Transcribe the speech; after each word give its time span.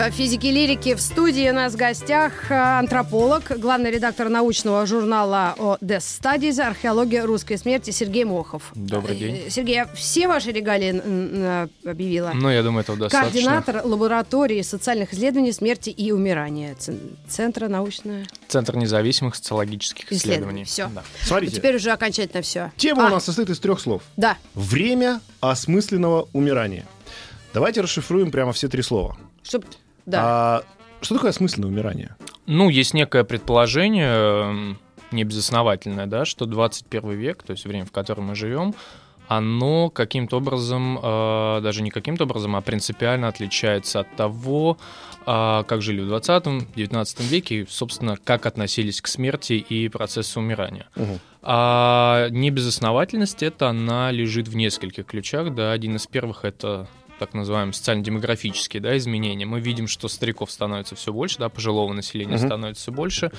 Э, 0.00 0.10
Физики 0.12 0.46
лирики 0.46 0.94
в 0.94 1.00
студии 1.00 1.50
у 1.50 1.52
нас 1.52 1.72
в 1.72 1.76
гостях 1.76 2.50
э, 2.50 2.54
антрополог, 2.54 3.58
главный 3.58 3.90
редактор 3.90 4.28
научного 4.28 4.86
журнала 4.86 5.54
о 5.58 5.76
Death 5.80 5.98
Studies, 6.20 6.60
археология 6.60 7.24
русской 7.26 7.56
смерти 7.58 7.90
Сергей 7.90 8.22
Мохов. 8.24 8.70
Добрый 8.76 9.16
Э, 9.16 9.18
день. 9.18 9.50
Сергей, 9.50 9.74
я 9.74 9.86
все 9.88 10.28
ваши 10.28 10.52
регалии 10.52 11.00
объявила. 11.88 12.30
Ну, 12.32 12.48
я 12.48 12.62
думаю, 12.62 12.82
этого 12.82 12.96
достаточно. 12.96 13.32
Координатор 13.32 13.82
лаборатории 13.84 14.62
социальных 14.62 15.12
исследований 15.14 15.50
смерти 15.52 15.90
и 15.90 16.12
умирания 16.12 16.76
Центра 17.28 17.66
научного 17.66 18.22
Центр 18.46 18.76
независимых 18.76 19.34
социологических 19.34 20.12
исследований. 20.12 20.62
исследований. 20.62 20.64
Все. 20.64 20.88
Да. 20.94 21.02
Смотрите, 21.26 21.56
Теперь 21.56 21.74
уже 21.74 21.90
окончательно 21.90 22.42
все. 22.42 22.70
тема 22.76 23.06
у 23.06 23.08
нас 23.08 23.24
состоит 23.24 23.50
из 23.50 23.58
трех 23.58 23.80
слов. 23.80 24.02
Да. 24.16 24.36
Время 24.54 25.20
осмысленного 25.40 26.28
умирания. 26.32 26.86
Давайте 27.52 27.80
расшифруем 27.80 28.30
прямо 28.30 28.52
все 28.52 28.68
три 28.68 28.82
слова. 28.82 29.16
Чтоб... 29.42 29.64
Да. 30.08 30.20
А, 30.22 30.62
что 31.02 31.14
такое 31.14 31.30
осмысленное 31.30 31.68
умирание? 31.68 32.16
Ну, 32.46 32.70
есть 32.70 32.94
некое 32.94 33.24
предположение, 33.24 34.76
небезосновательное, 35.12 36.06
да, 36.06 36.24
что 36.24 36.46
21 36.46 37.10
век, 37.10 37.42
то 37.42 37.52
есть 37.52 37.66
время, 37.66 37.84
в 37.84 37.92
котором 37.92 38.24
мы 38.24 38.34
живем, 38.34 38.74
оно 39.28 39.90
каким-то 39.90 40.38
образом, 40.38 40.98
э, 41.02 41.60
даже 41.62 41.82
не 41.82 41.90
каким-то 41.90 42.24
образом, 42.24 42.56
а 42.56 42.62
принципиально 42.62 43.28
отличается 43.28 44.00
от 44.00 44.16
того, 44.16 44.78
э, 45.26 45.64
как 45.66 45.82
жили 45.82 46.00
в 46.00 46.08
20-19 46.08 47.22
веке 47.24 47.60
и, 47.60 47.66
собственно, 47.68 48.16
как 48.16 48.46
относились 48.46 49.02
к 49.02 49.06
смерти 49.06 49.52
и 49.52 49.90
процессу 49.90 50.40
умирания. 50.40 50.88
Мгм. 50.96 51.20
А 51.42 52.28
небезосновательность 52.30 53.42
это 53.42 53.68
она 53.68 54.10
лежит 54.10 54.48
в 54.48 54.56
нескольких 54.56 55.04
ключах. 55.04 55.54
Да, 55.54 55.72
один 55.72 55.96
из 55.96 56.06
первых 56.06 56.46
это 56.46 56.88
так 57.18 57.34
называемые 57.34 57.72
социально-демографические 57.74 58.80
да, 58.80 58.96
изменения. 58.96 59.46
Мы 59.46 59.60
видим, 59.60 59.88
что 59.88 60.08
стариков 60.08 60.50
становится 60.50 60.94
все 60.94 61.12
больше, 61.12 61.38
да, 61.38 61.48
пожилого 61.48 61.92
населения 61.92 62.36
Мгм. 62.36 62.46
становится 62.46 62.82
все 62.82 62.92
больше. 62.92 63.30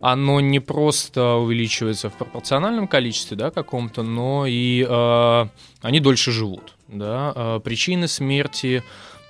Оно 0.00 0.40
не 0.40 0.60
просто 0.60 1.34
увеличивается 1.34 2.10
в 2.10 2.14
пропорциональном 2.14 2.88
количестве 2.88 3.36
да, 3.36 3.50
каком-то, 3.50 4.02
но 4.02 4.44
и 4.46 4.86
э, 4.88 5.46
они 5.82 6.00
дольше 6.00 6.30
живут. 6.30 6.74
Да. 6.88 7.32
Э, 7.34 7.60
причины 7.62 8.06
смерти 8.08 8.82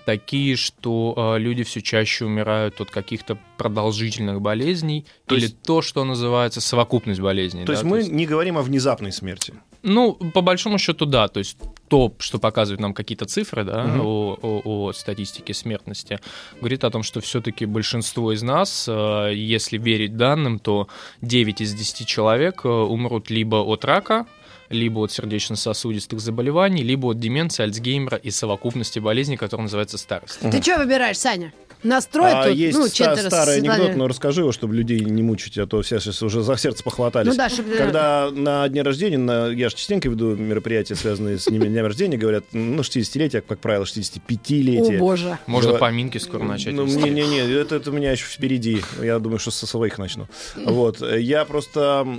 такие, 0.05 0.57
что 0.57 1.35
э, 1.37 1.39
люди 1.39 1.63
все 1.65 1.81
чаще 1.81 2.25
умирают 2.27 2.81
от 2.81 2.91
каких-то 2.91 3.39
продолжительных 3.57 4.41
болезней 4.41 5.07
То 5.27 5.35
или 5.35 5.45
есть- 5.45 5.63
то, 5.63 5.81
что 5.81 6.05
называется 6.05 6.61
совокупность 6.61 7.21
болезней. 7.21 7.63
То 7.63 7.69
да, 7.69 7.73
есть 7.73 7.85
мы 7.85 8.03
не 8.05 8.27
говорим 8.27 8.59
о 8.59 8.63
внезапной 8.63 9.13
смерти. 9.13 9.55
Ну, 9.85 10.15
по 10.15 10.41
большому 10.41 10.79
счету, 10.79 11.07
да. 11.07 11.29
То 11.29 11.39
есть 11.39 11.57
то, 11.89 12.13
что 12.19 12.39
показывает 12.39 12.81
нам 12.81 12.95
какие-то 12.95 13.27
цифры 13.27 13.63
да, 13.65 13.85
Мгм. 13.85 14.01
о, 14.01 14.39
о- 14.43 14.63
о 14.89 14.93
статистике 14.93 15.55
смертности, 15.55 16.19
говорит 16.59 16.83
о 16.85 16.91
том, 16.91 17.03
что 17.03 17.21
все-таки 17.21 17.67
большинство 17.67 18.33
из 18.33 18.43
нас, 18.43 18.87
э, 18.89 19.33
если 19.35 19.79
верить 19.79 20.17
данным, 20.17 20.59
то 20.59 20.89
9 21.23 21.61
из 21.61 21.75
10 21.75 22.07
человек 22.07 22.65
э, 22.65 22.69
умрут 22.69 23.31
либо 23.31 23.57
от 23.57 23.85
рака, 23.85 24.27
либо 24.71 25.01
от 25.05 25.13
сердечно-сосудистых 25.13 26.21
заболеваний, 26.21 26.83
либо 26.83 27.09
от 27.11 27.21
деменции, 27.21 27.63
Альцгеймера 27.65 28.17
и 28.17 28.31
совокупности 28.31 28.99
болезней, 28.99 29.37
которая 29.37 29.65
называется 29.65 29.99
старость. 29.99 30.41
Ты 30.41 30.63
что 30.63 30.79
выбираешь, 30.79 31.19
Саня? 31.19 31.53
Настрой 31.85 32.33
а 32.33 32.45
тут, 32.49 32.57
есть 32.57 32.79
ну, 32.79 32.87
ста- 32.87 33.15
старый 33.17 33.59
Светлана- 33.61 33.75
анекдот, 33.75 33.97
но 33.97 34.09
расскажи 34.09 34.41
его, 34.41 34.53
чтобы 34.53 34.75
людей 34.75 35.01
не 35.01 35.23
мучить, 35.23 35.59
а 35.59 35.67
то 35.67 35.83
все 35.83 36.01
сейчас 36.01 36.23
уже 36.23 36.43
за 36.43 36.57
сердце 36.57 36.83
похватались. 36.83 37.31
Ну 37.31 37.37
да, 37.37 37.49
чтобы... 37.49 37.75
Когда 37.77 38.31
на 38.33 38.67
дне 38.69 38.83
рождения, 38.83 39.19
на, 39.19 39.49
я 39.49 39.69
же 39.69 39.77
частенько 39.77 40.09
веду 40.09 40.35
мероприятия, 40.35 40.95
связанные 40.95 41.39
с 41.39 41.45
дня 41.45 41.83
рождения, 41.83 42.17
говорят, 42.17 42.45
ну, 42.53 42.81
60-летие, 42.81 43.43
как 43.43 43.59
правило, 43.59 43.85
О 43.85 43.87
65-летие. 43.87 44.99
боже. 44.99 45.39
Можно 45.47 45.75
поминки 45.75 46.19
скоро 46.19 46.43
начать. 46.43 46.75
Ну, 46.75 46.87
не-не-не, 46.87 47.41
это, 47.41 47.77
это 47.77 47.91
у 47.91 47.93
меня 47.93 48.13
еще 48.13 48.25
впереди. 48.25 48.81
Я 49.03 49.19
думаю, 49.19 49.39
что 49.39 49.51
со 49.51 49.67
своих 49.67 49.99
начну. 49.99 50.27
Вот. 50.57 51.01
Я 51.01 51.45
просто 51.45 52.19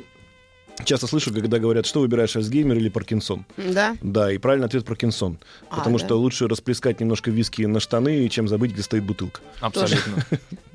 часто 0.83 1.07
слышу, 1.07 1.33
когда 1.33 1.59
говорят, 1.59 1.85
что 1.85 2.01
выбираешь, 2.01 2.35
Альцгеймер 2.35 2.77
или 2.77 2.89
Паркинсон. 2.89 3.45
Да? 3.57 3.95
Да, 4.01 4.31
и 4.31 4.37
правильный 4.37 4.67
ответ 4.67 4.85
Паркинсон. 4.85 5.39
А, 5.69 5.77
Потому 5.77 5.97
да. 5.97 6.05
что 6.05 6.15
лучше 6.19 6.47
расплескать 6.47 6.99
немножко 6.99 7.31
виски 7.31 7.63
на 7.63 7.79
штаны, 7.79 8.27
чем 8.29 8.47
забыть, 8.47 8.71
где 8.71 8.81
стоит 8.81 9.03
бутылка. 9.03 9.41
Абсолютно. 9.61 10.25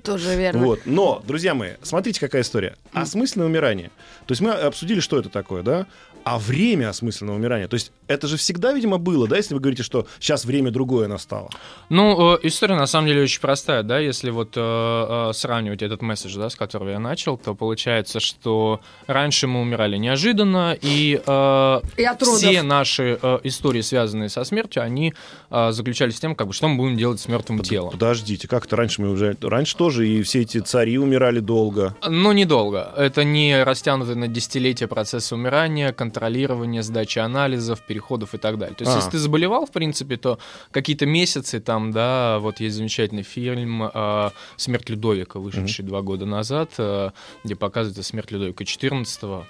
Тоже 0.02 0.34
верно. 0.36 0.64
Вот. 0.64 0.80
Но, 0.86 1.22
друзья 1.26 1.54
мои, 1.54 1.72
смотрите, 1.82 2.20
какая 2.20 2.42
история. 2.42 2.76
Осмысленное 2.92 3.46
умирание. 3.46 3.90
То 4.26 4.32
есть 4.32 4.40
мы 4.40 4.52
обсудили, 4.52 5.00
что 5.00 5.18
это 5.18 5.28
такое, 5.28 5.62
да? 5.62 5.86
А 6.24 6.38
время 6.38 6.90
осмысленного 6.90 7.36
умирания. 7.36 7.68
То 7.68 7.74
есть 7.74 7.92
это 8.06 8.26
же 8.26 8.36
всегда, 8.36 8.72
видимо, 8.72 8.98
было, 8.98 9.26
да, 9.28 9.36
если 9.36 9.54
вы 9.54 9.60
говорите, 9.60 9.82
что 9.82 10.06
сейчас 10.18 10.44
время 10.44 10.70
другое 10.70 11.08
настало. 11.08 11.48
Ну, 11.88 12.34
э, 12.34 12.38
история 12.42 12.76
на 12.76 12.86
самом 12.86 13.08
деле 13.08 13.22
очень 13.22 13.40
простая, 13.40 13.82
да, 13.82 13.98
если 13.98 14.30
вот 14.30 14.54
э, 14.56 14.60
э, 14.60 15.32
сравнивать 15.32 15.82
этот 15.82 16.02
месседж, 16.02 16.36
да, 16.36 16.50
с 16.50 16.56
которого 16.56 16.90
я 16.90 16.98
начал, 16.98 17.38
то 17.38 17.54
получается, 17.54 18.20
что 18.20 18.80
раньше 19.06 19.46
мы 19.46 19.60
умирали 19.60 19.96
неожиданно, 19.96 20.76
и, 20.80 21.20
э, 21.24 21.80
И 21.96 22.06
все 22.20 22.62
наши 22.62 23.18
э, 23.20 23.38
истории, 23.44 23.80
связанные 23.80 24.28
со 24.28 24.44
смертью, 24.44 24.82
они 24.82 25.14
э, 25.50 25.72
заключались 25.72 26.16
в 26.16 26.20
том, 26.20 26.34
как 26.34 26.48
бы, 26.48 26.52
что 26.52 26.68
мы 26.68 26.76
будем 26.76 26.96
делать 26.96 27.20
с 27.20 27.28
мертвым 27.28 27.60
телом. 27.60 27.92
Подождите, 27.92 28.48
как 28.48 28.66
это 28.66 28.76
раньше 28.76 29.02
мы 29.02 29.10
уже... 29.10 29.36
Раньше 29.40 29.76
тоже 29.76 30.08
и 30.08 30.22
все 30.22 30.42
эти 30.42 30.58
цари 30.58 30.98
умирали 30.98 31.40
долго. 31.40 31.96
Но 32.06 32.32
недолго. 32.32 32.92
Это 32.96 33.24
не 33.24 33.62
растянутый 33.62 34.16
на 34.16 34.28
десятилетия 34.28 34.86
процесс 34.86 35.32
умирания, 35.32 35.92
контролирование, 36.10 36.82
сдачи 36.82 37.20
анализов, 37.20 37.80
переходов 37.80 38.34
и 38.34 38.38
так 38.38 38.58
далее. 38.58 38.74
То 38.74 38.84
есть, 38.84 38.94
А. 38.94 38.96
если 38.96 39.10
ты 39.10 39.18
заболевал, 39.18 39.66
в 39.66 39.70
принципе, 39.70 40.16
то 40.16 40.38
какие-то 40.72 41.06
месяцы 41.06 41.60
там, 41.60 41.92
да, 41.92 42.38
вот 42.40 42.60
есть 42.60 42.76
замечательный 42.76 43.22
фильм 43.22 43.82
э, 43.82 44.30
«Смерть 44.56 44.90
Людовика», 44.90 45.38
вышедший 45.38 45.84
два 45.84 46.02
года 46.02 46.26
назад, 46.26 46.70
э, 46.78 47.10
где 47.44 47.54
показывается 47.54 48.02
смерть 48.02 48.32
Людовика 48.32 48.64
XIV. 48.64 49.44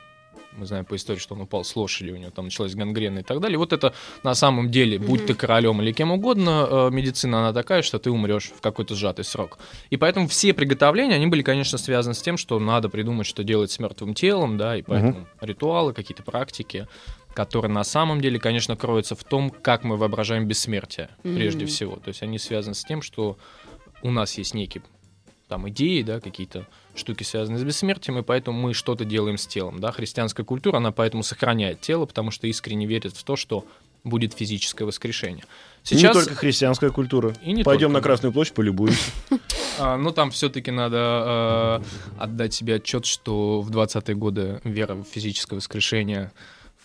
Мы 0.56 0.66
знаем 0.66 0.84
по 0.84 0.96
истории, 0.96 1.18
что 1.18 1.34
он 1.34 1.42
упал 1.42 1.64
с 1.64 1.76
лошади, 1.76 2.10
у 2.10 2.16
него 2.16 2.30
там 2.30 2.46
началась 2.46 2.74
гангрена 2.74 3.20
и 3.20 3.22
так 3.22 3.40
далее. 3.40 3.56
Вот 3.56 3.72
это 3.72 3.94
на 4.24 4.34
самом 4.34 4.70
деле, 4.70 4.98
будь 4.98 5.24
ты 5.26 5.34
королем 5.34 5.80
или 5.80 5.92
кем 5.92 6.10
угодно, 6.10 6.66
э, 6.68 6.90
медицина 6.90 7.38
она 7.38 7.52
такая, 7.52 7.82
что 7.82 7.98
ты 7.98 8.10
умрешь 8.10 8.50
в 8.56 8.60
какой-то 8.60 8.94
сжатый 8.94 9.24
срок. 9.24 9.58
И 9.90 9.96
поэтому 9.96 10.26
все 10.26 10.52
приготовления, 10.52 11.14
они 11.14 11.28
были, 11.28 11.42
конечно, 11.42 11.78
связаны 11.78 12.14
с 12.14 12.22
тем, 12.22 12.36
что 12.36 12.58
надо 12.58 12.88
придумать, 12.88 13.26
что 13.26 13.44
делать 13.44 13.70
с 13.70 13.78
мертвым 13.78 14.14
телом, 14.14 14.58
да, 14.58 14.76
и 14.76 14.82
поэтому 14.82 15.26
ритуалы, 15.40 15.92
какие-то 15.92 16.22
практики, 16.22 16.88
которые 17.32 17.70
на 17.70 17.84
самом 17.84 18.20
деле, 18.20 18.40
конечно, 18.40 18.76
кроются 18.76 19.14
в 19.14 19.22
том, 19.22 19.50
как 19.50 19.84
мы 19.84 19.96
воображаем 19.96 20.46
бессмертие, 20.46 21.10
прежде 21.22 21.60
Мгм. 21.60 21.68
всего. 21.68 21.96
То 21.96 22.08
есть 22.08 22.22
они 22.22 22.38
связаны 22.38 22.74
с 22.74 22.84
тем, 22.84 23.02
что 23.02 23.38
у 24.02 24.10
нас 24.10 24.36
есть 24.36 24.54
некие 24.54 24.82
там 25.50 25.68
идеи, 25.68 26.02
да, 26.02 26.20
какие-то 26.20 26.66
штуки, 26.94 27.24
связанные 27.24 27.58
с 27.58 27.64
бессмертием, 27.64 28.18
и 28.18 28.22
поэтому 28.22 28.58
мы 28.58 28.72
что-то 28.72 29.04
делаем 29.04 29.36
с 29.36 29.46
телом, 29.46 29.80
да. 29.80 29.92
Христианская 29.92 30.44
культура, 30.44 30.78
она 30.78 30.92
поэтому 30.92 31.22
сохраняет 31.22 31.80
тело, 31.80 32.06
потому 32.06 32.30
что 32.30 32.46
искренне 32.46 32.86
верит 32.86 33.14
в 33.14 33.22
то, 33.24 33.36
что 33.36 33.66
будет 34.04 34.32
физическое 34.32 34.84
воскрешение. 34.84 35.44
Сейчас, 35.82 36.14
Не 36.14 36.20
только 36.20 36.34
христианская 36.34 36.90
культура. 36.90 37.34
И 37.42 37.52
не 37.52 37.64
Пойдем 37.64 37.88
только, 37.88 37.98
на. 37.98 38.02
Красную 38.02 38.32
площадь, 38.32 38.54
полюбуемся. 38.54 39.10
а, 39.78 39.96
ну, 39.96 40.10
там 40.12 40.30
все-таки 40.30 40.70
надо 40.70 41.82
э, 41.82 42.22
отдать 42.22 42.54
себе 42.54 42.76
отчет, 42.76 43.04
что 43.04 43.60
в 43.60 43.70
20-е 43.70 44.14
годы 44.14 44.60
вера 44.64 44.94
в 44.94 45.04
физическое 45.04 45.56
воскрешение 45.56 46.32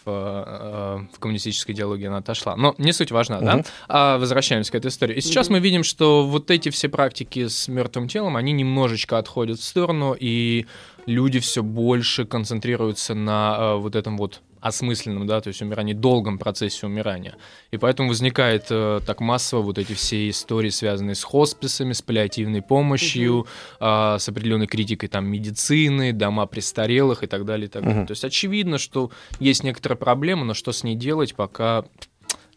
в, 0.06 0.10
э, 0.10 1.16
в 1.16 1.20
коммунистической 1.20 1.74
идеологии 1.74 2.08
она 2.08 2.18
отошла. 2.18 2.56
Но 2.56 2.76
не 2.78 2.94
суть 2.94 3.12
важна, 3.12 3.40
да? 3.42 3.56
Мгм. 3.58 3.66
А 3.88 4.18
возвращаемся 4.18 4.72
к 4.72 4.76
этой 4.76 4.88
истории. 4.88 5.16
И 5.16 5.22
сейчас 5.22 5.50
мы 5.50 5.60
видим, 5.60 5.84
что 5.84 6.26
вот 6.26 6.52
эти 6.52 6.70
все 6.70 6.90
практики 6.90 7.48
с 7.48 7.68
мертвым 7.68 8.08
телом, 8.08 8.38
они 8.38 8.52
немножечко 8.52 9.18
отходят 9.18 9.60
в 9.60 9.64
сторону, 9.64 10.16
и 10.18 10.66
люди 11.06 11.40
все 11.40 11.64
больше 11.64 12.26
концентрируются 12.26 13.14
на 13.14 13.58
э, 13.58 13.76
вот 13.78 13.96
этом 13.96 14.18
вот 14.18 14.42
осмысленном, 14.66 15.28
да, 15.28 15.42
то 15.42 15.50
есть 15.50 15.62
умирании, 15.62 15.94
долгом 15.94 16.40
процессе 16.40 16.88
умирания. 16.88 17.36
И 17.70 17.78
поэтому 17.78 18.10
возникает 18.10 18.66
э, 18.72 19.00
так 19.06 19.20
массово 19.22 19.62
вот 19.62 19.78
эти 19.78 19.94
все 19.94 20.28
истории, 20.28 20.70
связанные 20.70 21.14
с 21.14 21.24
хосписами, 21.24 21.94
с 21.94 22.02
паллиативной 22.02 22.64
помощью, 22.64 23.46
а, 23.80 24.18
с 24.18 24.28
определенной 24.28 24.66
критикой 24.66 25.08
там 25.08 25.28
медицины, 25.28 26.14
дома 26.14 26.48
престарелых 26.48 27.24
и 27.24 27.28
так 27.28 27.46
далее, 27.46 27.68
и 27.68 27.70
так 27.70 27.84
далее. 27.84 28.00
Мгм. 28.00 28.08
То 28.08 28.12
есть 28.14 28.24
очевидно, 28.26 28.80
что 28.80 29.12
есть 29.40 29.64
некоторая 29.64 29.98
проблема, 29.98 30.46
но 30.46 30.56
что 30.56 30.72
с 30.72 30.84
ней 30.84 30.96
делать, 30.96 31.36
пока 31.36 31.86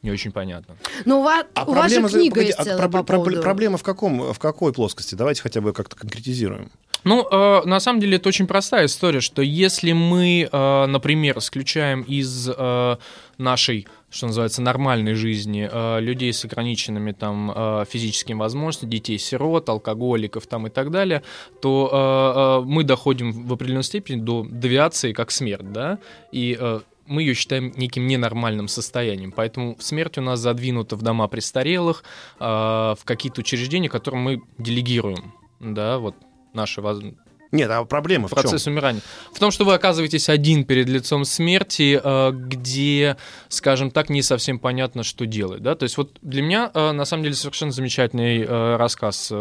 не 0.01 0.11
очень 0.11 0.33
понятно. 0.33 0.77
Ну, 1.05 1.21
у 1.21 1.23
вас, 1.25 1.45
А 1.55 1.65
у 1.65 1.75
вас 1.75 1.93
же 1.93 2.01
книга 2.09 2.31
погоди, 2.37 2.47
есть 2.47 2.59
а 2.59 2.77
про- 2.79 2.89
по 2.89 3.03
про- 3.03 3.17
поводу. 3.19 3.43
проблема 3.43 3.77
в 3.77 3.83
каком, 3.83 4.33
в 4.33 4.39
какой 4.39 4.73
плоскости? 4.73 5.15
Давайте 5.15 5.43
хотя 5.43 5.61
бы 5.61 5.73
как-то 5.75 5.95
конкретизируем. 5.97 6.71
Ну, 7.09 7.27
э, 7.31 7.63
на 7.65 7.81
самом 7.81 8.01
деле 8.01 8.17
это 8.17 8.29
очень 8.29 8.47
простая 8.47 8.85
история, 8.85 9.23
что 9.23 9.41
если 9.41 9.93
мы, 9.93 10.47
э, 10.53 10.87
например, 10.87 11.39
исключаем 11.39 12.03
из 12.03 12.51
э, 12.55 12.97
нашей, 13.39 13.87
что 14.11 14.27
называется, 14.27 14.61
нормальной 14.61 15.15
жизни 15.15 15.67
э, 15.73 16.01
людей 16.01 16.31
с 16.35 16.45
ограниченными 16.45 17.13
там 17.13 17.51
э, 17.51 17.85
физическими 17.89 18.39
возможностями, 18.39 18.91
детей-сирот, 18.91 19.71
алкоголиков 19.71 20.47
там 20.47 20.67
и 20.67 20.71
так 20.71 20.91
далее, 20.91 21.23
то 21.63 22.61
э, 22.63 22.69
мы 22.69 22.85
доходим 22.85 23.33
в 23.33 23.55
определенной 23.55 23.85
степени 23.85 24.21
до 24.21 24.47
девиации 24.47 25.15
как 25.15 25.31
смерть, 25.31 25.73
да, 25.73 25.99
и 26.31 26.59
мы 27.07 27.23
ее 27.23 27.33
считаем 27.33 27.73
неким 27.77 28.07
ненормальным 28.07 28.69
состоянием. 28.69 29.33
Поэтому 29.33 29.79
смерть 29.81 30.19
у 30.19 30.21
нас 30.21 30.41
задвинута 30.41 30.95
в 30.95 31.01
дома 31.01 31.27
престарелых, 31.27 32.05
в 32.39 32.99
какие-то 33.03 33.41
учреждения, 33.41 33.89
которые 33.89 34.21
мы 34.21 34.43
делегируем. 34.59 35.33
Да, 35.59 35.99
вот 35.99 36.15
наши 36.59 36.81
воз- 36.83 37.03
Нет, 37.51 37.71
а 37.71 37.83
проблема 37.87 38.29
в 38.29 38.31
чем? 38.35 38.43
процесс 38.43 38.67
умирания. 38.67 39.01
В 39.33 39.39
том, 39.39 39.51
что 39.51 39.65
вы 39.65 39.73
оказываетесь 39.73 40.29
один 40.29 40.65
перед 40.65 40.87
лицом 40.87 41.25
смерти, 41.25 41.99
э, 42.05 42.31
где, 42.33 43.17
скажем 43.49 43.91
так, 43.91 44.11
не 44.11 44.21
совсем 44.21 44.59
понятно, 44.59 45.03
что 45.03 45.25
делать. 45.25 45.63
Да? 45.63 45.75
То 45.75 45.85
есть 45.85 45.97
вот 45.97 46.11
для 46.21 46.43
меня, 46.43 46.71
э, 46.75 46.93
на 46.93 47.07
самом 47.07 47.23
деле, 47.23 47.35
совершенно 47.35 47.73
замечательный 47.73 48.43
э, 48.47 48.77
рассказ 48.77 49.33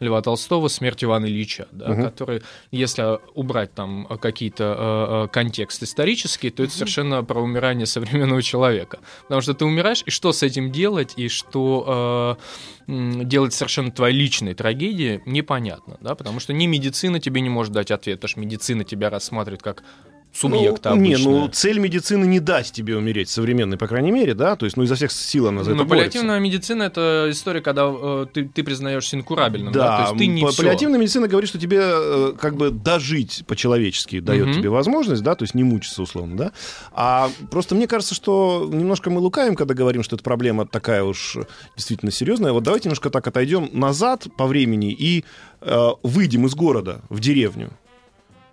Льва 0.00 0.20
Толстого 0.22 0.66
«Смерть 0.66 1.04
Ивана 1.04 1.26
Ильича», 1.26 1.68
да, 1.70 1.90
Мгм. 1.90 2.02
который, 2.02 2.42
если 2.72 3.20
убрать 3.34 3.72
там 3.72 4.06
какие-то 4.20 4.64
э, 4.64 5.24
э, 5.26 5.28
контекст 5.32 5.80
исторический, 5.84 6.50
то 6.50 6.64
это 6.64 6.72
совершенно 6.72 7.22
про 7.22 7.40
умирание 7.40 7.86
современного 7.86 8.42
человека. 8.42 8.98
Потому 9.22 9.42
что 9.42 9.54
ты 9.54 9.64
умираешь, 9.64 10.02
и 10.06 10.10
что 10.10 10.32
с 10.32 10.42
этим 10.42 10.72
делать, 10.72 11.12
и 11.16 11.28
что 11.28 12.36
делать 12.86 13.54
совершенно 13.54 13.90
твоей 13.90 14.16
личной 14.16 14.54
трагедии, 14.54 15.22
непонятно, 15.26 15.98
да, 16.00 16.14
потому 16.14 16.40
что 16.40 16.52
ни 16.52 16.66
медицина 16.66 17.20
тебе 17.20 17.40
не 17.40 17.48
может 17.48 17.72
дать 17.72 17.90
ответ, 17.90 18.18
потому 18.18 18.28
что 18.30 18.40
медицина 18.40 18.84
тебя 18.84 19.10
рассматривает 19.10 19.62
как 19.62 19.82
субъекта 20.34 20.90
ну, 20.90 20.96
не, 21.00 21.14
обычного. 21.14 21.40
ну 21.40 21.48
цель 21.48 21.78
медицины 21.78 22.24
не 22.24 22.40
дать 22.40 22.72
тебе 22.72 22.96
умереть, 22.96 23.28
современной, 23.28 23.78
по 23.78 23.86
крайней 23.86 24.10
мере, 24.10 24.34
да, 24.34 24.56
то 24.56 24.66
есть, 24.66 24.76
ну, 24.76 24.82
изо 24.82 24.96
всех 24.96 25.12
сил 25.12 25.46
она 25.46 25.62
за 25.62 25.70
Но 25.70 25.76
это 25.76 25.84
борется. 25.84 26.10
паллиативная 26.10 26.40
медицина 26.40 26.82
это 26.84 27.28
история, 27.30 27.60
когда 27.60 27.90
э, 27.90 28.26
ты, 28.32 28.48
ты 28.48 28.64
признаешься 28.64 29.16
инкурабельным, 29.16 29.72
да, 29.72 29.80
Да, 29.80 29.96
то 29.96 30.02
есть 30.02 30.18
ты 30.18 30.26
не 30.26 30.44
паллиативная 30.44 30.98
медицина 30.98 31.28
говорит, 31.28 31.48
что 31.48 31.58
тебе 31.58 31.80
э, 31.82 32.32
как 32.38 32.56
бы 32.56 32.70
дожить 32.70 33.44
по-человечески 33.46 34.20
дает 34.20 34.54
тебе 34.54 34.68
возможность, 34.68 35.22
да, 35.22 35.34
то 35.34 35.44
есть 35.44 35.54
не 35.54 35.64
мучиться 35.64 36.02
условно, 36.02 36.36
да. 36.36 36.52
А 36.92 37.30
просто 37.50 37.74
мне 37.74 37.86
кажется, 37.86 38.14
что 38.14 38.68
немножко 38.72 39.10
мы 39.10 39.20
лукаем, 39.20 39.54
когда 39.54 39.74
говорим, 39.74 40.02
что 40.02 40.16
эта 40.16 40.24
проблема 40.24 40.66
такая 40.66 41.04
уж 41.04 41.38
действительно 41.76 42.10
серьезная. 42.10 42.52
Вот 42.52 42.64
давайте 42.64 42.88
немножко 42.88 43.10
так 43.10 43.26
отойдем 43.26 43.70
назад 43.72 44.26
по 44.36 44.46
времени 44.46 44.92
и 44.92 45.24
э, 45.60 45.88
выйдем 46.02 46.46
из 46.46 46.54
города 46.54 47.02
в 47.08 47.20
деревню. 47.20 47.70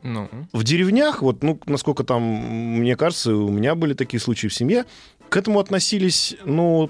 Ну, 0.03 0.30
В 0.53 0.63
деревнях, 0.63 1.21
вот, 1.21 1.44
ну, 1.44 1.59
насколько 1.65 2.03
там, 2.03 2.21
мне 2.24 2.95
кажется, 2.95 3.36
у 3.36 3.50
меня 3.50 3.75
были 3.75 3.94
такие 3.94 4.19
случаи 4.19 4.48
в 4.48 4.53
семье, 4.53 4.86
к 5.30 5.38
этому 5.38 5.59
относились, 5.59 6.36
ну, 6.45 6.89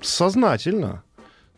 сознательно. 0.00 1.02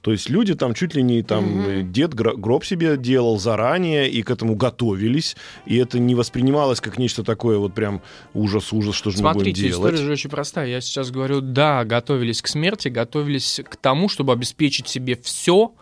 То 0.02 0.10
есть 0.10 0.28
люди 0.28 0.54
там 0.56 0.74
чуть 0.74 0.96
ли 0.96 1.02
не 1.02 1.22
там 1.22 1.64
э, 1.64 1.82
дед 1.82 2.12
гро- 2.14 2.36
гроб 2.36 2.64
себе 2.64 2.96
делал 2.96 3.38
заранее 3.38 4.10
и 4.10 4.22
к 4.22 4.30
этому 4.32 4.56
готовились, 4.56 5.36
и 5.64 5.76
это 5.76 6.00
не 6.00 6.16
воспринималось 6.16 6.80
как 6.80 6.98
нечто 6.98 7.22
такое 7.22 7.56
вот 7.58 7.72
прям 7.72 8.02
ужас-ужас, 8.34 8.96
что 8.96 9.10
же 9.10 9.18
мы 9.18 9.22
будем 9.22 9.34
Смотрите, 9.34 9.60
делать. 9.68 9.74
история 9.74 9.96
же 9.98 10.12
очень 10.12 10.28
простая. 10.30 10.66
Я 10.66 10.80
сейчас 10.80 11.12
говорю, 11.12 11.40
да, 11.40 11.84
готовились 11.84 12.42
к 12.42 12.48
смерти, 12.48 12.88
готовились 12.88 13.60
к 13.64 13.76
тому, 13.76 14.08
чтобы 14.08 14.32
обеспечить 14.32 14.88
себе 14.88 15.16
все, 15.22 15.72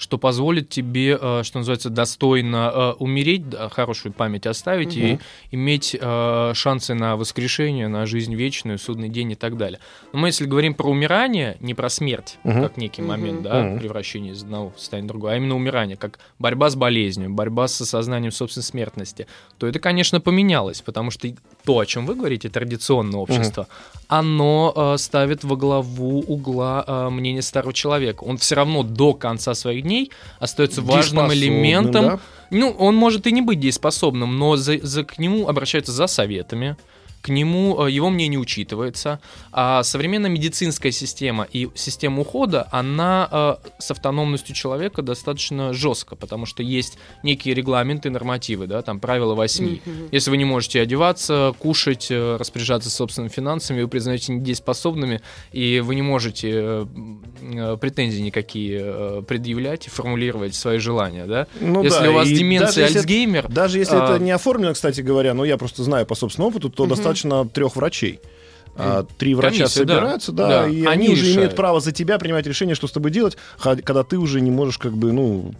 что 0.00 0.16
позволит 0.16 0.70
тебе, 0.70 1.18
э, 1.20 1.42
что 1.44 1.58
называется, 1.58 1.90
достойно 1.90 2.72
э, 2.74 2.92
умереть, 3.00 3.50
да, 3.50 3.68
хорошую 3.68 4.14
память 4.14 4.46
оставить 4.46 4.96
и 4.96 5.12
Мгм. 5.12 5.20
иметь 5.50 5.94
э, 6.00 6.52
шансы 6.54 6.94
на 6.94 7.16
воскрешение, 7.16 7.86
на 7.86 8.06
жизнь 8.06 8.34
вечную, 8.34 8.78
судный 8.78 9.10
день 9.10 9.32
и 9.32 9.34
так 9.34 9.58
далее. 9.58 9.78
Но 10.14 10.20
мы, 10.20 10.28
если 10.28 10.46
говорим 10.46 10.72
про 10.72 10.88
умирание, 10.88 11.58
не 11.60 11.74
про 11.74 11.90
смерть, 11.90 12.38
Мгм. 12.44 12.62
как 12.62 12.78
некий 12.78 13.02
момент, 13.02 13.42
да, 13.42 13.62
Мгм. 13.64 13.78
превращение 13.78 14.32
из 14.32 14.42
одного 14.42 14.72
состояния 14.78 15.04
в 15.06 15.08
другое, 15.08 15.34
а 15.34 15.36
именно 15.36 15.54
умирание, 15.54 15.98
как 15.98 16.18
борьба 16.38 16.70
с 16.70 16.76
болезнью, 16.76 17.28
борьба 17.28 17.68
с 17.68 17.78
осознанием 17.82 18.32
собственной 18.32 18.64
смертности, 18.64 19.26
то 19.58 19.66
это, 19.66 19.78
конечно, 19.80 20.18
поменялось, 20.18 20.80
потому 20.80 21.10
что 21.10 21.28
то, 21.66 21.78
о 21.78 21.84
чем 21.84 22.06
вы 22.06 22.14
говорите, 22.14 22.48
традиционное 22.48 23.20
общество, 23.20 23.68
оно 24.08 24.72
э, 24.74 24.96
ставит 24.96 25.44
во 25.44 25.56
главу 25.56 26.20
угла 26.20 27.10
мнение 27.10 27.42
старого 27.42 27.74
человека. 27.74 28.24
Он 28.24 28.38
все 28.38 28.54
равно 28.54 28.82
до 28.82 29.12
конца 29.12 29.52
своих 29.54 29.82
дней 29.82 29.89
остается 30.38 30.82
важным 30.82 31.24
элементом. 31.34 32.04
да? 32.04 32.18
Ну, 32.50 32.70
он 32.78 32.96
может 32.96 33.26
и 33.26 33.32
не 33.32 33.42
быть 33.42 33.60
дееспособным, 33.60 34.38
но 34.38 34.56
за, 34.56 34.78
за- 34.84 35.04
к 35.04 35.18
нему 35.18 35.48
обращаются 35.48 35.92
за 35.92 36.06
советами, 36.08 36.76
к 37.22 37.28
нему 37.28 37.86
э, 37.86 37.90
его 37.90 38.08
мнение 38.10 38.38
учитывается. 38.38 39.20
А 39.52 39.82
современная 39.82 40.30
медицинская 40.30 40.90
система 40.92 41.46
и 41.52 41.68
система 41.74 42.22
ухода, 42.22 42.66
она 42.70 43.28
э, 43.30 43.54
с 43.78 43.90
автономностью 43.90 44.54
человека 44.54 45.02
достаточно 45.02 45.72
жестко, 45.74 46.16
потому 46.16 46.46
что 46.46 46.62
есть 46.62 46.98
некие 47.22 47.54
регламенты, 47.54 48.08
нормативы, 48.10 48.66
да, 48.66 48.82
там 48.82 49.00
правила 49.00 49.34
восьми. 49.34 49.82
Если 50.12 50.30
вы 50.30 50.36
не 50.38 50.44
можете 50.44 50.80
одеваться, 50.80 51.54
кушать, 51.58 52.06
э, 52.10 52.36
распоряжаться 52.36 52.88
собственными 52.90 53.30
финансами, 53.30 53.82
вы 53.82 53.88
признаете 53.88 54.32
недееспособными, 54.32 55.20
и 55.52 55.80
вы 55.80 55.94
не 55.94 56.02
можете 56.02 56.86
претензии 57.80 58.20
никакие 58.22 59.22
предъявлять 59.22 59.86
и 59.86 59.90
формулировать 59.90 60.54
свои 60.54 60.78
желания, 60.78 61.26
да? 61.26 61.46
Ну 61.60 61.82
если 61.82 62.04
да, 62.04 62.10
у 62.10 62.14
вас 62.14 62.28
деменция, 62.28 62.66
даже 62.66 62.80
если 62.80 62.90
это- 62.92 63.00
Альцгеймер, 63.00 63.48
Даже 63.48 63.78
если 63.78 63.96
А, 63.96 64.14
это 64.14 64.22
не 64.22 64.30
оформлено, 64.30 64.72
кстати 64.72 65.00
говоря, 65.00 65.34
но 65.34 65.44
я 65.44 65.56
просто 65.56 65.82
знаю 65.82 66.06
по 66.06 66.14
собственному 66.14 66.50
опыту, 66.50 66.70
то 66.70 66.84
Мгм. 66.84 66.90
достаточно 66.90 67.09
трех 67.52 67.76
врачей. 67.76 68.20
А, 68.76 69.04
Три 69.18 69.34
врача 69.34 69.58
комиссия, 69.64 69.84
да. 69.84 69.94
собираются, 69.94 70.32
да, 70.32 70.48
Да, 70.48 70.66
и 70.68 70.84
они 70.84 70.86
они, 70.86 71.08
уже 71.10 71.20
решают. 71.22 71.36
имеют 71.36 71.56
право 71.56 71.80
за 71.80 71.92
тебя 71.92 72.18
принимать 72.18 72.46
решение, 72.46 72.74
что 72.74 72.86
с 72.86 72.92
тобой 72.92 73.10
делать, 73.10 73.36
когда 73.60 74.04
ты 74.04 74.16
уже 74.16 74.40
не 74.40 74.50
можешь, 74.50 74.78
как 74.78 74.92
бы, 74.96 75.12
ну, 75.12 75.52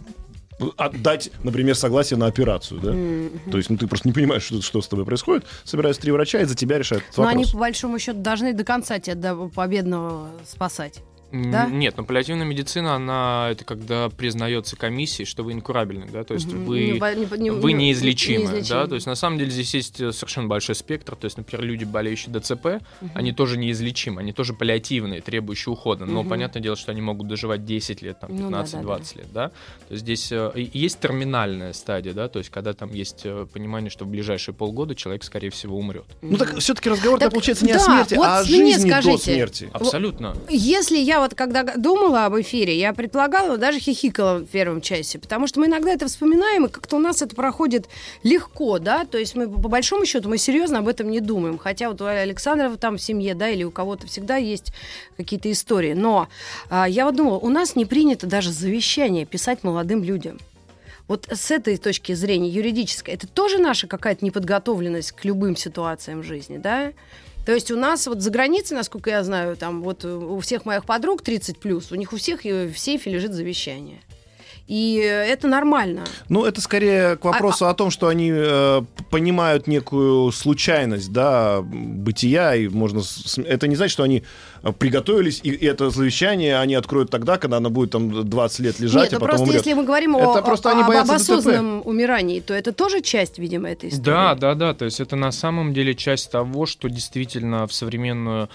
отдать, 0.77 1.31
например, 1.43 1.75
согласие 1.75 2.17
на 2.17 2.27
операцию, 2.27 2.79
да? 2.79 2.91
Мгм. 2.93 3.51
То 3.51 3.57
есть, 3.57 3.69
ну, 3.69 3.77
ты 3.77 3.87
просто 3.87 4.07
не 4.07 4.13
понимаешь, 4.13 4.43
что, 4.43 4.61
что 4.61 4.81
с 4.81 4.87
тобой 4.87 5.05
происходит. 5.05 5.45
Собираются 5.65 6.01
три 6.01 6.11
врача, 6.11 6.39
и 6.41 6.45
за 6.45 6.55
тебя 6.55 6.77
решают 6.77 7.03
этот 7.03 7.17
Но 7.17 7.23
они, 7.27 7.43
вопрос. 7.43 7.51
по 7.51 7.57
большому 7.59 7.99
счету, 7.99 8.19
должны 8.19 8.53
до 8.53 8.63
конца 8.63 8.99
тебя 8.99 9.15
до 9.15 9.35
победного 9.49 10.29
спасать. 10.47 11.01
Да? 11.31 11.65
Нет, 11.67 11.95
но 11.97 12.03
паллиативная 12.03 12.45
медицина, 12.45 12.95
она 12.95 13.47
это 13.51 13.63
когда 13.63 14.09
признается 14.09 14.75
комиссией, 14.75 15.25
что 15.25 15.43
вы 15.43 15.53
инкурабельны, 15.53 16.07
да, 16.11 16.23
то 16.23 16.33
есть 16.33 16.47
вы 16.51 16.79
Не 16.79 16.91
не 17.43 17.49
вы 17.51 17.71
не- 17.73 17.85
неизлечимы, 17.85 18.39
неизлечимы. 18.45 18.81
да, 18.81 18.87
то 18.87 18.95
есть 18.95 19.07
на 19.07 19.15
самом 19.15 19.37
деле 19.37 19.49
здесь 19.51 19.73
есть 19.73 20.01
э, 20.01 20.11
совершенно 20.11 20.47
большой 20.47 20.75
спектр, 20.75 21.15
то 21.15 21.25
есть, 21.25 21.37
например, 21.37 21.63
люди, 21.65 21.83
болеющие 21.85 22.33
ДЦП, 22.37 22.65
Мгм. 23.01 23.11
они 23.13 23.31
тоже 23.31 23.57
неизлечимы, 23.57 24.21
они 24.21 24.33
тоже 24.33 24.53
паллиативные, 24.53 25.21
требующие 25.21 25.71
ухода, 25.71 26.05
но 26.05 26.21
Мгм. 26.21 26.29
понятное 26.29 26.61
дело, 26.61 26.75
что 26.75 26.91
они 26.91 27.01
могут 27.01 27.27
доживать 27.27 27.65
10 27.65 28.01
лет, 28.01 28.19
там, 28.19 28.35
Ну 28.35 28.49
да, 28.49 28.63
15-20 28.63 29.15
лет, 29.15 29.27
да, 29.33 29.49
то 29.49 29.53
есть 29.91 30.03
здесь 30.03 30.31
э, 30.31 30.51
есть 30.55 30.99
терминальная 30.99 31.71
стадия, 31.73 32.13
да, 32.13 32.27
то 32.27 32.39
есть 32.39 32.49
когда 32.51 32.73
там 32.73 32.91
есть 32.93 33.21
э, 33.23 33.45
понимание, 33.53 33.89
что 33.89 34.03
в 34.03 34.09
ближайшие 34.09 34.53
полгода 34.53 34.95
человек, 34.95 35.23
скорее 35.23 35.49
всего, 35.49 35.77
умрет. 35.77 36.03
Ну, 36.21 36.37
так 36.37 36.57
все-таки 36.59 36.89
разговор 36.89 37.19
Так, 37.19 37.31
получается 37.31 37.65
не 37.65 37.71
да, 37.73 37.77
о 37.77 37.81
смерти, 37.81 38.13
вот 38.15 38.25
а 38.27 38.39
о 38.39 38.43
жизни 38.43 38.73
до 38.73 38.79
скажите. 39.01 39.33
смерти. 39.33 39.69
Абсолютно. 39.71 40.35
Если 40.49 40.97
я 40.97 41.20
вот 41.21 41.35
когда 41.35 41.63
думала 41.63 42.25
об 42.25 42.39
эфире, 42.39 42.77
я 42.77 42.93
предполагала, 42.93 43.57
даже 43.57 43.79
хихикала 43.79 44.39
в 44.39 44.47
первом 44.47 44.81
часе, 44.81 45.19
потому 45.19 45.47
что 45.47 45.59
мы 45.59 45.67
иногда 45.67 45.91
это 45.91 46.07
вспоминаем, 46.07 46.65
и 46.65 46.69
как-то 46.69 46.97
у 46.97 46.99
нас 46.99 47.21
это 47.21 47.35
проходит 47.35 47.87
легко, 48.23 48.79
да, 48.79 49.05
то 49.05 49.17
есть 49.17 49.35
мы 49.35 49.49
по 49.49 49.69
большому 49.69 50.05
счету 50.05 50.29
мы 50.29 50.37
серьезно 50.37 50.79
об 50.79 50.87
этом 50.87 51.09
не 51.09 51.19
думаем, 51.19 51.57
хотя 51.57 51.89
вот 51.89 52.01
у 52.01 52.05
Александрова 52.05 52.77
там 52.77 52.97
в 52.97 53.01
семье, 53.01 53.35
да, 53.35 53.49
или 53.49 53.63
у 53.63 53.71
кого-то 53.71 54.07
всегда 54.07 54.37
есть 54.37 54.73
какие-то 55.17 55.51
истории, 55.51 55.93
но 55.93 56.27
а, 56.69 56.87
я 56.87 57.05
вот 57.05 57.15
думала, 57.15 57.37
у 57.37 57.49
нас 57.49 57.75
не 57.75 57.85
принято 57.85 58.27
даже 58.27 58.51
завещание 58.51 59.25
писать 59.25 59.63
молодым 59.63 60.03
людям. 60.03 60.39
Вот 61.07 61.27
с 61.29 61.51
этой 61.51 61.77
точки 61.77 62.13
зрения 62.13 62.47
юридической, 62.47 63.13
это 63.13 63.27
тоже 63.27 63.57
наша 63.57 63.87
какая-то 63.87 64.23
неподготовленность 64.23 65.11
к 65.11 65.25
любым 65.25 65.57
ситуациям 65.57 66.21
в 66.21 66.23
жизни, 66.23 66.57
да? 66.57 66.93
То 67.45 67.53
есть 67.53 67.71
у 67.71 67.77
нас 67.77 68.05
вот 68.07 68.21
за 68.21 68.29
границей, 68.29 68.77
насколько 68.77 69.09
я 69.09 69.23
знаю, 69.23 69.57
там 69.57 69.81
вот 69.81 70.05
у 70.05 70.39
всех 70.39 70.65
моих 70.65 70.85
подруг 70.85 71.23
30 71.23 71.57
плюс, 71.57 71.91
у 71.91 71.95
них 71.95 72.13
у 72.13 72.17
всех 72.17 72.45
э, 72.45 72.67
в 72.67 72.77
сейфе 72.77 73.09
лежит 73.09 73.33
завещание. 73.33 74.01
И 74.71 74.95
это 74.95 75.49
нормально. 75.49 76.05
Ну, 76.29 76.45
это 76.45 76.61
скорее 76.61 77.07
А, 77.07 77.15
к 77.17 77.25
вопросу 77.25 77.67
о 77.67 77.73
том, 77.73 77.91
что 77.91 78.07
они 78.07 78.31
э, 78.33 78.81
понимают 79.09 79.67
некую 79.67 80.31
случайность, 80.31 81.11
да, 81.11 81.59
бытия, 81.61 82.55
и 82.55 82.69
можно... 82.69 83.01
Это 83.45 83.67
не 83.67 83.75
значит, 83.75 83.91
что 83.91 84.03
они 84.03 84.23
э, 84.63 84.71
приготовились, 84.71 85.41
и 85.43 85.49
и 85.49 85.65
это 85.65 85.89
завещание 85.89 86.57
они 86.57 86.75
откроют 86.75 87.09
тогда, 87.11 87.37
когда 87.37 87.57
оно 87.57 87.69
будет 87.69 87.91
там 87.91 88.29
20 88.29 88.59
лет 88.59 88.79
лежать, 88.79 89.11
Нет, 89.11 89.13
а 89.13 89.15
ну 89.15 89.19
потом 89.19 89.29
просто 89.29 89.43
умрет. 89.43 89.65
если 89.65 89.73
мы 89.73 89.83
говорим 89.83 90.15
Это 90.15 90.39
о, 90.39 90.41
просто 90.41 90.69
о- 90.69 90.71
они 90.71 90.81
об, 90.83 90.87
боятся 90.87 91.15
об 91.15 91.19
ДТП. 91.19 91.31
осознанном 91.31 91.81
умирании, 91.83 92.39
то 92.39 92.53
это 92.53 92.71
тоже 92.71 93.01
часть, 93.01 93.39
видимо, 93.39 93.67
этой 93.69 93.89
истории. 93.89 94.05
Да, 94.05 94.35
да, 94.35 94.55
да. 94.55 94.73
То 94.73 94.85
есть 94.85 95.01
это 95.01 95.17
на 95.17 95.33
самом 95.33 95.73
деле 95.73 95.95
часть 95.95 96.31
того, 96.31 96.65
что 96.65 96.87
действительно 96.89 97.67
в 97.67 97.73
современную 97.73 98.47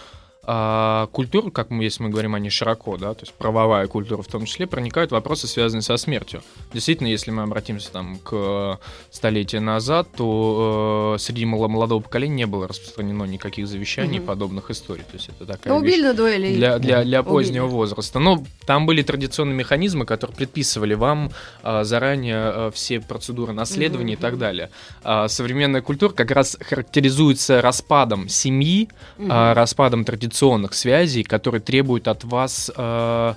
а, 0.49 1.09
культура, 1.09 1.50
как 1.50 1.71
мы, 1.71 1.83
если 1.85 2.05
мы 2.05 2.09
говорим 2.09 2.35
о 2.35 2.38
ней 2.38 2.50
широко, 2.50 2.97
да, 2.97 3.15
то 3.15 3.23
есть 3.23 3.35
правовая 3.35 3.87
культура 3.88 4.23
в 4.23 4.29
том 4.29 4.45
числе, 4.47 4.67
проникают 4.69 5.11
вопросы, 5.11 5.49
связанные 5.49 5.83
со 5.83 5.97
смертью. 5.97 6.41
Действительно, 6.73 7.09
если 7.09 7.33
мы 7.33 7.43
обратимся 7.43 7.91
там 7.91 8.19
к 8.23 8.79
столетию 9.11 9.62
назад, 9.62 10.09
то 10.17 11.15
э, 11.17 11.19
среди 11.21 11.45
молодого 11.45 12.00
поколения 12.00 12.37
не 12.37 12.47
было 12.47 12.69
распространено 12.69 13.25
никаких 13.25 13.67
завещаний, 13.67 14.19
Мгм. 14.19 14.26
подобных 14.26 14.71
историй. 14.71 15.03
То 15.03 15.15
есть 15.15 15.29
это 15.31 15.47
такая 15.47 15.73
Ну, 15.73 15.81
убили 15.81 16.03
на 16.03 16.15
дуэли. 16.15 16.55
для, 16.55 16.79
для, 16.79 17.03
для 17.03 17.21
Убили. 17.21 17.33
позднего 17.33 17.67
возраста. 17.67 18.21
Но 18.21 18.45
там 18.67 18.87
были 18.87 19.03
традиционные 19.03 19.57
механизмы, 19.57 20.05
которые 20.07 20.37
предписывали 20.37 20.95
вам 20.95 21.33
а, 21.65 21.83
заранее 21.83 22.37
а, 22.37 22.71
все 22.71 23.00
процедуры 23.00 23.53
наследования 23.53 24.12
и 24.12 24.17
так 24.17 24.38
далее. 24.38 24.71
А, 25.03 25.26
современная 25.26 25.83
культура 25.83 26.12
как 26.12 26.31
раз 26.31 26.57
характеризуется 26.61 27.61
распадом 27.61 28.29
семьи, 28.29 28.88
а, 29.19 29.53
распадом 29.55 30.05
традиционных 30.05 30.36
связей, 30.75 31.23
которые 31.23 31.61
требуют 31.61 32.09
от 32.09 32.25
вас 32.25 32.71
а, 32.76 33.37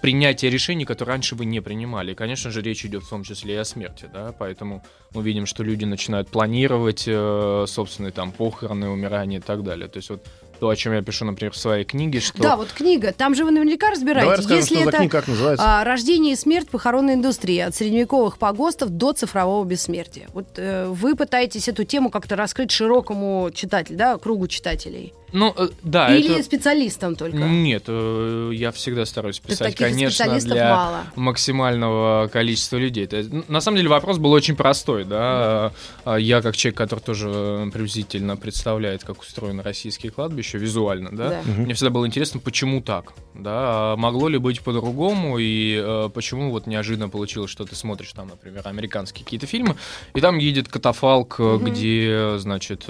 принятия 0.00 0.50
решений, 0.50 0.84
которые 0.84 1.14
раньше 1.14 1.34
вы 1.34 1.44
не 1.44 1.60
принимали. 1.60 2.12
И, 2.12 2.14
конечно 2.14 2.50
же, 2.50 2.62
речь 2.62 2.84
идет 2.84 3.02
в 3.02 3.08
том 3.08 3.24
числе 3.24 3.54
и 3.54 3.56
о 3.56 3.64
смерти, 3.64 4.08
да, 4.12 4.34
поэтому 4.38 4.82
мы 5.14 5.22
видим, 5.22 5.46
что 5.46 5.62
люди 5.62 5.84
начинают 5.84 6.28
планировать 6.28 7.04
э, 7.06 7.64
собственные 7.66 8.12
там 8.12 8.32
похороны, 8.32 8.88
умирания 8.88 9.38
и 9.38 9.42
так 9.42 9.62
далее. 9.62 9.88
То 9.88 9.98
есть 9.98 10.10
вот 10.10 10.24
то, 10.58 10.68
о 10.68 10.76
чем 10.76 10.92
я 10.92 11.02
пишу, 11.02 11.24
например, 11.24 11.52
в 11.52 11.56
своей 11.56 11.84
книге, 11.84 12.20
что... 12.20 12.42
Да, 12.42 12.56
вот 12.56 12.72
книга. 12.72 13.12
Там 13.12 13.34
же 13.34 13.44
вы 13.44 13.52
наверняка 13.52 13.90
разбираете. 13.90 14.22
Давай 14.22 14.36
расскажем, 14.36 14.58
Если 14.58 14.74
что 14.74 14.84
за 14.84 14.88
это 14.88 14.98
книга, 14.98 15.18
как 15.18 15.28
называется. 15.28 15.64
а, 15.66 15.84
рождение 15.84 16.32
и 16.32 16.36
смерть 16.36 16.68
похоронной 16.68 17.14
индустрии 17.14 17.60
от 17.60 17.74
средневековых 17.74 18.38
погостов 18.38 18.90
до 18.90 19.12
цифрового 19.12 19.64
бессмертия. 19.64 20.28
Вот 20.32 20.46
э, 20.56 20.86
вы 20.88 21.14
пытаетесь 21.14 21.68
эту 21.68 21.84
тему 21.84 22.10
как-то 22.10 22.34
раскрыть 22.34 22.72
широкому 22.72 23.50
читателю, 23.54 23.96
да, 23.98 24.18
кругу 24.18 24.48
читателей. 24.48 25.14
Ну, 25.32 25.54
э, 25.56 25.68
да, 25.82 26.14
Или 26.16 26.34
это... 26.34 26.42
специалистам 26.42 27.14
только. 27.16 27.36
Нет, 27.36 27.84
э, 27.86 28.50
я 28.54 28.72
всегда 28.72 29.04
стараюсь 29.04 29.38
писать, 29.40 29.58
таких 29.76 29.86
конечно, 29.86 30.38
для 30.40 30.74
мало. 30.74 31.00
максимального 31.16 32.28
количества 32.28 32.76
людей. 32.76 33.06
То 33.06 33.16
есть, 33.16 33.32
н- 33.32 33.44
на 33.48 33.60
самом 33.60 33.76
деле 33.78 33.88
вопрос 33.88 34.18
был 34.18 34.32
очень 34.32 34.56
простой, 34.56 35.04
да. 35.04 35.72
А 36.04 36.16
Я 36.16 36.40
как 36.42 36.56
человек, 36.56 36.78
который 36.78 37.00
тоже 37.00 37.70
приблизительно 37.72 38.36
представляет, 38.36 39.04
как 39.04 39.20
устроено 39.20 39.62
российские 39.62 40.12
кладбища 40.12 40.58
визуально, 40.58 41.10
да. 41.12 41.28
Да. 41.28 41.42
Мне 41.52 41.74
всегда 41.74 41.90
было 41.90 42.06
интересно, 42.06 42.40
почему 42.40 42.80
так, 42.80 43.12
да, 43.34 43.92
а 43.92 43.96
могло 43.96 44.28
ли 44.28 44.38
быть 44.38 44.60
по-другому 44.62 45.38
и 45.38 45.80
э, 45.82 46.08
почему 46.14 46.50
вот 46.50 46.66
неожиданно 46.66 47.08
получилось, 47.08 47.50
что 47.50 47.64
ты 47.64 47.74
смотришь 47.74 48.12
там, 48.12 48.28
например, 48.28 48.62
американские 48.64 49.24
какие-то 49.24 49.46
фильмы, 49.46 49.76
и 50.14 50.20
там 50.20 50.38
едет 50.38 50.68
катафалк, 50.68 51.38
Мгм. 51.38 51.64
где, 51.66 52.34
значит, 52.38 52.84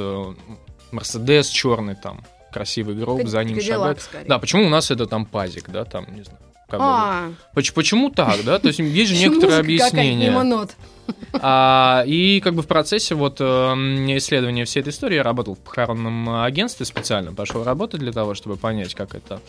Мерседес 0.92 1.49
черный 1.49 1.95
там, 1.95 2.25
красивый 2.52 2.95
гроб, 2.95 3.26
за 3.26 3.45
ним 3.45 3.57
шагает. 3.61 4.09
Да, 4.28 4.38
почему 4.38 4.66
у 4.66 4.68
нас 4.68 4.90
это 4.90 5.07
там 5.07 5.26
пазик, 5.26 5.68
да, 5.71 5.85
там, 5.85 6.07
не 6.14 6.23
знаю. 6.23 6.38
как 6.68 6.80
бы. 6.80 6.87
А, 6.87 7.33
Почему 7.75 8.11
так, 8.11 8.45
да? 8.45 8.59
То 8.59 8.68
есть 8.68 8.78
есть 8.78 9.12
же 9.12 9.16
некоторые 9.18 9.59
объяснения. 9.61 10.30
А, 11.41 12.05
и 12.07 12.41
как 12.41 12.55
бы 12.55 12.62
в 12.62 12.67
процессе 12.67 13.15
вот 13.15 13.37
эм, 13.41 14.07
исследования 14.17 14.65
всей 14.65 14.81
этой 14.81 14.91
истории 14.91 15.17
я 15.17 15.23
работал 15.23 15.55
в 15.55 15.59
похоронном 15.59 16.43
агентстве 16.43 16.87
специально, 16.87 17.33
пошел 17.33 17.65
работать 17.65 18.00
для 18.00 18.12
того, 18.12 18.35
чтобы 18.35 18.57
понять, 18.57 18.95
как 18.95 19.15
это 19.15 19.41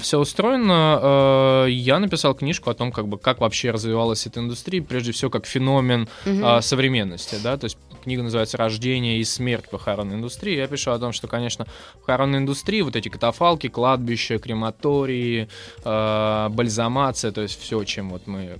все 0.00 0.18
устроено. 0.18 0.98
Э, 1.02 1.66
я 1.70 1.98
написал 2.00 2.34
книжку 2.34 2.70
о 2.70 2.74
том, 2.74 2.90
как 2.90 3.06
бы 3.06 3.18
как 3.18 3.40
вообще 3.40 3.70
развивалась 3.70 4.26
эта 4.26 4.40
индустрия, 4.40 4.82
прежде 4.82 5.12
всего 5.12 5.30
как 5.30 5.46
феномен 5.46 6.08
Мгм. 6.24 6.44
а, 6.44 6.60
современности, 6.60 7.36
да, 7.42 7.56
то 7.56 7.64
есть 7.64 7.78
книга 8.02 8.22
называется 8.22 8.56
«Рождение 8.56 9.18
и 9.18 9.24
смерть 9.24 9.68
похоронной 9.70 10.16
индустрии». 10.16 10.56
Я 10.56 10.66
пишу 10.66 10.90
о 10.90 10.98
том, 10.98 11.12
что, 11.12 11.28
конечно, 11.28 11.66
в 11.94 11.98
похоронной 12.00 12.38
индустрии 12.38 12.80
вот 12.80 12.96
эти 12.96 13.08
катафалки, 13.08 13.68
кладбища, 13.68 14.38
крематории, 14.38 15.48
э, 15.84 16.48
бальзамация, 16.50 17.30
то 17.30 17.42
есть 17.42 17.60
все, 17.60 17.84
чем 17.84 18.10
вот 18.10 18.26
мы 18.26 18.58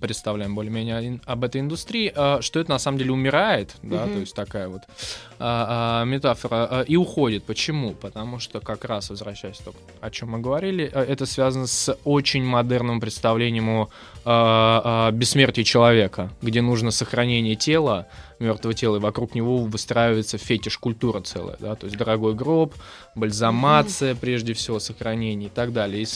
представляем 0.00 0.54
более-менее 0.54 1.20
об 1.24 1.44
этой 1.44 1.60
индустрии, 1.60 1.71
э, 1.74 2.38
что 2.40 2.60
это 2.60 2.70
на 2.70 2.78
самом 2.78 2.98
деле 2.98 3.12
умирает, 3.12 3.76
да, 3.82 4.04
Мгм. 4.04 4.14
то 4.14 4.20
есть 4.20 4.34
такая 4.34 4.68
вот 4.68 4.82
а, 5.38 6.02
а, 6.02 6.04
метафора, 6.04 6.68
а, 6.70 6.82
и 6.82 6.96
уходит. 6.96 7.44
Почему? 7.44 7.92
Потому 7.92 8.38
что 8.38 8.60
как 8.60 8.84
раз, 8.84 9.10
возвращаясь 9.10 9.58
тому, 9.58 9.76
о 10.00 10.10
чем 10.10 10.30
мы 10.30 10.38
говорили, 10.40 10.84
это 10.84 11.26
связано 11.26 11.66
с 11.66 11.96
очень 12.04 12.44
модерным 12.44 13.00
представлением 13.00 13.68
о 13.68 13.90
а, 14.24 15.08
а, 15.08 15.10
бессмертии 15.10 15.62
человека, 15.62 16.30
где 16.42 16.62
нужно 16.62 16.90
сохранение 16.92 17.56
тела, 17.56 18.06
мертвого 18.42 18.74
тела, 18.74 18.96
и 18.96 19.00
вокруг 19.00 19.34
него 19.34 19.58
выстраивается 19.58 20.38
фетиш-культура 20.38 21.20
целая, 21.20 21.56
да, 21.60 21.74
то 21.74 21.86
есть 21.86 21.96
дорогой 21.96 22.34
гроб, 22.34 22.74
бальзамация, 23.14 24.14
прежде 24.14 24.54
всего, 24.54 24.80
сохранение 24.80 25.48
и 25.48 25.52
так 25.52 25.72
далее. 25.72 26.02
И 26.02 26.06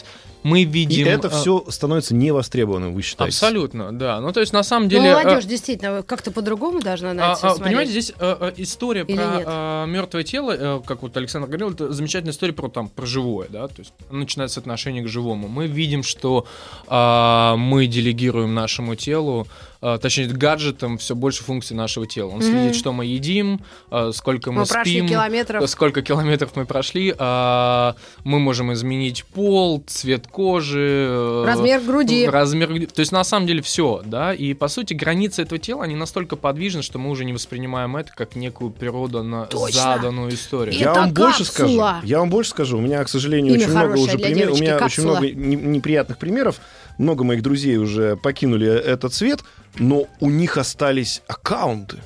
мы 0.43 0.63
И 0.63 0.65
видим... 0.65 1.09
это 1.09 1.27
а, 1.27 1.31
все 1.31 1.65
становится 1.69 2.15
невостребованным, 2.15 2.95
вы 2.95 3.03
считаете? 3.03 3.35
Абсолютно, 3.35 3.93
да. 3.93 4.21
Ну, 4.21 4.33
то 4.33 4.41
есть, 4.41 4.53
на 4.53 4.63
самом 4.63 4.85
Ну, 4.85 4.91
деле... 4.91 5.13
а, 5.13 5.23
молодежь 5.23 5.45
действительно 5.45 6.03
как-то 6.03 6.31
по-другому 6.31 6.81
должна 6.81 7.15
на 7.15 7.33
а, 7.33 7.33
это 7.33 7.47
а, 7.49 7.51
смотреть. 7.51 7.65
понимаете, 7.65 7.91
здесь 7.91 8.13
а, 8.19 8.39
а, 8.41 8.55
история 8.57 9.03
Или 9.03 9.17
про 9.17 9.85
мертвое 9.89 10.23
тело, 10.23 10.53
э, 10.57 10.81
как 10.87 11.03
вот 11.03 11.17
Александр 11.17 11.49
говорил, 11.49 11.71
это 11.71 11.93
замечательная 11.93 12.33
история 12.33 12.53
про 12.53 12.69
там 12.69 12.89
про 12.89 13.07
живое, 13.07 13.49
да, 13.51 13.67
то 13.67 13.75
есть 13.79 13.93
начинается 14.11 14.55
с 14.55 14.59
отношения 14.59 15.03
к 15.03 15.09
живому. 15.09 15.49
Мы 15.49 15.67
видим, 15.67 16.03
что 16.05 16.47
а, 16.87 17.57
мы 17.57 17.87
делегируем 17.87 18.55
нашему 18.55 18.95
телу, 18.95 19.49
а, 19.76 19.76
точнее 19.99 20.27
гаджетам 20.29 20.99
все 20.99 21.15
больше 21.15 21.43
функций 21.45 21.77
нашего 21.77 22.07
тела. 22.07 22.31
Он 22.31 22.37
Мгм. 22.39 22.43
следит, 22.43 22.75
что 22.77 22.93
мы 22.93 23.07
едим, 23.07 23.61
а, 23.91 24.11
сколько 24.13 24.51
мы, 24.53 24.61
Мы 24.63 24.67
прошли 24.67 24.93
спим, 24.93 25.09
километров. 25.09 25.71
сколько 25.71 26.03
километров 26.03 26.51
мы 26.57 26.67
прошли, 26.67 27.15
а, 27.19 27.95
мы 28.25 28.39
можем 28.41 28.73
изменить 28.73 29.25
пол, 29.25 29.83
цвет 29.87 30.27
кожи, 30.27 31.45
Размер 31.47 31.81
груди. 31.81 32.27
Размер 32.27 32.69
груди. 32.69 32.87
То 32.87 33.01
есть, 33.01 33.13
на 33.13 33.25
самом 33.25 33.47
деле, 33.47 33.63
все, 33.63 34.03
да. 34.05 34.33
И, 34.35 34.55
по 34.55 34.69
сути, 34.69 34.95
границы 34.95 35.43
этого 35.43 35.59
тела, 35.59 35.85
они 35.85 35.95
настолько 35.95 36.37
подвижны, 36.37 36.83
что 36.83 36.99
мы 36.99 37.11
уже 37.11 37.25
не 37.25 37.33
воспринимаем 37.33 37.97
это 37.97 38.13
как 38.15 38.37
некую 38.37 38.71
природу 38.71 39.23
на 39.23 39.45
Точно. 39.47 39.81
заданную 39.81 40.35
историю. 40.35 40.75
Я 40.75 40.91
Это 40.91 41.01
вам 41.01 41.13
больше 41.13 41.45
скажу. 41.45 41.69
капсула. 41.69 42.01
Я 42.05 42.19
вам 42.21 42.31
больше 42.31 42.51
скажу. 42.51 42.79
У 42.79 42.81
меня, 42.81 43.05
к 43.05 43.09
сожалению, 43.09 43.55
Имя 43.55 43.65
очень 43.65 43.71
много 43.77 43.99
уже 43.99 44.19
примеров. 44.19 44.55
У 44.55 44.61
меня 44.61 44.77
очень 44.77 44.85
капсула. 44.85 45.11
много 45.21 45.31
не- 45.31 45.57
неприятных 45.57 46.19
примеров. 46.19 46.57
Много 46.99 47.25
моих 47.25 47.43
друзей 47.43 47.77
уже 47.77 48.17
покинули 48.17 48.67
этот 48.67 49.13
цвет, 49.13 49.45
но 49.79 50.07
у 50.21 50.31
них 50.31 50.57
остались 50.57 51.23
аккаунты 51.27 51.99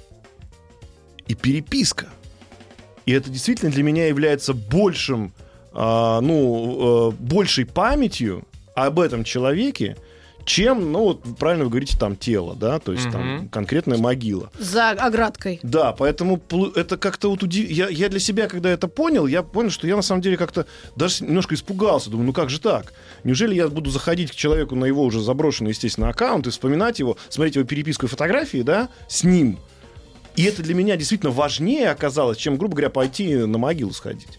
и 1.29 1.35
переписка. 1.35 2.09
И 3.07 3.13
это 3.13 3.31
действительно 3.31 3.71
для 3.71 3.83
меня 3.83 4.09
является 4.09 4.53
большим, 4.53 5.33
а, 5.73 6.21
ну, 6.21 7.11
э, 7.11 7.17
большей 7.19 7.67
памятью 7.67 8.45
об 8.75 8.99
этом 8.99 9.25
человеке, 9.25 9.97
чем, 10.45 10.93
ну, 10.93 11.05
вот 11.05 11.23
правильно 11.39 11.65
вы 11.65 11.71
говорите, 11.71 11.97
там 11.99 12.17
тело, 12.17 12.55
да, 12.57 12.79
то 12.79 12.93
есть 12.93 13.11
там 13.11 13.37
Мгм. 13.37 13.49
конкретная 13.49 13.99
могила. 13.99 14.51
За 14.59 14.91
оградкой. 14.91 15.61
Да, 15.63 15.93
поэтому 15.93 16.41
это 16.75 16.97
как-то 16.97 17.31
вот 17.31 17.43
удив... 17.43 17.71
я, 17.71 17.89
я 17.89 18.09
для 18.09 18.21
себя, 18.21 18.49
когда 18.49 18.71
это 18.71 18.89
понял, 18.89 19.27
я 19.27 19.43
понял, 19.43 19.71
что 19.71 19.87
я 19.87 19.97
на 19.97 20.03
самом 20.03 20.23
деле 20.23 20.37
как-то 20.37 20.67
даже 20.97 21.25
немножко 21.25 21.55
испугался. 21.55 22.11
Думаю, 22.11 22.27
ну 22.27 22.33
как 22.33 22.51
же 22.51 22.61
так? 22.61 22.93
Неужели 23.25 23.55
я 23.55 23.69
буду 23.69 23.91
заходить 23.91 24.31
к 24.33 24.35
человеку 24.35 24.75
на 24.75 24.85
его 24.87 25.03
уже 25.05 25.21
заброшенный, 25.21 25.71
естественно, 25.71 26.09
аккаунт 26.09 26.47
и 26.47 26.51
вспоминать 26.51 26.99
его, 26.99 27.17
смотреть 27.29 27.57
его 27.57 27.67
переписку 27.67 28.07
и 28.07 28.09
фотографии, 28.09 28.63
да, 28.63 28.89
с 29.09 29.25
ним? 29.25 29.59
И 30.37 30.45
это 30.45 30.63
для 30.63 30.75
меня 30.75 30.97
действительно 30.97 31.33
важнее 31.33 31.91
оказалось, 31.91 32.39
чем, 32.39 32.57
грубо 32.57 32.75
говоря, 32.77 32.91
пойти 32.91 33.35
на 33.35 33.59
могилу 33.59 33.93
сходить. 33.93 34.39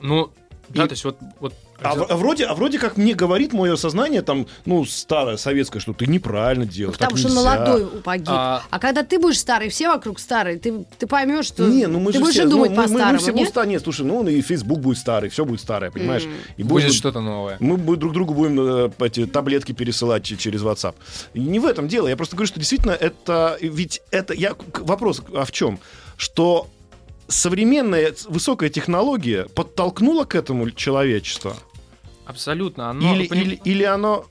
Ну, 0.00 0.30
да, 0.68 0.84
И- 0.84 0.88
то 0.88 0.92
есть, 0.92 1.04
вот... 1.04 1.18
вот 1.40 1.54
А, 1.82 1.94
в- 1.94 2.06
а 2.10 2.16
вроде, 2.16 2.44
а 2.46 2.54
вроде 2.54 2.78
как 2.78 2.96
мне 2.96 3.14
говорит 3.14 3.52
мое 3.52 3.76
сознание, 3.76 4.22
там, 4.22 4.46
ну, 4.64 4.84
старое 4.84 5.36
советское, 5.36 5.80
что 5.80 5.92
ты 5.92 6.06
неправильно 6.06 6.64
делаешь. 6.66 6.94
Потому 6.98 7.10
так 7.12 7.18
что 7.18 7.28
нельзя. 7.28 7.40
молодой 7.42 7.86
погиб. 8.02 8.28
А, 8.30 8.62
А- 8.70 8.78
когда 8.78 9.02
ты 9.02 9.18
будешь 9.18 9.38
старый, 9.38 9.68
все 9.68 9.88
вокруг 9.88 10.18
старые, 10.20 10.58
ты, 10.58 10.84
ты 10.98 11.06
поймешь, 11.06 11.46
что 11.46 11.64
Не, 11.66 11.86
ну 11.86 11.98
мы 11.98 12.12
ты 12.12 12.18
же 12.18 12.24
будешь 12.24 12.34
все, 12.34 12.46
думать 12.46 12.70
ну, 12.70 12.76
мы- 12.76 12.82
мы, 12.82 12.88
мы, 12.88 12.94
по-старому, 12.94 13.18
все 13.18 13.32
нет? 13.32 13.52
будем. 13.54 13.68
Нет, 13.70 13.82
слушай, 13.82 14.06
ну 14.06 14.26
и 14.26 14.40
Facebook 14.40 14.78
будет 14.80 14.98
старый, 14.98 15.28
все 15.30 15.44
будет 15.44 15.60
старое, 15.60 15.90
понимаешь? 15.90 16.24
И 16.56 16.62
будет 16.62 16.84
будет- 16.84 16.94
что-то 16.94 17.20
новое. 17.20 17.56
Мы 17.60 17.76
друг 17.96 18.12
другу 18.12 18.34
будем 18.34 18.60
э, 18.60 18.90
эти 19.00 19.26
таблетки 19.26 19.72
пересылать 19.72 20.22
че- 20.24 20.36
через 20.36 20.62
WhatsApp. 20.62 20.94
И 21.34 21.40
не 21.40 21.58
в 21.58 21.66
этом 21.66 21.88
дело. 21.88 22.08
Я 22.08 22.16
просто 22.16 22.36
говорю, 22.36 22.46
что 22.48 22.58
действительно 22.60 22.92
это... 22.92 23.58
Ведь 23.60 24.00
это... 24.10 24.32
Я, 24.32 24.54
вопрос 24.80 25.22
а 25.34 25.44
в 25.44 25.52
чем? 25.52 25.78
Что 26.16 26.68
современная 27.28 28.14
высокая 28.28 28.68
технология 28.70 29.46
подтолкнула 29.54 30.24
к 30.24 30.34
этому 30.34 30.70
человечество? 30.70 31.56
Абсолютно. 32.26 32.90
Оно, 32.90 33.14
или, 33.14 33.28
поним- 33.28 33.42
или, 33.42 33.60
или 33.64 33.82
оно... 33.82 34.26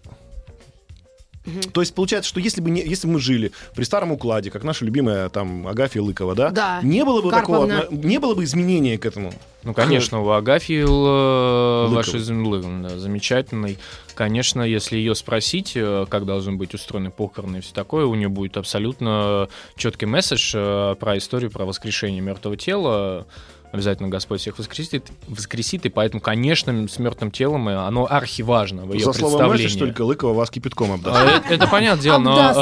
То 1.73 1.81
есть 1.81 1.93
получается, 1.93 2.29
что 2.29 2.39
если 2.39 2.61
бы, 2.61 2.69
не, 2.69 2.81
если 2.81 3.07
бы 3.07 3.13
мы 3.13 3.19
жили 3.19 3.51
при 3.75 3.83
старом 3.83 4.11
укладе, 4.11 4.49
как 4.49 4.63
наша 4.63 4.85
любимая 4.85 5.27
там 5.29 5.67
Агафья 5.67 6.01
Лыкова, 6.01 6.35
да, 6.35 6.49
Да. 6.51 6.79
не 6.83 7.03
было 7.03 7.21
бы 7.21 7.31
такого, 7.31 7.67
Карповна. 7.67 7.87
отно- 7.89 8.05
не 8.05 8.17
было 8.19 8.33
бы 8.35 8.43
изменения 8.45 8.97
к 8.97 9.05
этому. 9.05 9.33
Ну, 9.63 9.73
конечно, 9.73 10.21
у 10.21 10.29
Агафьи 10.29 10.81
э, 10.81 11.87
вашей 11.93 12.19
Лыковой, 12.21 12.83
да, 12.83 12.97
замечательной. 12.97 13.77
Конечно, 14.15 14.61
если 14.61 14.97
ее 14.97 15.15
спросить, 15.15 15.73
э, 15.75 16.05
как 16.09 16.25
должны 16.25 16.53
быть 16.53 16.73
устроены 16.73 17.11
похороны 17.11 17.57
и 17.57 17.61
все 17.61 17.73
такое, 17.73 18.05
у 18.05 18.15
нее 18.15 18.29
будет 18.29 18.57
абсолютно 18.57 19.47
четкий 19.75 20.05
месседж 20.05 20.53
э, 20.55 20.95
про 20.99 21.17
историю 21.17 21.51
про 21.51 21.65
воскрешение 21.65 22.21
мертвого 22.21 22.57
тела. 22.57 23.25
Обязательно 23.73 24.07
Господь 24.07 24.39
всех 24.39 24.59
воскресит, 24.59 25.07
воскресит, 25.27 25.85
и 25.87 25.89
поэтому, 25.89 26.21
конечно, 26.21 26.87
с 26.87 26.99
мертвым 26.99 27.31
телом 27.31 27.67
э, 27.69 27.75
оно 27.75 28.05
архиважно 28.09 28.85
в 28.85 28.93
ее 28.93 29.03
За 29.03 29.13
слово 29.13 29.31
представлении. 29.31 29.63
«мэшешь» 29.63 29.79
только 29.79 30.01
Лыкова 30.03 30.33
вас 30.33 30.51
кипятком 30.51 30.91
обдаст. 30.91 31.17
А, 31.17 31.37
Это, 31.37 31.53
это 31.55 31.67
понятное 31.67 32.03
дело, 32.03 32.19
но 32.19 32.37
а, 32.37 32.53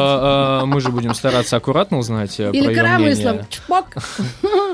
а, 0.62 0.66
мы 0.66 0.80
же 0.80 0.90
будем 0.90 1.14
стараться 1.14 1.58
аккуратно 1.58 1.98
узнать 1.98 2.40
э, 2.40 2.50
Или 2.54 2.74
про 2.74 2.88
ее 2.88 2.98
мнение, 2.98 3.46
Чпок. 3.50 3.88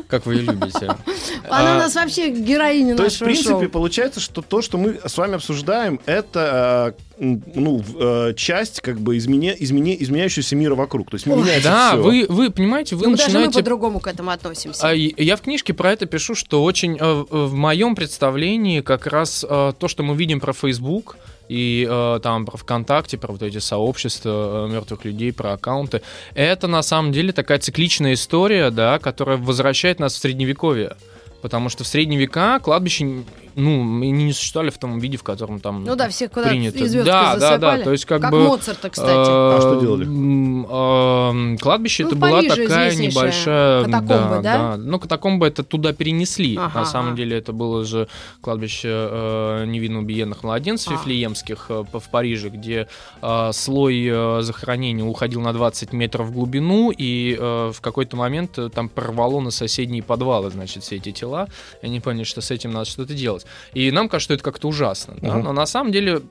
Как 0.07 0.25
вы 0.25 0.35
ее 0.35 0.43
любите. 0.43 0.87
Она 1.49 1.73
А, 1.73 1.75
у 1.75 1.79
нас 1.79 1.95
вообще 1.95 2.29
героиня 2.29 2.95
То 2.95 3.03
есть, 3.03 3.21
в 3.21 3.23
принципе, 3.23 3.67
получается, 3.69 4.19
что 4.19 4.41
то, 4.41 4.61
что 4.61 4.77
мы 4.77 4.99
с 5.05 5.17
вами 5.17 5.35
обсуждаем, 5.35 5.99
это 6.05 6.95
э, 7.19 7.35
ну, 7.55 7.83
э, 7.99 8.33
часть 8.35 8.81
как 8.81 8.99
бы 8.99 9.17
изменя, 9.17 9.51
изменя, 9.51 9.93
изменяющегося 9.93 10.55
мира 10.55 10.75
вокруг. 10.75 11.09
То 11.09 11.15
есть 11.15 11.27
Ой. 11.27 11.37
меняется 11.37 11.69
Да, 11.69 11.91
всё. 11.91 12.03
вы, 12.03 12.25
вы 12.29 12.49
понимаете, 12.49 12.95
вы 12.95 13.07
Ну, 13.07 13.15
даже 13.15 13.23
мы 13.23 13.33
начинаете 13.33 13.59
по-другому 13.59 13.99
к 13.99 14.07
этому 14.07 14.31
относимся. 14.31 14.87
А 14.87 14.93
я 14.93 15.35
в 15.35 15.41
книжке 15.41 15.73
про 15.73 15.91
это 15.91 16.05
пишу, 16.05 16.35
что 16.35 16.63
очень 16.63 16.97
э, 16.99 17.25
в 17.29 17.53
моем 17.53 17.95
представлении 17.95 18.81
как 18.81 19.07
раз 19.07 19.45
э, 19.47 19.73
то, 19.77 19.87
что 19.87 20.03
мы 20.03 20.15
видим 20.15 20.39
про 20.39 20.53
Facebook 20.53 21.17
и 21.49 21.87
э, 21.89 22.19
там 22.21 22.45
про 22.45 22.57
ВКонтакте, 22.57 23.17
про 23.17 23.31
вот 23.31 23.41
эти 23.41 23.59
сообщества 23.59 24.67
мертвых 24.67 25.05
людей, 25.05 25.33
про 25.33 25.53
аккаунты, 25.53 26.01
это 26.35 26.67
на 26.67 26.81
самом 26.81 27.11
деле 27.11 27.31
такая 27.31 27.59
цикличная 27.59 28.13
история, 28.13 28.69
да, 28.71 28.99
которая 28.99 29.37
возвращает 29.37 29.99
нас 29.99 30.13
в 30.13 30.17
средневековье. 30.17 30.95
Потому 31.41 31.69
что 31.69 31.83
в 31.83 31.87
средние 31.87 32.19
века 32.19 32.59
кладбище, 32.59 33.23
ну, 33.57 33.81
мы 33.81 34.09
не 34.11 34.31
существовали 34.33 34.69
в 34.69 34.77
том 34.77 34.99
виде, 34.99 35.17
в 35.17 35.23
котором 35.23 35.59
там 35.59 35.83
Ну 35.83 35.95
да, 35.95 36.07
всех 36.09 36.29
куда-то 36.31 36.49
принято. 36.49 36.77
и 36.77 36.87
звездки 36.87 37.05
да, 37.09 37.33
да, 37.33 37.39
засыпали. 37.39 37.77
да, 37.79 37.83
то 37.83 37.91
есть 37.91 38.05
как, 38.05 38.21
Как 38.21 38.31
бы... 38.31 38.43
Моцарта, 38.43 38.89
кстати. 38.89 39.09
А 39.29 39.57
что 39.59 39.81
делали? 39.81 41.57
кладбище 41.57 42.03
Ну, 42.03 42.09
это 42.09 42.15
была 42.17 42.41
такая 42.43 42.95
небольшая... 42.95 43.83
катакомбы, 43.85 44.39
да? 44.43 44.77
Ну, 44.77 44.99
катакомбы 44.99 45.47
это 45.47 45.63
туда 45.63 45.91
перенесли. 45.93 46.55
Ага, 46.57 46.79
На 46.79 46.85
самом 46.85 47.07
ага. 47.09 47.17
деле 47.17 47.37
это 47.37 47.51
было 47.51 47.83
же 47.83 48.07
кладбище 48.41 48.89
э, 48.91 49.65
невинно 49.67 49.99
убиенных 49.99 50.43
младенцев 50.43 50.91
А. 50.91 50.93
Вифлеемских 50.93 51.65
э, 51.69 51.83
по- 51.91 51.99
в 51.99 52.09
Париже, 52.09 52.49
где 52.49 52.87
э, 53.21 53.49
слой 53.53 54.05
э, 54.07 54.41
захоронения 54.43 55.03
уходил 55.03 55.41
на 55.41 55.51
20 55.53 55.93
метров 55.93 56.27
в 56.27 56.31
глубину, 56.31 56.91
и 56.95 57.35
э, 57.39 57.71
в 57.73 57.81
какой-то 57.81 58.17
момент 58.17 58.57
э, 58.59 58.69
там 58.69 58.87
прорвало 58.89 59.39
на 59.39 59.49
соседние 59.51 60.03
подвалы, 60.03 60.51
значит, 60.51 60.83
все 60.83 60.97
эти 60.97 61.11
тела. 61.11 61.47
И 61.81 61.87
они 61.87 61.99
поняли, 61.99 62.23
что 62.23 62.41
с 62.41 62.51
этим 62.51 62.71
надо 62.71 62.85
что-то 62.85 63.13
делать. 63.15 63.46
И 63.73 63.91
нам 63.91 64.09
кажется, 64.09 64.25
что 64.25 64.33
это 64.35 64.43
как-то 64.43 64.67
ужасно. 64.67 65.15
да. 65.21 65.35
Мгм. 65.35 65.43
Но 65.43 65.53
на 65.53 65.65
самом 65.65 65.91
деле 65.91 66.21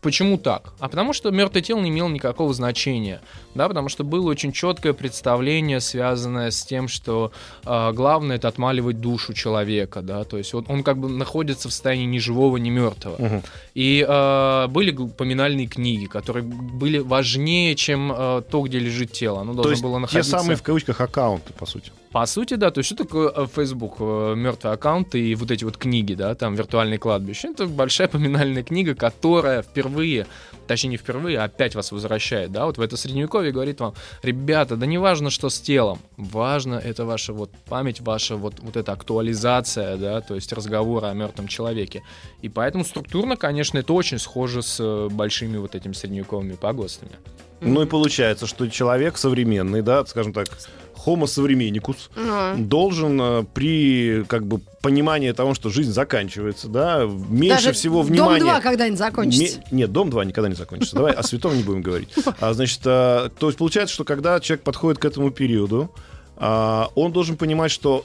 Почему 0.00 0.38
так? 0.38 0.74
А 0.78 0.88
потому 0.88 1.12
что 1.12 1.30
мертвое 1.30 1.62
тело 1.62 1.80
не 1.80 1.90
имело 1.90 2.08
никакого 2.08 2.54
значения, 2.54 3.20
да, 3.54 3.66
потому 3.66 3.88
что 3.88 4.04
было 4.04 4.28
очень 4.28 4.52
четкое 4.52 4.92
представление, 4.92 5.80
связанное 5.80 6.50
с 6.52 6.62
тем, 6.62 6.86
что 6.86 7.32
э, 7.64 7.92
главное 7.92 8.36
это 8.36 8.46
отмаливать 8.46 9.00
душу 9.00 9.32
человека, 9.32 10.00
да, 10.00 10.22
то 10.24 10.38
есть 10.38 10.52
вот 10.52 10.66
он 10.68 10.84
как 10.84 10.98
бы 10.98 11.08
находится 11.08 11.68
в 11.68 11.72
состоянии 11.72 12.06
ни 12.06 12.18
живого, 12.18 12.58
ни 12.58 12.70
мертвого. 12.70 13.16
Мгм. 13.18 13.42
И 13.74 14.06
э, 14.08 14.66
были 14.68 14.92
поминальные 14.92 15.66
книги, 15.66 16.06
которые 16.06 16.44
были 16.44 16.98
важнее, 16.98 17.74
чем 17.74 18.12
э, 18.14 18.42
то, 18.48 18.62
где 18.62 18.78
лежит 18.78 19.12
тело. 19.12 19.40
Оно 19.40 19.52
То 19.52 19.56
должно 19.56 19.70
есть 19.72 19.82
было 19.82 19.96
те 19.96 20.00
находиться. 20.00 20.38
самые, 20.38 20.56
в 20.56 20.62
кавычках, 20.62 21.00
аккаунты, 21.00 21.52
по 21.54 21.66
сути. 21.66 21.90
По 22.12 22.24
сути, 22.24 22.54
да. 22.54 22.70
То 22.70 22.78
есть, 22.78 22.86
что 22.86 22.96
такое 22.96 23.30
э, 23.34 23.46
Facebook, 23.54 23.96
э, 24.00 24.34
мертвый 24.34 24.72
аккаунт 24.72 25.14
и 25.14 25.34
вот 25.34 25.50
эти 25.50 25.64
вот 25.64 25.76
книги, 25.76 26.14
да, 26.14 26.34
там 26.34 26.54
виртуальные 26.54 26.98
кладбища. 26.98 27.48
Это 27.48 27.66
большая 27.66 28.08
поминальная 28.08 28.62
книга, 28.62 28.94
которая 28.94 29.62
впервые, 29.62 30.26
точнее 30.66 30.90
не 30.90 30.96
впервые, 30.96 31.38
а 31.38 31.44
опять 31.44 31.74
вас 31.74 31.92
возвращает, 31.92 32.50
да, 32.50 32.64
вот 32.64 32.78
в 32.78 32.80
это 32.80 32.96
средневековье 32.96 33.52
говорит 33.52 33.80
вам, 33.80 33.94
ребята, 34.22 34.76
да 34.76 34.86
не 34.86 34.98
важно, 34.98 35.28
что 35.28 35.50
с 35.50 35.60
телом, 35.60 35.98
важно 36.16 36.76
это 36.76 37.04
ваша 37.04 37.32
вот 37.32 37.50
память, 37.68 38.00
ваша 38.00 38.36
вот, 38.36 38.54
вот 38.60 38.76
эта 38.76 38.92
актуализация, 38.92 39.96
да, 39.96 40.20
то 40.22 40.34
есть 40.34 40.52
разговор 40.52 41.04
о 41.04 41.12
мертвом 41.12 41.46
человеке. 41.46 42.02
И 42.40 42.48
поэтому 42.48 42.84
структурно, 42.84 43.36
конечно, 43.36 43.78
это 43.78 43.92
очень 43.92 44.18
схоже 44.18 44.62
с 44.62 44.80
э, 44.80 45.08
большими 45.10 45.58
вот 45.58 45.74
этими 45.74 45.92
средневековыми 45.92 46.54
погостами. 46.54 47.12
Ну 47.60 47.82
и 47.82 47.86
получается, 47.86 48.46
что 48.46 48.68
человек 48.68 49.18
современный, 49.18 49.82
да, 49.82 50.06
скажем 50.06 50.32
так, 50.32 50.48
homo 51.08 51.26
современникус, 51.26 52.10
Ну, 52.16 52.56
должен 52.58 53.20
э, 53.20 53.44
при 53.54 54.24
как 54.28 54.46
бы 54.46 54.60
понимании 54.80 55.32
того, 55.32 55.54
что 55.54 55.70
жизнь 55.70 55.92
заканчивается, 55.92 56.68
да, 56.68 57.04
меньше 57.04 57.56
Даже 57.56 57.72
всего 57.72 58.02
Дом 58.02 58.12
внимания... 58.12 58.40
2 58.40 58.60
когда-нибудь 58.60 58.98
закончится. 58.98 59.60
Нет, 59.70 59.92
дом 59.92 60.10
2 60.10 60.24
никогда 60.26 60.48
не 60.48 60.54
закончится. 60.54 60.96
Давай 60.96 61.12
о 61.12 61.22
святом 61.22 61.56
не 61.56 61.62
будем 61.62 61.82
говорить. 61.82 62.10
А, 62.40 62.52
значит, 62.52 62.80
а, 62.84 63.30
то 63.30 63.46
есть 63.48 63.58
получается, 63.58 63.94
что 63.94 64.04
когда 64.04 64.38
человек 64.40 64.64
подходит 64.64 65.00
к 65.00 65.04
этому 65.04 65.30
периоду, 65.30 65.92
а, 66.36 66.90
он 66.94 67.12
должен 67.12 67.36
понимать, 67.36 67.70
что 67.70 68.04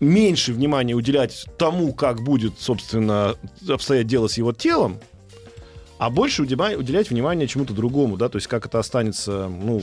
меньше 0.00 0.52
внимания 0.52 0.94
уделять 0.94 1.46
тому, 1.58 1.92
как 1.92 2.22
будет, 2.22 2.54
собственно, 2.58 3.36
обстоять 3.68 4.06
дело 4.06 4.26
с 4.26 4.36
его 4.36 4.52
телом, 4.52 4.98
а 5.98 6.10
больше 6.10 6.42
уделять 6.42 7.10
внимание 7.10 7.46
чему-то 7.46 7.72
другому, 7.72 8.16
да, 8.16 8.28
то 8.28 8.36
есть 8.36 8.48
как 8.48 8.66
это 8.66 8.80
останется, 8.80 9.48
ну, 9.48 9.82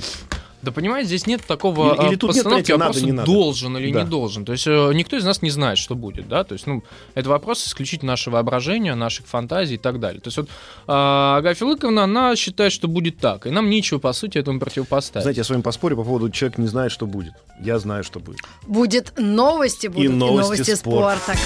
Да 0.62 0.72
понимаете, 0.74 1.08
здесь 1.08 1.26
нет 1.26 1.42
такого 1.48 1.94
Или- 1.96 2.08
или 2.08 2.16
э, 2.16 2.18
тут 2.18 2.34
нет 2.34 2.44
постановки 2.44 2.72
надо, 2.72 2.84
вопроса 2.86 3.06
не 3.06 3.12
надо. 3.14 3.32
должен 3.32 3.78
или 3.78 3.94
Да. 3.94 4.04
не 4.04 4.10
должен. 4.10 4.44
То 4.44 4.52
есть 4.52 4.68
э, 4.68 4.92
никто 4.94 5.16
из 5.16 5.24
нас 5.24 5.42
не 5.42 5.50
знает, 5.52 5.78
что 5.78 5.96
будет, 5.96 6.28
да. 6.28 6.44
То 6.44 6.54
есть, 6.54 6.68
ну, 6.68 6.84
это 7.16 7.30
вопрос 7.30 7.66
исключительно 7.66 8.12
нашего 8.12 8.34
воображения, 8.36 8.94
наших 8.96 9.26
фантазий 9.26 9.76
и 9.76 9.78
так 9.78 10.00
далее. 10.02 10.20
То 10.20 10.28
есть 10.28 10.38
вот 10.38 10.48
э, 10.48 10.50
Агафья 10.88 11.66
Лыковна, 11.66 12.04
она 12.04 12.36
считает, 12.36 12.74
что 12.74 12.90
будет 12.90 13.18
так, 13.20 13.48
и 13.48 13.52
нам 13.52 13.70
нечего, 13.70 14.00
по 14.00 14.12
сути, 14.12 14.38
этому 14.38 14.60
противопоставить. 14.60 15.24
знаете, 15.24 15.40
я 15.40 15.44
с 15.46 15.50
вами 15.50 15.62
поспорю 15.62 15.96
по 15.96 16.04
поводу 16.04 16.30
человек 16.30 16.58
не 16.58 16.68
знает, 16.68 16.92
что 16.92 17.06
будет. 17.06 17.34
Я 17.62 17.80
знаю, 17.80 18.04
что 18.04 18.20
будет. 18.20 18.40
Будет 18.68 19.14
новости, 19.18 19.88
будут 19.88 20.06
и 20.06 20.08
новости 20.10 20.42
новости, 20.58 20.76
спорта. 20.76 21.20
спорта. 21.36 21.40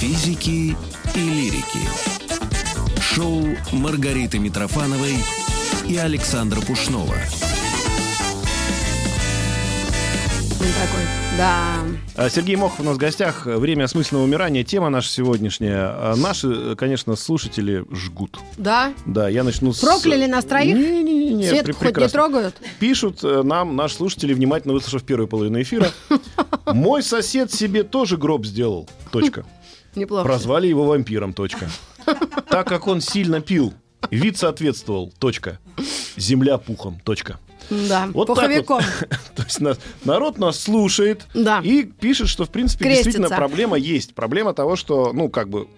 Физики 0.00 0.76
и 1.14 1.18
лирики. 1.20 2.21
Шоу 3.14 3.46
Маргариты 3.72 4.38
Митрофановой 4.38 5.16
и 5.86 5.96
Александра 5.96 6.60
Пушнова. 6.60 7.14
Он 10.60 10.68
такой, 10.68 11.04
да. 11.36 11.76
А, 12.14 12.30
Сергей 12.30 12.56
Мохов 12.56 12.80
у 12.80 12.84
нас 12.84 12.94
в 12.96 12.98
гостях. 12.98 13.46
Время 13.46 13.84
осмысленного 13.84 14.24
умирания. 14.24 14.62
Тема 14.64 14.88
наша 14.90 15.08
сегодняшняя. 15.10 15.88
А, 15.88 16.14
Наши, 16.16 16.76
конечно, 16.76 17.16
слушатели 17.16 17.84
жгут. 17.90 18.38
Да? 18.56 18.92
Да, 19.06 19.28
я 19.28 19.42
начну 19.42 19.72
с... 19.72 19.80
Прокляли 19.80 20.26
нас 20.26 20.44
троих? 20.44 20.76
Не-не-не. 20.76 21.48
Свет 21.48 21.66
пре- 21.68 21.72
хоть 21.72 21.82
не 21.82 21.86
прекрасно. 21.88 22.18
трогают? 22.20 22.56
Пишут 22.78 23.24
э, 23.24 23.42
нам 23.42 23.74
наши 23.76 23.96
слушатели, 23.96 24.32
внимательно 24.34 24.72
выслушав 24.74 25.02
первую 25.02 25.26
половину 25.28 25.60
эфира. 25.60 25.90
Мой 26.66 27.02
сосед 27.02 27.52
себе 27.52 27.82
тоже 27.82 28.16
гроб 28.16 28.46
сделал. 28.46 28.88
Точка. 29.10 29.44
Неплохо. 29.94 30.24
Прозвали 30.24 30.68
его 30.68 30.84
вампиром. 30.86 31.34
Точка. 31.34 31.68
Так 32.48 32.66
как 32.66 32.86
он 32.86 33.00
сильно 33.00 33.40
пил, 33.40 33.72
вид 34.10 34.36
соответствовал. 34.36 35.12
Точка. 35.18 35.58
Земля 36.16 36.58
пухом. 36.58 37.00
Точка. 37.04 37.38
Да, 37.70 38.08
Вот 38.12 38.26
так 38.26 38.36
пуховиком. 38.36 38.80
То 39.36 39.42
есть 39.44 39.60
нас- 39.60 39.78
народ 40.04 40.38
нас 40.38 40.60
слушает 40.60 41.26
Да. 41.34 41.60
и 41.62 41.84
пишет, 41.84 42.28
что 42.28 42.44
в 42.44 42.50
принципе 42.50 42.84
Крестится. 42.84 43.10
действительно 43.10 43.36
проблема 43.36 43.76
есть. 43.78 44.14
Проблема 44.14 44.52
того, 44.54 44.76
что, 44.76 45.12
ну, 45.12 45.28
как 45.28 45.48
бы 45.48 45.68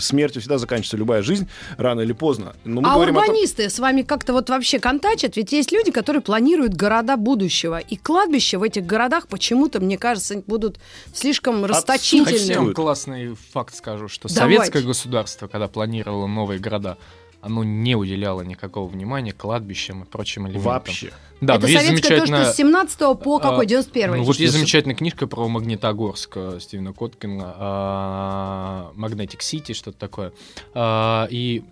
смертью 0.00 0.40
всегда 0.40 0.56
заканчивается 0.58 0.96
любая 0.96 1.22
жизнь, 1.22 1.46
рано 1.76 2.00
или 2.00 2.12
поздно. 2.12 2.54
Но 2.64 2.80
мы 2.80 2.88
а 2.88 2.92
о 2.92 2.94
том- 2.94 3.02
урбанисты 3.16 3.68
с 3.68 3.78
вами 3.78 4.02
как-то 4.02 4.32
вот 4.32 4.48
вообще 4.48 4.78
контачат? 4.78 5.36
Ведь 5.36 5.52
есть 5.52 5.70
люди, 5.72 5.90
которые 5.90 6.22
планируют 6.22 6.74
города 6.74 7.16
будущего. 7.16 7.78
И 7.78 7.96
кладбища 7.96 8.58
в 8.58 8.62
этих 8.62 8.86
городах 8.86 9.28
почему-то, 9.28 9.80
мне 9.80 9.98
кажется, 9.98 10.42
будут 10.46 10.78
слишком 11.12 11.56
Хотите, 11.62 11.72
расточительными. 11.74 12.52
я 12.52 12.60
вам 12.60 12.74
классный 12.74 13.36
факт 13.52 13.74
скажу, 13.74 14.08
что 14.08 14.28
Давайте. 14.28 14.56
советское 14.62 14.82
государство, 14.82 15.46
когда 15.46 15.68
планировало 15.68 16.26
новые 16.26 16.58
города, 16.58 16.96
оно 17.42 17.64
не 17.64 17.96
уделяло 17.96 18.40
никакого 18.42 18.88
внимания 18.88 19.32
кладбищам 19.32 20.04
и 20.04 20.06
прочим 20.06 20.46
элементам. 20.46 20.72
Вообще. 20.72 21.12
Да, 21.40 21.56
Это 21.56 21.62
но 21.62 21.68
есть 21.68 21.86
советское 21.86 22.08
то, 22.08 22.26
замечательная... 22.26 22.44
что 22.44 22.52
с 22.52 22.56
17 22.56 22.98
по 22.98 23.38
какой? 23.40 23.64
А, 23.64 23.68
91 23.68 24.16
Ну, 24.16 24.22
вот 24.22 24.36
есть 24.36 24.52
замечательная 24.52 24.94
книжка 24.94 25.26
про 25.26 25.48
Магнитогорск 25.48 26.38
Стивена 26.60 26.92
Коткина, 26.92 27.54
а, 27.58 28.92
Magnetic 28.96 29.40
City, 29.40 29.74
что-то 29.74 29.98
такое. 29.98 30.32
А, 30.72 31.26
И 31.30 31.64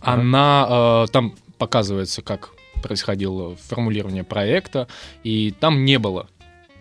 она 0.00 1.06
там 1.12 1.34
показывается, 1.58 2.22
как 2.22 2.50
происходило 2.82 3.56
формулирование 3.56 4.24
проекта, 4.24 4.88
и 5.22 5.52
там 5.52 5.84
не 5.84 5.98
было 5.98 6.28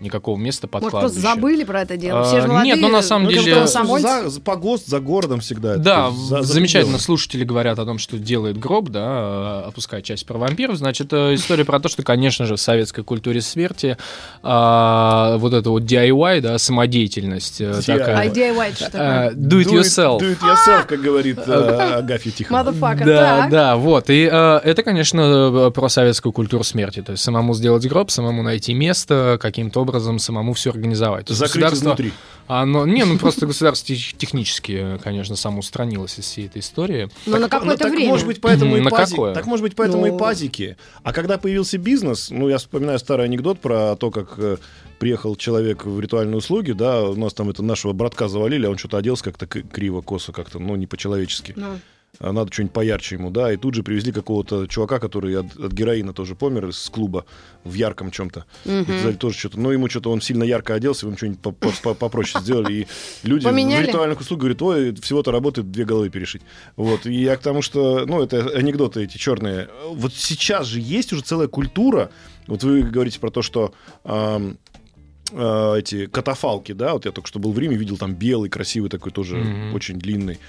никакого 0.01 0.37
места 0.37 0.67
под 0.67 0.81
Может, 0.83 0.99
просто 0.99 1.21
кладбище. 1.21 1.35
забыли 1.41 1.63
про 1.63 1.81
это 1.81 1.95
дело. 1.97 2.21
А, 2.21 2.23
Все 2.23 2.41
же 2.41 2.47
молодые. 2.47 2.73
нет, 2.73 2.81
ну, 2.81 2.89
на 2.89 3.01
самом 3.01 3.25
Ну, 3.25 3.31
деле- 3.31 3.55
комсомольцы. 3.55 4.29
за, 4.29 4.41
погост, 4.41 4.87
за 4.87 4.99
городом 4.99 5.39
всегда. 5.41 5.73
это 5.73 5.79
Да, 5.83 6.11
за- 6.11 6.41
за 6.41 6.53
замечательно. 6.53 6.81
пределами. 6.93 7.01
Слушатели 7.01 7.43
говорят 7.43 7.79
о 7.79 7.85
том, 7.85 7.97
что 7.99 8.17
делает 8.17 8.57
гроб, 8.57 8.89
да, 8.89 9.59
опуская 9.67 10.01
часть 10.01 10.25
про 10.25 10.37
вампиров. 10.37 10.77
Значит, 10.77 11.13
э, 11.13 11.35
история 11.35 11.65
про 11.65 11.79
то, 11.79 11.87
что, 11.89 12.03
конечно 12.03 12.45
же, 12.45 12.55
в 12.55 12.59
советской 12.61 13.03
культуре 13.03 13.41
смерти 13.41 13.97
а, 14.43 15.37
вот 15.37 15.53
это 15.53 15.69
вот 15.69 15.83
DIY, 15.83 16.41
да, 16.41 16.57
самодеятельность 16.57 17.61
э, 17.61 17.71
DIY. 17.79 17.93
А 17.95 17.97
такая. 17.99 18.29
DIY 18.29 18.67
это 18.69 18.75
что 18.75 18.85
такое? 18.91 19.29
э, 19.29 19.33
Do 19.35 19.61
it 19.61 19.71
yourself. 19.71 20.19
Do 20.19 20.31
it 20.35 20.39
yourself, 20.41 20.85
как 20.87 21.01
говорит 21.01 21.39
Агафья 21.47 22.31
Тихонова. 22.31 22.71
Motherfucker, 22.71 23.05
Да, 23.05 23.47
да, 23.51 23.75
вот. 23.75 24.09
И 24.09 24.21
это, 24.21 24.81
конечно, 24.83 25.71
про 25.73 25.89
советскую 25.89 26.31
культуру 26.33 26.63
смерти. 26.63 27.01
То 27.01 27.11
есть 27.11 27.23
самому 27.23 27.53
сделать 27.53 27.85
гроб, 27.87 28.09
самому 28.11 28.41
найти 28.43 28.73
место, 28.73 29.37
каким-то 29.41 29.81
образом 29.81 29.90
самому 29.99 30.53
все 30.53 30.69
организовать. 30.71 31.27
Закрыть 31.29 31.63
государство- 31.63 31.83
изнутри. 31.85 32.13
Оно, 32.47 32.85
не, 32.85 33.05
ну 33.05 33.17
просто 33.17 33.45
государство 33.45 33.87
тех- 33.95 34.17
технически, 34.17 34.99
конечно, 35.03 35.35
самоустранилось 35.35 36.19
из 36.19 36.25
всей 36.25 36.47
этой 36.47 36.59
истории. 36.59 37.09
Но 37.25 37.37
на 37.37 37.47
Так, 37.47 37.61
какое-то 37.61 37.83
так 37.83 37.91
время. 37.93 38.09
может 38.09 38.25
быть, 38.27 38.41
поэтому 38.41 38.75
и 38.77 38.81
На 38.81 38.89
пази- 38.89 39.11
какое? 39.11 39.33
Так 39.33 39.45
может 39.45 39.63
быть, 39.63 39.75
поэтому 39.75 40.05
Ну. 40.05 40.15
и 40.15 40.19
пазики. 40.19 40.77
А 41.03 41.13
когда 41.13 41.37
появился 41.37 41.77
бизнес, 41.77 42.29
ну, 42.29 42.49
я 42.49 42.57
вспоминаю 42.57 42.99
старый 42.99 43.25
анекдот 43.25 43.59
про 43.59 43.95
то, 43.95 44.11
как 44.11 44.33
э, 44.37 44.57
приехал 44.99 45.35
человек 45.35 45.85
в 45.85 45.99
ритуальные 45.99 46.37
услуги, 46.37 46.73
да, 46.73 47.03
у 47.03 47.15
нас 47.15 47.33
там 47.33 47.49
это 47.49 47.63
нашего 47.63 47.93
братка 47.93 48.27
завалили, 48.27 48.65
а 48.65 48.69
он 48.69 48.77
что-то 48.77 48.97
оделся 48.97 49.23
как-то 49.23 49.45
криво, 49.47 50.01
косо, 50.01 50.31
как-то, 50.31 50.59
ну, 50.59 50.75
не 50.75 50.87
по-человечески. 50.87 51.53
Ну. 51.55 51.79
А 52.23 52.31
Надо 52.33 52.53
что-нибудь 52.53 52.73
поярче 52.73 53.15
ему, 53.15 53.31
да, 53.31 53.51
и 53.51 53.57
тут 53.57 53.73
же 53.73 53.81
привезли 53.81 54.11
какого-то 54.11 54.67
чувака, 54.67 54.99
который 54.99 55.35
от, 55.39 55.55
от 55.57 55.71
героина 55.71 56.13
тоже 56.13 56.35
помер 56.35 56.67
из 56.67 56.87
клуба 56.91 57.25
в 57.63 57.73
ярком 57.73 58.11
чем-то. 58.11 58.45
И 58.65 58.83
сказали 58.83 59.13
тоже 59.15 59.37
что-то, 59.39 59.59
ну, 59.59 59.71
ему 59.71 59.89
что-то, 59.89 60.11
он 60.11 60.21
сильно 60.21 60.43
ярко 60.43 60.75
оделся, 60.75 61.07
ему 61.07 61.17
что-нибудь 61.17 61.39
по- 61.39 61.51
по- 61.51 61.71
по- 61.81 61.93
попроще 61.95 62.43
сделали, 62.43 62.73
и 62.73 62.87
люди 63.23 63.45
Поменяли? 63.45 63.83
в 63.85 63.87
ритуальных 63.87 64.19
услугах 64.21 64.41
говорят, 64.41 64.61
ой, 64.61 64.95
всего-то 65.01 65.31
работает 65.31 65.71
две 65.71 65.83
головы 65.83 66.09
перешить. 66.09 66.43
Вот, 66.75 67.07
и 67.07 67.13
я 67.13 67.35
к 67.37 67.41
тому, 67.41 67.63
что, 67.63 68.05
ну, 68.05 68.21
это 68.21 68.49
анекдоты 68.55 69.03
эти 69.03 69.17
черные. 69.17 69.69
Вот 69.89 70.13
сейчас 70.13 70.67
же 70.67 70.79
есть 70.79 71.11
уже 71.13 71.23
целая 71.23 71.47
культура, 71.47 72.11
вот 72.45 72.63
вы 72.63 72.83
говорите 72.83 73.19
про 73.19 73.31
то, 73.31 73.41
что 73.41 73.73
э, 74.03 75.75
эти 75.77 76.07
катафалки, 76.07 76.73
да, 76.73 76.93
вот 76.93 77.05
я 77.05 77.11
только 77.11 77.27
что 77.27 77.39
был 77.39 77.51
в 77.51 77.59
Риме, 77.59 77.75
видел 77.77 77.97
там 77.97 78.13
белый, 78.13 78.49
красивый 78.49 78.89
такой 78.89 79.11
тоже, 79.11 79.37
Мгм. 79.37 79.73
очень 79.73 79.97
длинный. 79.97 80.39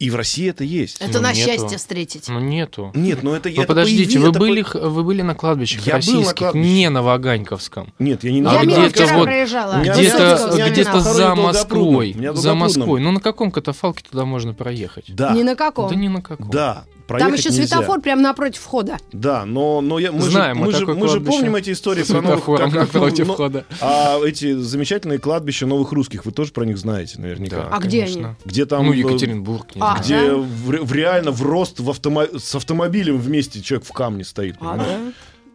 И 0.00 0.08
в 0.08 0.16
России 0.16 0.48
это 0.48 0.64
есть. 0.64 0.96
Это 1.00 1.18
Ну, 1.18 1.20
на 1.24 1.32
нету. 1.34 1.46
счастье 1.46 1.76
встретить. 1.76 2.26
Ну, 2.28 2.40
нету. 2.40 2.90
Нет, 2.94 3.22
но 3.22 3.36
это 3.36 3.50
Ну, 3.50 3.54
это 3.56 3.66
подождите, 3.66 4.18
появи- 4.18 4.22
вы 4.22 4.28
это 4.30 4.38
были, 4.38 4.62
по- 4.62 4.78
вы 4.88 5.04
были 5.04 5.20
на 5.20 5.34
кладбищах 5.34 5.86
Я 5.86 5.92
был 5.92 5.92
на 5.92 5.96
российских, 5.96 6.34
кладбище. 6.36 6.66
не 6.66 6.88
на 6.88 7.02
Ваганьковском. 7.02 7.92
Нет, 7.98 8.24
я 8.24 8.32
не 8.32 8.40
А 8.40 8.52
я 8.54 8.58
где 8.60 8.66
мимо 8.74 8.86
это 8.86 8.94
вчера 9.04 9.18
вот- 9.18 9.28
Где-то 9.28 10.70
где-то 10.70 11.00
за 11.00 11.34
Москвой. 11.34 12.16
За. 12.32 12.54
Москвой. 12.54 13.00
Ну, 13.00 13.12
на 13.12 13.20
каком 13.20 13.50
катафалке 13.50 14.02
туда 14.10 14.24
можно 14.24 14.54
проехать? 14.54 15.04
Да. 15.08 15.32
Ни 15.34 15.42
на 15.42 15.54
каком. 15.54 15.90
Да 15.90 15.94
ни 15.94 16.08
на 16.08 16.22
каком. 16.22 16.50
Да. 16.50 16.84
Там 17.18 17.34
еще 17.34 17.48
нельзя. 17.48 17.66
светофор 17.66 18.00
прямо 18.00 18.22
напротив 18.22 18.60
входа. 18.60 18.98
Да, 19.12 19.44
но, 19.44 19.80
но 19.80 19.98
я, 19.98 20.12
мы, 20.12 20.20
Знаем 20.22 20.58
же, 20.58 20.62
мы 20.64 20.72
же, 20.72 20.86
мы 20.86 21.08
же 21.08 21.20
помним 21.20 21.56
эти 21.56 21.72
истории 21.72 22.04
про 22.04 22.20
новых... 22.20 22.44
как- 22.44 22.72
напротив 22.72 23.26
ну, 23.26 23.32
входа. 23.34 23.64
А 23.80 24.20
эти 24.24 24.52
замечательные 24.52 25.18
кладбища 25.18 25.66
новых 25.66 25.90
русских, 25.90 26.24
вы 26.24 26.30
тоже 26.30 26.52
про 26.52 26.64
них 26.64 26.78
знаете 26.78 27.20
наверняка. 27.20 27.68
А 27.68 27.78
где 27.80 28.02
конечно. 28.02 28.36
Где 28.44 28.64
там... 28.64 28.86
Ну, 28.86 28.92
э, 28.92 28.96
Екатеринбург, 28.98 29.74
не 29.74 29.80
А. 29.94 29.98
Где 30.00 30.26
Да? 30.28 30.34
в, 30.36 30.84
в 30.84 30.92
реально 30.92 31.30
в 31.30 31.42
рост 31.42 31.80
в 31.80 31.88
автомо- 31.90 32.38
с 32.38 32.54
автомобилем 32.54 33.18
вместе 33.18 33.60
человек 33.60 33.86
в 33.86 33.92
камне 33.92 34.24
стоит. 34.24 34.56
А, 34.60 34.76
да? 34.76 34.98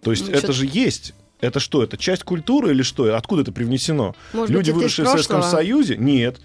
То 0.02 0.12
есть 0.12 0.28
Ну, 0.28 0.34
это 0.34 0.52
же 0.54 0.66
есть. 0.72 1.14
Это 1.42 1.60
что? 1.60 1.84
Это 1.84 1.98
часть 1.98 2.24
культуры 2.24 2.72
или 2.72 2.82
что? 2.82 3.16
Откуда 3.16 3.42
это 3.44 3.52
привнесено? 3.52 4.16
Может 4.34 4.50
Люди, 4.50 4.72
быть, 4.72 4.78
выросшие 4.82 5.06
в 5.06 5.10
Советском? 5.10 5.44
Союзе? 5.44 5.98
Нет. 5.98 6.40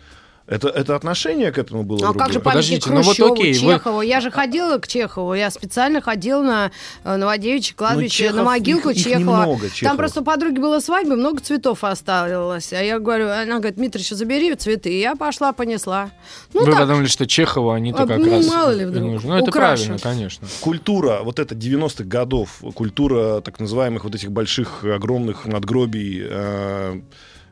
Это, 0.50 0.68
это 0.68 0.96
отношение 0.96 1.52
к 1.52 1.58
этому 1.58 1.84
было 1.84 2.08
А 2.08 2.12
как 2.12 2.32
же 2.32 2.40
другое. 2.40 2.54
памятник 2.54 2.82
Подождите, 2.84 2.90
ну 2.90 2.96
вот 2.96 3.04
Хрущеву, 3.06 3.32
окей, 3.34 3.52
вы- 3.52 3.72
Чехову? 3.74 4.02
Я 4.02 4.20
же 4.20 4.30
ходила 4.32 4.78
к 4.78 4.88
Чехову, 4.88 5.34
я 5.34 5.48
специально 5.48 6.00
ходила 6.00 6.42
на 6.42 6.70
э, 7.04 7.16
Новодевичье 7.16 7.76
кладбище, 7.76 8.24
Чехов, 8.24 8.36
на 8.36 8.42
могилку 8.42 8.90
их- 8.90 8.96
их 8.96 9.04
Чехова. 9.04 9.18
немного, 9.20 9.60
Там 9.60 9.70
Чеховых. 9.70 9.96
просто 9.98 10.20
у 10.20 10.24
подруги 10.24 10.58
была 10.58 10.80
свадьба, 10.80 11.14
много 11.14 11.40
цветов 11.40 11.84
осталось. 11.84 12.72
А 12.72 12.82
я 12.82 12.98
говорю, 12.98 13.28
она 13.30 13.58
говорит, 13.58 13.76
Дмитрий, 13.76 14.02
забери 14.02 14.52
цветы. 14.56 14.92
И 14.92 14.98
я 14.98 15.14
пошла, 15.14 15.52
понесла. 15.52 16.10
Ну 16.52 16.64
Вы 16.64 16.72
так, 16.72 16.80
подумали, 16.80 17.06
что 17.06 17.28
Чехова 17.28 17.76
они-то 17.76 18.02
А, 18.02 18.06
как 18.08 18.18
ну, 18.18 18.30
раз 18.32 18.46
мало 18.48 18.70
ли 18.72 18.84
вдруг, 18.86 19.04
нужно. 19.04 19.28
Ну, 19.30 19.34
это 19.36 19.50
украшу. 19.50 19.84
правильно, 19.84 19.98
конечно. 20.02 20.48
культура 20.60 21.20
вот 21.22 21.38
это 21.38 21.54
90-х 21.54 22.02
годов, 22.02 22.60
культура 22.74 23.40
так 23.40 23.60
называемых 23.60 24.02
вот 24.02 24.16
этих 24.16 24.32
больших, 24.32 24.82
огромных 24.82 25.46
надгробий, 25.46 26.22
э, 26.28 27.00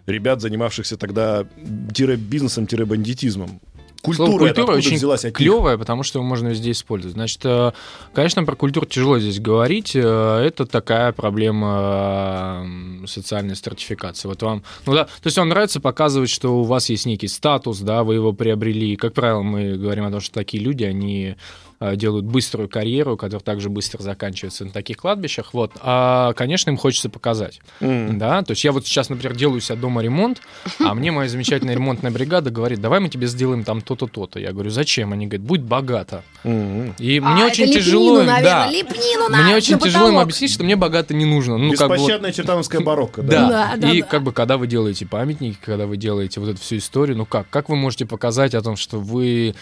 ребят, 0.09 0.41
занимавшихся 0.41 0.97
тогда 0.97 1.47
бизнесом-бандитизмом. 1.57 3.61
Культура, 4.01 4.27
Слово 4.29 4.39
культура 4.39 4.63
откуда 4.63 4.79
очень 4.79 4.97
взялась 4.97 5.25
от 5.25 5.27
них? 5.27 5.35
клевая, 5.35 5.77
потому 5.77 6.05
что 6.05 6.21
его 6.21 6.29
можно 6.29 6.49
везде 6.49 6.71
использовать. 6.71 7.15
Значит, 7.15 7.41
э, 7.45 7.73
конечно, 8.15 8.45
про 8.45 8.55
культуру 8.55 8.87
тяжело 8.87 9.19
здесь 9.19 9.41
говорить. 9.41 9.97
Э, 9.97 10.41
Это 10.47 10.67
такая 10.67 11.11
проблема 11.11 12.65
социальной 13.07 13.57
стратификации. 13.57 14.29
Вот 14.29 14.41
вам, 14.43 14.63
ну 14.87 14.95
да, 14.95 15.05
то 15.05 15.27
есть 15.27 15.37
вам 15.37 15.49
нравится 15.49 15.81
показывать, 15.81 16.31
что 16.31 16.61
у 16.61 16.63
вас 16.63 16.89
есть 16.91 17.07
некий 17.07 17.27
статус, 17.27 17.81
да, 17.81 18.05
вы 18.05 18.15
его 18.15 18.33
приобрели. 18.33 18.95
Как 18.95 19.15
правило, 19.15 19.43
мы 19.43 19.77
говорим 19.77 20.05
о 20.05 20.13
том, 20.13 20.21
что 20.21 20.33
такие 20.33 20.63
люди, 20.63 20.85
они 20.85 21.35
делают 21.81 22.25
быструю 22.27 22.69
карьеру, 22.69 23.17
которая 23.17 23.41
также 23.43 23.69
быстро 23.71 24.03
заканчивается 24.03 24.65
на 24.65 24.71
таких 24.71 24.97
кладбищах. 24.97 25.55
Вот. 25.55 25.73
А, 25.81 26.33
конечно, 26.33 26.71
им 26.71 26.77
хочется 26.77 27.09
показать. 27.09 27.61
М. 27.81 28.19
Да, 28.19 28.43
то 28.43 28.51
есть 28.53 28.65
я 28.65 28.73
вот 28.73 28.87
сейчас, 28.87 29.09
например, 29.11 29.37
делаю 29.37 29.59
у 29.59 29.61
себя 29.61 29.77
дома 29.77 30.03
ремонт, 30.03 30.41
а 30.81 30.95
мне 30.95 31.13
моя 31.13 31.29
замечательная 31.29 31.75
ремонтная 31.75 32.11
бригада 32.11 32.51
говорит, 32.51 32.81
давай 32.81 33.01
мы 33.01 33.09
тебе 33.09 33.27
сделаем 33.29 33.63
там 33.65 33.81
то-то, 33.81 34.07
то-то. 34.09 34.41
Я 34.41 34.53
говорю, 34.53 34.71
зачем? 34.71 35.13
Они 35.13 35.27
говорят, 35.27 35.47
будь 35.47 35.61
богато. 35.61 36.25
М. 36.45 36.95
И 36.99 37.19
А, 37.19 37.29
мне 37.31 37.43
это 37.43 37.53
очень 37.53 37.65
лепнину, 37.67 37.85
тяжело 37.85 38.17
наверное, 38.25 38.43
да, 38.43 38.67
лепнину 38.71 39.29
на- 39.29 39.43
мне 39.43 39.55
очень 39.57 39.75
на 39.75 39.81
тяжело 39.81 40.09
им 40.09 40.19
объяснить, 40.19 40.53
что 40.53 40.65
мне 40.65 40.77
богато 40.77 41.15
не 41.15 41.25
нужно. 41.25 41.59
Ну, 41.59 41.73
как 41.75 41.89
бы 41.89 41.95
Беспощадная 41.95 42.33
чертановская 42.33 42.81
барокко, 42.81 43.23
да. 43.23 43.75
да. 43.77 43.93
И 43.93 44.03
как 44.03 44.23
бы, 44.23 44.33
когда 44.33 44.57
вы 44.57 44.67
делаете 44.67 45.07
памятники, 45.07 45.59
когда 45.65 45.87
вы 45.87 45.97
делаете 45.97 46.41
вот 46.41 46.49
эту 46.51 46.61
всю 46.61 46.79
историю, 46.79 47.17
ну 47.17 47.25
как? 47.27 47.49
Как 47.51 47.69
вы 47.69 47.77
можете 47.77 48.05
показать 48.07 48.55
о 48.55 48.63
том, 48.63 48.77
что 48.77 48.99
вы 48.99 49.55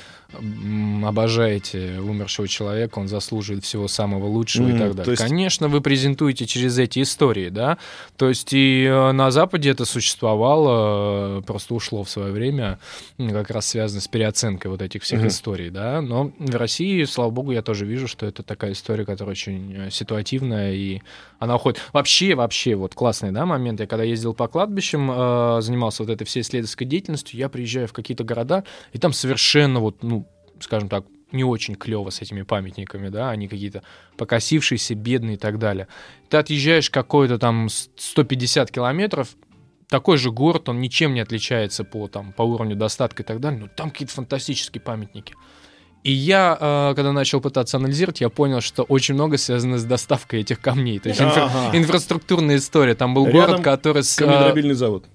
обожаете 1.04 1.98
умершего 2.00 2.48
человека, 2.48 2.98
он 2.98 3.08
заслуживает 3.08 3.64
всего 3.64 3.88
самого 3.88 4.26
лучшего 4.26 4.68
и 4.68 4.72
Мгм, 4.72 4.78
так 4.78 4.94
далее? 4.96 5.10
есть- 5.12 5.22
Конечно, 5.22 5.68
вы 5.68 5.80
презентуете 5.80 6.46
через 6.46 6.78
эти 6.78 7.02
истории, 7.02 7.48
да? 7.48 7.78
То 8.16 8.28
есть 8.28 8.52
и 8.52 8.84
э, 8.84 9.12
на 9.12 9.30
Западе 9.30 9.70
это 9.70 9.84
существовало, 9.84 11.38
э, 11.38 11.42
просто 11.42 11.74
ушло 11.74 12.04
в 12.04 12.10
свое 12.10 12.32
время, 12.32 12.78
как 13.18 13.50
раз 13.50 13.66
связано 13.68 14.00
с 14.00 14.08
переоценкой 14.08 14.70
вот 14.70 14.82
этих 14.82 15.02
всех 15.02 15.20
Мгм. 15.20 15.28
историй, 15.28 15.70
да? 15.70 16.00
Но 16.00 16.32
в 16.38 16.56
России, 16.56 17.04
слава 17.04 17.30
богу, 17.30 17.52
я 17.52 17.62
тоже 17.62 17.86
вижу, 17.86 18.08
что 18.08 18.26
это 18.26 18.42
такая 18.42 18.72
история, 18.72 19.04
которая 19.04 19.32
очень 19.32 19.74
э, 19.76 19.90
ситуативная, 19.90 20.72
и 20.72 21.00
она 21.38 21.56
уходит. 21.56 21.80
Вообще, 21.92 22.34
вообще, 22.34 22.74
вот 22.74 22.94
классный, 22.94 23.30
да, 23.30 23.46
момент. 23.46 23.80
Я 23.80 23.86
когда 23.86 24.04
ездил 24.04 24.32
по 24.34 24.48
кладбищам, 24.48 25.06
занимался 25.60 26.02
вот 26.02 26.10
этой 26.10 26.24
всей 26.24 26.40
исследовательской 26.40 26.86
деятельностью, 26.86 27.38
я 27.38 27.48
приезжаю 27.48 27.88
в 27.88 27.92
какие-то 27.92 28.24
города, 28.24 28.64
и 28.92 28.98
там 28.98 29.12
совершенно 29.12 29.80
вот, 29.80 30.02
ну, 30.02 30.25
скажем 30.60 30.88
так, 30.88 31.04
не 31.32 31.42
очень 31.44 31.74
клево 31.74 32.10
с 32.10 32.22
этими 32.22 32.42
памятниками, 32.42 33.08
да, 33.08 33.30
они 33.30 33.48
какие-то 33.48 33.82
покосившиеся, 34.16 34.94
бедные 34.94 35.34
и 35.34 35.38
так 35.38 35.58
далее. 35.58 35.88
Ты 36.28 36.36
отъезжаешь 36.36 36.88
какой-то 36.90 37.38
там 37.38 37.68
с- 37.68 37.90
150 37.96 38.70
километров, 38.70 39.30
такой 39.88 40.18
же 40.18 40.30
город, 40.30 40.68
он 40.68 40.80
ничем 40.80 41.14
не 41.14 41.20
отличается 41.20 41.84
по, 41.84 42.08
там, 42.08 42.32
по 42.32 42.42
уровню 42.42 42.76
достатка 42.76 43.22
и 43.22 43.26
так 43.26 43.40
далее, 43.40 43.60
но 43.60 43.66
там 43.68 43.90
какие-то 43.90 44.14
фантастические 44.14 44.80
памятники. 44.80 45.34
И 46.04 46.12
я, 46.12 46.56
э, 46.60 46.92
когда 46.94 47.12
начал 47.12 47.40
пытаться 47.40 47.76
анализировать, 47.78 48.20
я 48.20 48.28
понял, 48.28 48.60
что 48.60 48.84
очень 48.84 49.14
много 49.14 49.36
связано 49.38 49.76
с 49.78 49.84
доставкой 49.84 50.40
этих 50.42 50.60
камней. 50.60 51.00
То 51.00 51.08
есть 51.08 51.20
инфра- 51.20 51.76
инфраструктурная 51.76 52.56
история. 52.56 52.94
Там 52.94 53.12
был 53.12 53.26
Рядом 53.26 53.40
город, 53.56 53.62
который 53.64 54.04
с... 54.04 54.16
э, 54.20 54.24
Каменедробильный 54.24 54.74
завод. 54.76 55.06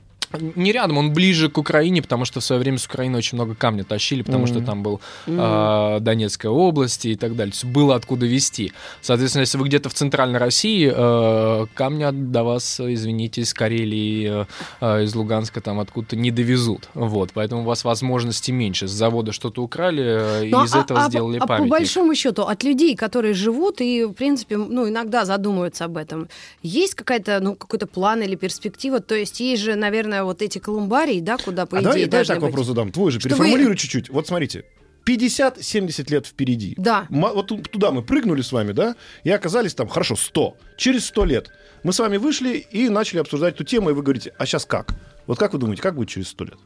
Не 0.56 0.72
рядом, 0.72 0.98
он 0.98 1.14
ближе 1.14 1.50
к 1.50 1.58
Украине, 1.58 2.02
потому 2.02 2.26
что 2.26 2.40
в 2.40 2.44
свое 2.44 2.60
время 2.62 2.78
с 2.78 2.86
Украины 2.86 3.18
очень 3.18 3.38
много 3.38 3.56
камня 3.56 3.84
тащили, 3.84 4.22
потому 4.22 4.48
что 4.48 4.58
Мгм. 4.58 4.66
там 4.66 4.84
был 4.84 5.02
э, 5.28 5.98
Донецкая 6.02 6.52
область 6.52 7.06
и 7.06 7.16
так 7.16 7.36
далее. 7.36 7.52
То 7.52 7.56
есть 7.66 7.66
было 7.66 7.96
откуда 7.96 8.26
везти. 8.26 8.72
Соответственно, 9.02 9.42
если 9.42 9.58
вы 9.58 9.68
где-то 9.68 9.90
в 9.90 9.94
центральной 9.94 10.40
России, 10.40 10.92
э, 10.94 11.66
камня 11.74 12.12
до 12.12 12.44
вас, 12.44 12.80
извините, 12.80 13.42
из 13.42 13.54
Карелии, 13.54 14.42
э, 14.42 14.46
э, 14.82 15.04
из 15.04 15.16
Луганска, 15.16 15.62
там 15.62 15.80
откуда-то 15.80 16.16
не 16.16 16.32
довезут. 16.32 16.90
Вот, 16.94 17.32
поэтому 17.34 17.62
у 17.62 17.66
вас 17.66 17.84
возможностей 17.84 18.52
меньше. 18.52 18.88
С 18.88 18.92
завода 18.92 19.32
что-то 19.32 19.62
украли, 19.64 20.04
э, 20.04 20.48
и 20.48 20.52
Ну, 20.52 20.64
из 20.64 20.74
а- 20.76 20.82
этого 20.82 21.06
а- 21.06 21.10
сделали 21.10 21.38
а 21.38 21.42
по 21.42 21.48
памятник. 21.48 21.70
большому 21.72 22.16
счету, 22.16 22.44
от 22.44 22.64
людей, 22.64 22.96
которые 22.96 23.34
живут 23.34 23.82
и, 23.82 24.04
в 24.06 24.14
принципе, 24.14 24.58
ну, 24.58 24.88
иногда 24.88 25.26
задумываются 25.26 25.86
об 25.86 25.98
этом, 25.98 26.28
есть 26.64 26.96
какая-то, 26.96 27.40
ну, 27.42 27.56
какой-то 27.56 27.88
план 27.88 28.22
или 28.22 28.36
перспектива? 28.36 29.00
То 29.00 29.16
есть 29.16 29.40
есть 29.40 29.62
же, 29.64 29.76
наверное, 29.76 30.21
вот 30.26 30.42
эти 30.42 30.60
колумбарии, 30.60 31.20
да, 31.20 31.38
куда, 31.38 31.66
по 31.66 31.78
а 31.78 31.82
идее, 31.82 31.90
давай, 31.92 32.08
давай 32.08 32.26
так 32.26 32.38
быть. 32.40 32.50
вопрос 32.52 32.68
задам. 32.68 32.92
Твой 32.92 33.12
же, 33.12 33.20
Чтобы- 33.20 33.36
переформулируй 33.36 33.76
чуть-чуть. 33.78 34.10
Вот 34.10 34.28
смотрите. 34.28 34.64
50-70 35.06 36.12
лет 36.12 36.28
впереди. 36.28 36.76
Да. 36.78 37.08
Вот 37.10 37.48
ту- 37.48 37.58
туда 37.58 37.92
мы 37.92 38.04
прыгнули 38.04 38.42
с 38.42 38.52
вами, 38.52 38.72
да, 38.72 38.96
и 39.24 39.32
оказались 39.32 39.74
там, 39.74 39.88
хорошо, 39.88 40.16
100. 40.16 40.56
Через 40.78 41.06
100 41.08 41.26
лет 41.26 41.50
мы 41.84 41.92
с 41.92 42.00
вами 42.00 42.18
вышли 42.18 42.58
и 42.58 42.88
начали 42.90 43.20
обсуждать 43.20 43.56
эту 43.56 43.64
тему, 43.64 43.90
и 43.90 43.94
вы 43.94 44.04
говорите, 44.04 44.34
а 44.38 44.46
сейчас 44.46 44.66
как? 44.66 44.94
Вот 45.28 45.40
как 45.40 45.54
вы 45.54 45.60
думаете, 45.60 45.82
как 45.82 45.96
будет 45.96 46.10
через 46.10 46.28
100 46.30 46.46
лет? 46.46 46.58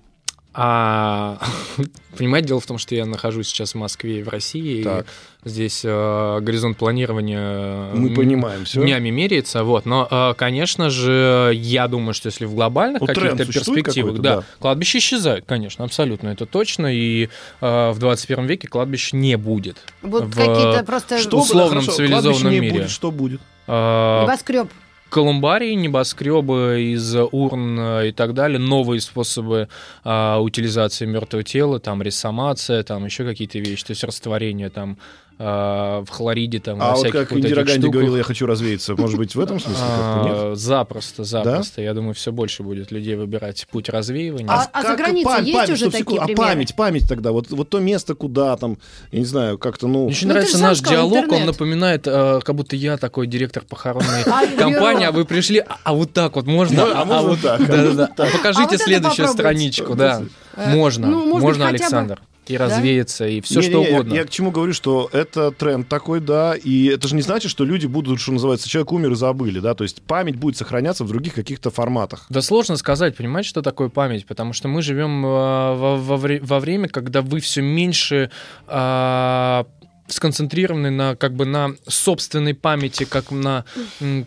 А, 0.57 1.37
понимаете, 2.17 2.47
дело 2.49 2.61
в 2.61 2.65
том, 2.65 2.77
что 2.77 2.95
я 2.95 3.05
нахожусь 3.05 3.47
сейчас 3.47 3.73
в 3.73 3.75
Москве 3.77 4.19
и 4.19 4.23
в 4.23 4.29
России, 4.29 4.83
Так. 4.83 5.05
и 5.43 5.49
здесь 5.49 5.81
э, 5.83 6.39
горизонт 6.39 6.77
планирования 6.77 7.91
Мы 7.93 8.13
понимаем 8.15 8.63
всё. 8.63 8.81
днями 8.83 9.09
меряется, 9.09 9.63
вот. 9.65 9.85
Но, 9.85 10.07
э, 10.09 10.33
конечно 10.37 10.89
же, 10.89 11.51
я 11.55 11.89
думаю, 11.89 12.13
что 12.13 12.27
если 12.27 12.45
в 12.45 12.55
глобальных 12.55 13.01
Ну, 13.01 13.07
каких-то 13.07 13.45
перспективах, 13.45 14.19
да, 14.19 14.37
да. 14.37 14.43
кладбище 14.59 14.99
исчезает, 14.99 15.43
конечно, 15.45 15.83
абсолютно, 15.83 16.29
это 16.29 16.45
точно, 16.45 16.87
и 16.87 17.27
э, 17.59 17.91
в 17.91 17.99
21 17.99 18.45
веке 18.45 18.69
кладбищ 18.69 19.11
не 19.11 19.35
будет. 19.35 19.77
Будут 20.01 20.29
В- 20.33 20.37
какие-то 20.37 20.83
просто 20.85 21.19
Что 21.19 21.37
условном 21.39 21.81
хорошо, 21.81 21.91
цивилизованном 21.91 22.31
кладбище 22.41 22.49
не 22.49 22.59
мире. 22.61 22.73
будет, 22.79 22.89
что 22.91 23.11
будет? 23.11 23.41
Э, 23.67 24.21
небоскреб. 24.23 24.69
Колумбарии, 25.09 25.73
небоскребы 25.73 26.93
из 26.93 27.15
урн 27.15 27.79
э, 27.79 28.09
и 28.09 28.11
так 28.11 28.33
далее, 28.33 28.59
новые 28.59 29.01
способы 29.01 29.69
а, 30.03 30.39
утилизации 30.39 31.05
мертвого 31.05 31.43
тела, 31.43 31.79
там 31.79 32.01
ресомация, 32.01 32.83
там 32.83 33.05
еще 33.05 33.23
какие-то 33.23 33.59
вещи, 33.59 33.85
то 33.85 33.91
есть 33.91 34.03
растворение 34.03 34.69
там 34.69 34.97
а, 35.37 36.03
в 36.05 36.09
хлориде, 36.09 36.59
там, 36.59 36.79
во 36.79 36.91
А 36.91 36.95
вот 36.95 37.11
как 37.11 37.31
вот 37.31 37.39
Индира 37.39 37.57
Ганди 37.63 37.73
штуках. 37.73 37.91
говорила, 37.91 38.17
я 38.17 38.23
хочу 38.23 38.45
развеяться. 38.45 38.95
Может 38.95 39.17
быть, 39.17 39.35
в 39.35 39.39
этом 39.39 39.59
смысле 39.59 39.83
как-то 39.83 40.21
нет? 40.23 40.33
А, 40.37 40.53
Запросто, 40.55 41.23
запросто. 41.25 41.81
Я 41.81 41.93
думаю, 41.93 42.13
все 42.13 42.31
больше 42.31 42.63
будет 42.63 42.91
людей 42.91 43.15
выбирать 43.15 43.67
путь 43.69 43.89
развеивания. 43.89 44.49
А- 44.49 44.69
а 44.71 44.81
за 44.81 44.95
границей 44.95 45.31
пам- 45.31 45.43
есть 45.43 45.53
память, 45.53 45.69
уже 45.71 45.85
такие 45.85 45.99
секунду, 45.99 46.25
примеры? 46.25 46.41
А 46.43 46.47
память, 46.51 46.75
память 46.75 47.07
тогда, 47.09 47.31
вот, 47.31 47.49
вот 47.49 47.69
то 47.69 47.79
место, 47.79 48.15
куда 48.15 48.55
там, 48.55 48.77
я 49.11 49.19
не 49.19 49.25
знаю, 49.25 49.57
как-то, 49.57 49.87
ну... 49.87 50.03
Мне 50.03 50.09
очень 50.11 50.27
Ну, 50.27 50.33
нравится 50.35 50.57
наш 50.57 50.77
сказал, 50.79 51.09
диалог, 51.09 51.31
он 51.31 51.45
напоминает, 51.45 52.07
э, 52.07 52.39
как 52.43 52.55
будто 52.55 52.75
я 52.77 52.97
такой 52.97 53.27
директор 53.27 53.63
похоронной 53.63 54.23
А, 54.25 54.45
компании, 54.57 55.05
а 55.05 55.11
вы 55.11 55.25
пришли, 55.25 55.59
а, 55.59 55.77
а 55.83 55.93
вот 55.93 56.13
так 56.13 56.35
вот 56.37 56.45
можно? 56.45 56.83
А 57.01 57.03
вот 57.21 57.41
так, 57.41 57.59
а 57.69 58.09
А 58.17 58.25
покажите 58.31 58.75
А 58.75 58.77
следующую 58.77 59.27
страничку, 59.27 59.95
да. 59.95 60.21
Э, 60.55 60.73
Можно, 60.73 61.07
ну, 61.07 61.39
можно, 61.39 61.67
Александр. 61.67 62.21
И 62.47 62.57
развеяться, 62.57 63.27
и 63.27 63.41
все 63.41 63.61
что 63.61 63.71
Не-не-не, 63.71 63.85
я- 63.89 63.93
угодно. 63.95 64.13
Я, 64.13 64.23
к 64.25 64.29
чему 64.29 64.51
говорю, 64.51 64.73
что 64.73 65.09
это 65.11 65.51
тренд 65.51 65.87
такой, 65.87 66.19
да, 66.19 66.53
и 66.55 66.85
это 66.87 67.07
же 67.07 67.15
не 67.15 67.21
значит, 67.21 67.49
что 67.51 67.65
люди 67.65 67.85
будут, 67.87 68.19
что 68.19 68.31
называется, 68.31 68.69
человек 68.69 68.91
умер 68.91 69.11
и 69.11 69.15
забыли, 69.15 69.59
да, 69.59 69.73
то 69.73 69.83
есть 69.83 70.01
память 70.03 70.35
будет 70.35 70.57
сохраняться 70.57 71.03
в 71.03 71.07
других 71.07 71.33
каких-то 71.33 71.71
форматах. 71.71 72.25
Да 72.29 72.41
сложно 72.41 72.77
сказать, 72.77 73.15
понимаете, 73.15 73.49
что 73.49 73.61
такое 73.61 73.89
память, 73.89 74.25
потому 74.25 74.53
что 74.53 74.67
мы 74.67 74.81
живем 74.81 75.25
э, 75.25 75.29
во, 75.29 75.97
во 75.97 76.17
во 76.17 76.59
время, 76.59 76.87
когда 76.87 77.21
вы 77.21 77.39
все 77.39 77.61
меньше 77.61 78.29
а, 78.67 79.65
сконцентрированы 80.07 80.91
на 80.91 81.15
как 81.15 81.33
бы 81.33 81.45
на 81.45 81.71
собственной 81.87 82.53
памяти, 82.53 83.05
как 83.05 83.31
на 83.31 83.65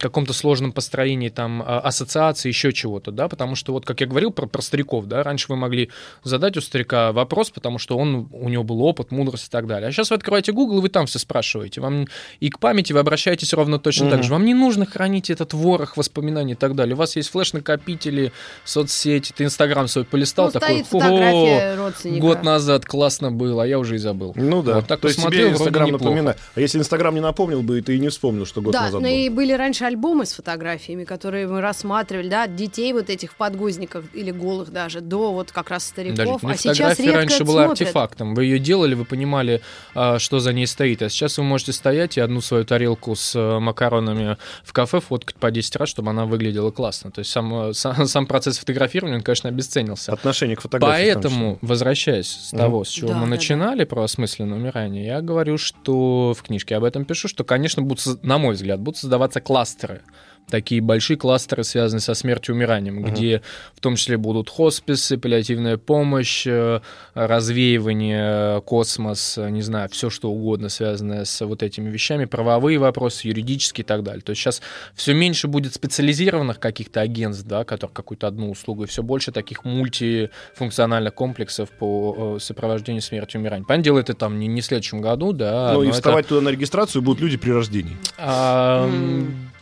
каком-то 0.01 0.33
сложном 0.33 0.73
построении 0.73 1.29
там 1.29 1.63
а, 1.65 1.81
ассоциации, 1.81 2.49
еще 2.49 2.73
чего-то, 2.73 3.11
да, 3.13 3.29
потому 3.29 3.55
что 3.55 3.73
вот 3.73 3.87
как 3.87 4.01
я 4.01 4.07
говорил 4.07 4.33
про, 4.33 4.47
про 4.47 4.61
стариков, 4.61 5.07
да, 5.07 5.23
раньше 5.23 5.47
вы 5.49 5.57
могли 5.57 5.91
задать 6.25 6.57
у 6.57 6.61
старика 6.61 7.13
вопрос, 7.13 7.51
потому 7.51 7.79
что 7.79 7.97
он 7.97 8.29
у 8.33 8.49
него 8.49 8.65
был 8.65 8.83
опыт, 8.83 9.11
мудрость 9.11 9.47
и 9.47 9.51
так 9.51 9.67
далее. 9.67 9.89
А 9.89 9.93
сейчас 9.93 10.11
вы 10.11 10.17
открываете 10.17 10.53
Google 10.53 10.79
и 10.79 10.83
вы 10.83 10.89
там 10.89 11.07
все 11.07 11.19
спрашиваете, 11.19 11.81
вам 11.81 12.07
и 12.41 12.51
к 12.51 12.59
памяти 12.59 12.93
вы 12.93 12.99
обращаетесь 13.01 13.53
ровно 13.53 13.79
точно 13.79 14.11
так 14.11 14.25
же. 14.25 14.33
Вам 14.33 14.45
не 14.45 14.55
нужно 14.55 14.87
хранить 14.87 15.31
этот 15.31 15.55
ворох 15.55 15.97
воспоминаний 15.97 16.53
и 16.53 16.57
так 16.57 16.75
далее. 16.75 16.95
У 16.95 16.99
вас 16.99 17.17
есть 17.17 17.31
флеш-накопители, 17.31 18.33
соцсети, 18.65 19.33
ты 19.33 19.45
Инстаграм 19.45 19.87
свой 19.89 20.05
полистал, 20.05 20.47
Ну, 20.47 20.53
такой, 20.53 20.69
стоит 20.69 20.87
«О, 20.87 20.99
фотография 21.01 21.77
родственника. 21.77 22.21
год 22.21 22.43
назад 22.43 22.85
классно 22.85 23.31
было, 23.31 23.63
а 23.63 23.67
я 23.67 23.79
уже 23.79 23.95
и 23.97 23.99
забыл. 23.99 24.33
Ну 24.37 24.63
да, 24.63 24.77
Вот 24.77 24.87
так 24.87 25.01
то 25.01 25.09
есть 25.09 25.19
посмотрел, 25.19 25.53
Инстаграм 25.69 25.91
напоминает. 25.93 26.39
А 26.55 26.61
если 26.61 26.79
Инстаграм 26.79 27.15
не 27.15 27.21
напомнил 27.21 27.63
бы, 27.63 27.81
ты 27.81 27.97
и 27.97 27.99
не 27.99 28.09
вспомнил, 28.09 28.47
что 28.47 28.61
год 28.61 28.73
Да, 28.73 28.83
назад 28.83 29.03
был. 29.03 29.09
и 29.09 29.29
были 29.29 29.53
раньше 29.53 29.85
альбомы 29.85 30.27
с 30.27 30.33
фотографиями, 30.33 31.05
которые 31.05 31.47
мы 31.47 31.61
рассматривали, 31.61 32.29
да, 32.29 32.45
от 32.45 32.57
детей 32.57 32.93
вот 32.93 33.11
этих 33.11 33.33
в 33.33 33.37
подгузниках 33.37 34.05
или 34.15 34.31
голых 34.31 34.71
даже, 34.73 35.01
до 35.01 35.33
вот 35.33 35.53
как 35.53 35.71
раз 35.71 35.85
стариков. 35.87 36.41
Подождите, 36.41 36.47
ну, 36.47 36.51
а 36.51 36.75
сейчас 36.75 36.99
редко 36.99 37.17
раньше 37.17 37.45
была 37.45 37.65
смотрят. 37.65 37.81
артефактом. 37.83 38.35
Вы 38.35 38.45
ее 38.45 38.59
делали, 38.59 38.95
вы 38.95 39.05
понимали, 39.05 39.63
а, 39.95 40.19
что 40.19 40.41
за 40.41 40.53
ней 40.53 40.67
стоит. 40.67 41.03
А 41.03 41.09
сейчас 41.09 41.39
вы 41.39 41.45
можете 41.45 41.73
стоять 41.73 42.17
и 42.17 42.21
одну 42.21 42.41
свою 42.41 42.65
тарелку 42.65 43.15
с 43.15 43.35
э, 43.37 43.59
макаронами 43.59 44.37
в 44.65 44.73
кафе 44.73 45.01
фоткать 45.01 45.37
по 45.37 45.51
10 45.51 45.77
раз, 45.77 45.89
чтобы 45.89 46.11
она 46.11 46.25
выглядела 46.25 46.71
классно. 46.71 47.11
То 47.11 47.21
есть 47.21 47.31
сам, 47.31 47.71
э, 47.71 47.73
сам, 47.75 48.07
сам 48.07 48.27
процесс 48.27 48.59
фотографирования, 48.59 49.17
он, 49.17 49.23
конечно, 49.23 49.49
обесценился. 49.49 50.13
Отношение 50.13 50.57
к 50.57 50.61
фотографии. 50.61 51.13
Поэтому, 51.13 51.59
возвращаясь 51.61 52.29
с 52.29 52.51
того, 52.51 52.85
с 52.85 52.89
чего 52.89 53.09
Да, 53.09 53.15
мы 53.15 53.21
да, 53.23 53.27
начинали 53.31 53.85
про 53.85 54.03
осмысленное 54.05 54.57
умирание, 54.59 55.07
я 55.07 55.21
говорю, 55.21 55.58
что 55.59 56.35
в 56.35 56.43
книжке 56.43 56.77
об 56.77 56.85
этом 56.85 57.05
пишу, 57.05 57.29
что, 57.29 57.45
конечно, 57.45 57.83
будут, 57.83 58.23
на 58.23 58.39
мой 58.39 58.55
взгляд, 58.55 58.81
будут 58.81 58.99
создаваться 58.99 59.41
кластеры. 59.41 60.03
Такие 60.51 60.81
большие 60.81 61.17
кластеры, 61.17 61.63
связанные 61.65 62.01
со 62.01 62.15
смертью 62.15 62.55
и 62.55 62.59
умиранием, 62.59 63.03
где 63.03 63.43
в 63.75 63.81
том 63.81 63.97
числе 63.97 64.17
будут 64.17 64.49
хосписы, 64.49 65.19
паллиативная 65.19 65.77
помощь, 65.77 66.47
э, 66.47 66.81
развеивание, 67.15 68.61
космос, 68.63 69.39
э, 69.39 69.51
не 69.51 69.63
знаю, 69.63 69.89
все 69.91 70.11
что 70.11 70.31
угодно, 70.31 70.69
связанное 70.69 71.25
с 71.25 71.45
вот 71.45 71.63
этими 71.63 71.91
вещами, 71.91 72.25
правовые 72.25 72.79
вопросы, 72.79 73.29
юридические 73.29 73.85
и 73.85 73.87
так 73.87 74.03
далее. 74.03 74.23
То 74.23 74.31
есть 74.31 74.41
сейчас 74.41 74.63
все 74.95 75.13
меньше 75.15 75.49
будет 75.49 75.75
специализированных 75.75 76.59
каких-то 76.59 77.01
агентств, 77.01 77.47
да, 77.47 77.65
которые 77.65 77.95
какую-то 77.95 78.27
одну 78.27 78.51
услугу, 78.51 78.85
и 78.85 78.87
все 78.87 79.03
больше 79.03 79.33
таких 79.33 79.65
мультифункциональных 79.65 81.15
комплексов 81.15 81.71
по 81.71 82.37
э, 82.37 82.41
сопровождению 82.41 83.03
смерти 83.03 83.37
и 83.37 83.39
умирания. 83.41 83.65
Понятное 83.65 83.85
дело, 83.85 83.99
это 83.99 84.15
там 84.15 84.39
не, 84.39 84.47
не 84.47 84.61
в 84.61 84.65
следующем 84.65 85.01
году, 85.01 85.33
да. 85.33 85.73
Ну 85.73 85.79
но 85.81 85.85
и 85.85 85.89
это- 85.89 85.97
вставать 85.97 86.27
туда 86.27 86.41
на 86.41 86.49
регистрацию 86.51 87.03
будут 87.03 87.21
люди 87.21 87.37
при 87.37 87.51
рождении. 87.51 87.97
А, 88.17 88.89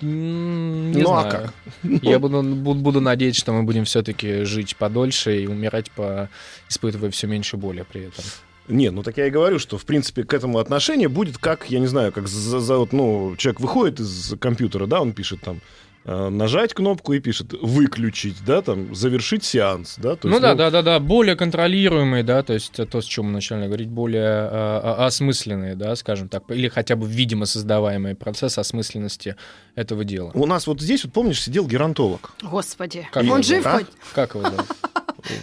не 0.03 1.03
Ну, 1.03 1.15
а 1.15 1.23
знаю. 1.23 1.31
как? 1.31 1.55
Я 2.03 2.19
буду, 2.19 2.43
буду, 2.43 3.01
надеяться, 3.01 3.41
что 3.41 3.53
мы 3.53 3.63
будем 3.63 3.85
все-таки 3.85 4.45
жить 4.45 4.77
подольше 4.77 5.43
и 5.43 5.47
умирать 5.47 5.91
по 5.91 6.29
испытывая 6.69 7.11
все 7.11 7.27
меньше 7.27 7.57
боли 7.57 7.85
при 7.91 8.03
этом. 8.03 8.25
Нет, 8.69 8.93
ну 8.93 9.03
так 9.03 9.17
я 9.17 9.27
и 9.27 9.31
говорю, 9.31 9.59
что 9.61 9.79
в 9.79 9.85
принципе 9.85 10.25
к 10.25 10.35
этому 10.35 10.59
отношение 10.59 11.09
будет 11.09 11.39
как, 11.39 11.71
я 11.71 11.79
не 11.79 11.87
знаю, 11.87 12.11
как 12.13 12.27
за, 12.27 12.59
за 12.59 12.79
вот, 12.79 12.93
ну, 12.93 13.37
человек 13.37 13.61
выходит 13.61 14.01
из 14.01 14.35
компьютера, 14.41 14.87
да, 14.87 15.01
он 15.01 15.13
пишет 15.13 15.41
там 15.41 15.61
нажать 16.07 16.73
кнопку 16.73 17.13
и 17.15 17.21
пишет 17.21 17.53
выключить, 17.61 18.37
да, 18.45 18.63
там 18.63 18.95
завершить 18.95 19.45
сеанс, 19.45 19.97
да. 19.99 20.15
То 20.15 20.29
ну 20.29 20.35
есть, 20.35 20.43
да, 20.43 20.55
да, 20.55 20.71
да, 20.71 20.83
да, 20.83 21.01
более 21.01 21.35
контролируемые, 21.35 22.23
да, 22.23 22.43
то 22.43 22.53
есть 22.53 22.73
то, 22.73 23.01
с 23.01 23.05
чем 23.05 23.27
мы 23.27 23.33
начали 23.33 23.67
говорить, 23.67 23.89
более 23.89 24.25
а, 24.25 25.07
осмысленные, 25.07 25.75
да, 25.75 25.97
скажем 25.97 26.29
так, 26.29 26.45
или 26.51 26.69
хотя 26.69 26.95
бы 26.95 27.07
видимо 27.09 27.45
создаваемый 27.47 28.15
процесс 28.15 28.57
осмысленности 28.59 29.37
этого 29.75 30.05
дела. 30.05 30.31
У 30.35 30.47
нас 30.47 30.67
вот 30.67 30.81
здесь, 30.81 31.05
вот 31.05 31.13
помнишь, 31.13 31.43
сидел 31.43 31.67
геронтолог. 31.67 32.33
Господи, 32.43 33.09
Как 33.11 33.23
он 33.23 33.29
его 33.29 33.43
жив 33.43 33.65
зовут, 33.65 33.87
хоть? 33.87 34.15
Как 34.15 34.35
его 34.35 34.45
зовут? 34.45 34.67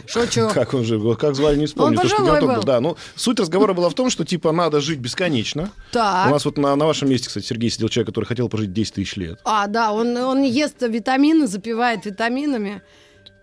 Шучу. 0.08 0.50
Как 0.54 0.74
он? 0.74 0.84
Вот 1.00 1.19
Как 1.19 1.36
звали, 1.36 1.58
не 1.58 1.65
вспомню. 1.65 2.00
Он 2.00 2.04
пожилой 2.04 2.41
был. 2.41 2.63
Да, 2.63 2.80
ну, 2.80 2.98
суть 3.15 3.39
разговора 3.39 3.74
была 3.74 3.89
в 3.89 3.93
том, 3.93 4.10
что, 4.10 4.26
типа, 4.26 4.52
надо 4.52 4.82
жить 4.82 5.00
бесконечно. 5.00 5.72
Так. 5.91 6.28
У 6.28 6.32
нас 6.32 6.46
вот 6.46 6.58
на, 6.58 6.76
на 6.76 6.86
вашем 6.86 7.10
месте, 7.10 7.28
кстати, 7.28 7.46
Сергей 7.46 7.69
сидел 7.69 7.89
человек, 7.89 8.08
который 8.08 8.26
хотел 8.26 8.50
прожить 8.50 8.74
10 8.74 8.93
тысяч 8.93 9.15
лет. 9.15 9.39
А, 9.43 9.67
да, 9.67 9.91
он, 9.91 10.15
он 10.17 10.43
ест 10.43 10.82
витамины, 10.82 11.48
запивает 11.48 12.06
витаминами. 12.06 12.82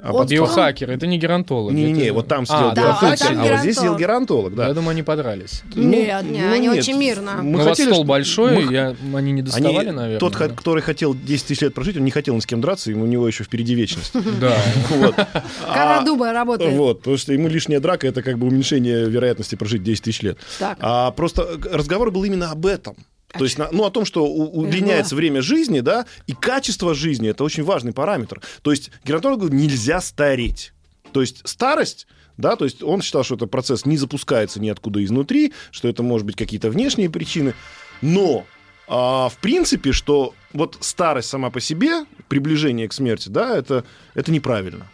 А 0.03 0.09
Он 0.09 0.13
потом- 0.13 0.29
Биохакер, 0.29 0.91
это 0.91 1.07
не 1.07 1.19
геронтолог. 1.19 1.73
Не-не-не, 1.73 2.05
это- 2.07 2.15
вот 2.15 2.29
там 2.29 2.47
сидел 2.47 2.69
А, 2.71 2.75
да, 2.75 2.83
геронтолог, 2.83 3.13
а 3.13 3.17
там 3.17 3.39
а 3.41 3.43
вот 3.53 3.61
здесь 3.61 3.77
сидел 3.77 3.97
геронтолог. 3.97 4.55
да. 4.55 4.69
Я 4.69 4.75
думаю, 4.75 4.91
они 4.91 5.03
подрались. 5.03 5.63
Нет, 5.75 6.25
не, 6.25 6.41
они 6.43 6.69
нет. 6.69 6.79
очень 6.79 6.97
мирно. 6.99 7.39
Мы 7.43 7.51
Ну, 7.51 7.55
у 7.55 7.57
вас 7.59 7.69
хотели, 7.69 7.87
стол 7.89 7.99
что- 8.01 8.05
большой, 8.09 8.63
мы- 8.65 8.73
я, 8.73 8.97
они 9.15 9.33
не 9.33 9.43
доставали, 9.43 9.77
Они- 9.77 9.91
наверное. 9.91 10.19
Тот, 10.21 10.33
да? 10.39 10.49
который 10.49 10.83
хотел 10.83 11.15
10 11.15 11.47
тысяч 11.47 11.61
лет 11.63 11.75
прожить, 11.75 11.97
он 11.97 12.05
не 12.05 12.11
хотел 12.11 12.35
ни 12.35 12.41
с 12.41 12.47
кем 12.47 12.61
драться, 12.61 12.91
ему 12.91 13.05
у 13.05 13.07
него 13.07 13.27
еще 13.27 13.45
впереди 13.45 13.75
вечность. 13.75 14.13
Да. 14.41 14.57
Вот. 14.91 15.15
Кора 15.67 16.01
А- 16.01 16.05
дуба 16.05 16.33
работает. 16.33 16.73
Вот, 16.75 16.99
потому 17.01 17.17
что 17.17 17.33
ему 17.33 17.49
лишняя 17.49 17.81
драка 17.81 18.07
это 18.07 18.23
как 18.23 18.39
бы 18.39 18.47
уменьшение 18.47 19.09
вероятности 19.09 19.55
прожить 19.55 19.83
10 19.83 20.05
тысяч 20.05 20.23
лет. 20.23 20.39
Так. 20.59 20.79
А 20.81 21.11
просто 21.13 21.47
разговор 21.71 22.11
был 22.11 22.25
именно 22.25 22.51
об 22.51 22.67
этом. 22.67 22.97
А 23.33 23.39
То 23.39 23.45
есть, 23.45 23.59
ну, 23.59 23.85
о 23.85 23.91
том, 23.91 24.05
что 24.05 24.27
удлиняется 24.27 25.15
время 25.15 25.43
жизни, 25.43 25.81
да, 25.81 26.07
и 26.27 26.33
качество 26.33 26.95
жизни 26.95 27.29
это 27.29 27.45
очень 27.45 27.63
важный 27.63 27.93
параметр. 27.93 28.41
То 28.63 28.71
есть, 28.71 28.91
геронтологу 29.05 29.49
нельзя 29.49 30.01
стареть. 30.01 30.73
То 31.13 31.21
есть, 31.21 31.47
старость. 31.47 32.07
Да, 32.37 32.57
то 32.57 32.65
есть 32.65 32.83
он 32.83 33.03
считал, 33.03 33.23
что 33.23 33.35
этот 33.35 33.51
процесс 33.51 33.85
не 33.85 33.99
запускается 33.99 34.61
ниоткуда 34.61 35.05
изнутри, 35.05 35.53
что 35.71 35.89
это 35.89 36.03
может 36.03 36.27
быть 36.27 36.37
какие-то 36.37 36.71
внешние 36.71 37.11
причины. 37.11 37.53
Но 38.01 38.47
а, 38.89 39.29
в 39.29 39.37
принципе, 39.37 39.93
что 39.93 40.35
вот 40.53 40.79
старость 40.81 41.29
сама 41.29 41.51
по 41.51 41.61
себе, 41.61 42.07
приближение 42.29 42.89
к 42.89 42.93
смерти, 42.93 43.29
да, 43.29 43.57
это, 43.57 43.85
это 44.15 44.33
неправильно. 44.33 44.89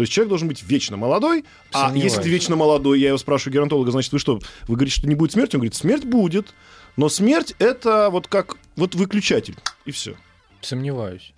То 0.00 0.02
есть 0.02 0.14
человек 0.14 0.30
должен 0.30 0.48
быть 0.48 0.62
вечно 0.62 0.96
молодой, 0.96 1.44
а 1.74 1.94
если 1.94 2.22
ты 2.22 2.30
вечно 2.30 2.56
молодой, 2.56 2.98
я 3.00 3.08
его 3.08 3.18
спрашиваю 3.18 3.52
геронтолога, 3.52 3.90
значит, 3.90 4.10
вы 4.12 4.18
что, 4.18 4.40
вы 4.66 4.76
говорите, 4.76 4.96
что 4.96 5.06
не 5.06 5.14
будет 5.14 5.32
смерти? 5.32 5.56
Он 5.56 5.60
говорит, 5.60 5.74
смерть 5.74 6.06
будет, 6.06 6.54
но 6.96 7.10
смерть 7.10 7.54
это 7.58 8.08
вот 8.08 8.26
как 8.26 8.56
вот 8.76 8.94
выключатель, 8.94 9.56
и 9.84 9.90
все. 9.90 10.16
Сомневаюсь. 10.62 11.34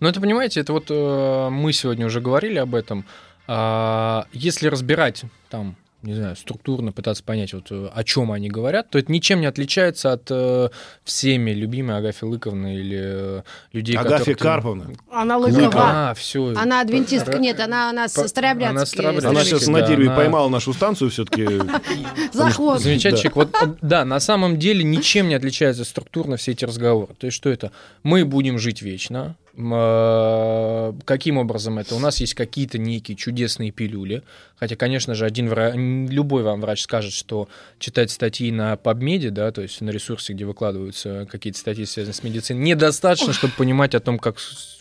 Но 0.00 0.08
это, 0.08 0.18
понимаете, 0.18 0.60
это 0.60 0.72
вот 0.72 0.86
э, 0.88 1.48
мы 1.50 1.74
сегодня 1.74 2.06
уже 2.06 2.22
говорили 2.22 2.56
об 2.56 2.74
этом. 2.74 3.04
А, 3.48 4.26
если 4.32 4.68
разбирать 4.68 5.24
там 5.50 5.76
не 6.02 6.14
знаю, 6.14 6.36
структурно 6.36 6.92
пытаться 6.92 7.24
понять, 7.24 7.52
вот, 7.52 7.66
э, 7.70 7.88
о 7.92 8.04
чем 8.04 8.30
они 8.30 8.48
говорят, 8.48 8.90
то 8.90 8.98
это 8.98 9.10
ничем 9.10 9.40
не 9.40 9.46
отличается 9.46 10.12
от 10.12 10.28
э, 10.30 10.68
всеми 11.04 11.50
любимой 11.50 11.96
Агафьи 11.98 12.28
Лыковны 12.28 12.76
или 12.76 12.98
э, 13.02 13.42
людей, 13.72 13.96
Агафья 13.96 14.18
которых 14.18 14.38
ты- 14.38 14.42
Карповна. 14.44 14.90
Она 15.10 15.36
лыкова. 15.36 15.70
А, 16.10 16.14
все. 16.14 16.52
Она 16.56 16.80
адвентистка, 16.80 17.38
нет, 17.38 17.58
она, 17.60 17.90
она 17.90 18.04
По- 18.04 18.08
с 18.08 18.28
Старообрядской. 18.28 18.76
она 18.76 18.86
Старообрядская. 18.86 19.30
Она 19.30 19.44
сейчас 19.44 19.66
на 19.66 19.80
да, 19.80 19.86
дереве 19.88 20.08
она- 20.08 20.16
поймала 20.16 20.48
нашу 20.48 20.72
станцию 20.72 21.10
все-таки. 21.10 21.44
За 22.32 22.50
хвост. 22.50 22.84
Человек. 22.84 23.34
Вот, 23.34 23.50
да, 23.82 24.04
на 24.04 24.20
самом 24.20 24.58
деле 24.58 24.84
ничем 24.84 25.28
не 25.28 25.34
отличаются 25.34 25.84
структурно 25.84 26.36
все 26.36 26.52
эти 26.52 26.64
разговоры. 26.64 27.14
То 27.18 27.26
есть 27.26 27.36
что 27.36 27.48
это? 27.50 27.72
Мы 28.02 28.24
будем 28.24 28.58
жить 28.58 28.82
вечно. 28.82 29.34
Э, 29.56 30.92
Каким 31.04 31.38
образом 31.38 31.78
это? 31.78 31.94
У 31.94 31.98
нас 31.98 32.20
есть 32.20 32.34
какие-то 32.34 32.78
некие 32.78 33.16
чудесные 33.16 33.70
пилюли. 33.70 34.22
Хотя, 34.58 34.76
конечно 34.76 35.14
же, 35.14 35.24
один 35.26 35.48
вра- 35.48 35.72
н- 35.74 36.08
любой 36.08 36.42
вам 36.42 36.60
врач 36.60 36.82
скажет, 36.82 37.12
что 37.12 37.48
читать 37.78 38.10
статьи 38.10 38.50
на 38.50 38.74
PubMed, 38.74 39.30
да, 39.30 39.50
то 39.52 39.62
есть 39.62 39.80
на 39.80 39.90
ресурсе, 39.90 40.32
где 40.32 40.44
выкладываются 40.44 41.26
какие-то 41.30 41.58
статьи, 41.58 41.84
связанные 41.84 42.14
с 42.14 42.22
медициной, 42.22 42.60
недостаточно, 42.62 43.32
чтобы 43.32 43.52
понимать 43.56 43.94
о 43.94 44.00
том, 44.00 44.18
как 44.18 44.36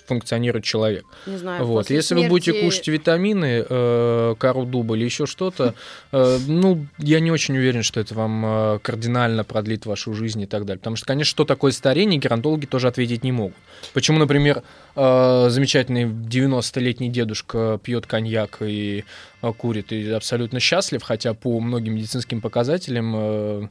функционирует 0.06 0.64
человек. 0.64 1.06
Не 1.26 1.38
знаю, 1.38 1.66
Вот. 1.66 1.90
Если 1.90 2.16
вы 2.16 2.28
будете 2.28 2.52
смерти- 2.52 2.66
кушать 2.66 2.88
витамины, 2.88 3.66
э, 3.68 4.36
кору 4.38 4.66
дуба 4.66 4.96
или 4.96 5.06
еще 5.06 5.26
что-то, 5.26 5.74
э, 6.12 6.38
ну, 6.48 6.86
я 6.98 7.20
не 7.20 7.32
очень 7.32 7.58
уверен, 7.58 7.84
что 7.84 8.00
это 8.00 8.14
вам 8.16 8.46
э, 8.46 8.80
кардинально 8.80 9.44
продлит 9.44 9.86
вашу 9.86 10.14
жизнь 10.14 10.42
и 10.42 10.46
так 10.46 10.66
далее. 10.66 10.80
Потому 10.80 10.96
что, 10.96 11.06
конечно, 11.06 11.30
что 11.30 11.46
такое 11.46 11.72
старение, 11.72 12.20
геронтологи 12.20 12.66
тоже 12.66 12.88
ответить 12.88 13.24
не 13.24 13.32
могут. 13.32 13.56
Почему, 13.94 14.20
например, 14.20 14.64
э, 14.96 15.48
замечательный 15.50 16.06
90-летний 16.06 17.10
дедушка 17.10 17.80
пьет 17.84 18.06
коньяк 18.08 18.58
и 18.62 19.04
э, 19.42 19.54
курит 19.54 19.92
и 19.92 20.10
абсолютно 20.12 20.60
счастлив, 20.60 21.02
хотя 21.04 21.34
по 21.34 21.60
многим 21.60 21.96
медицинским 21.96 22.42
показателям 22.42 23.14
э, 23.16 23.68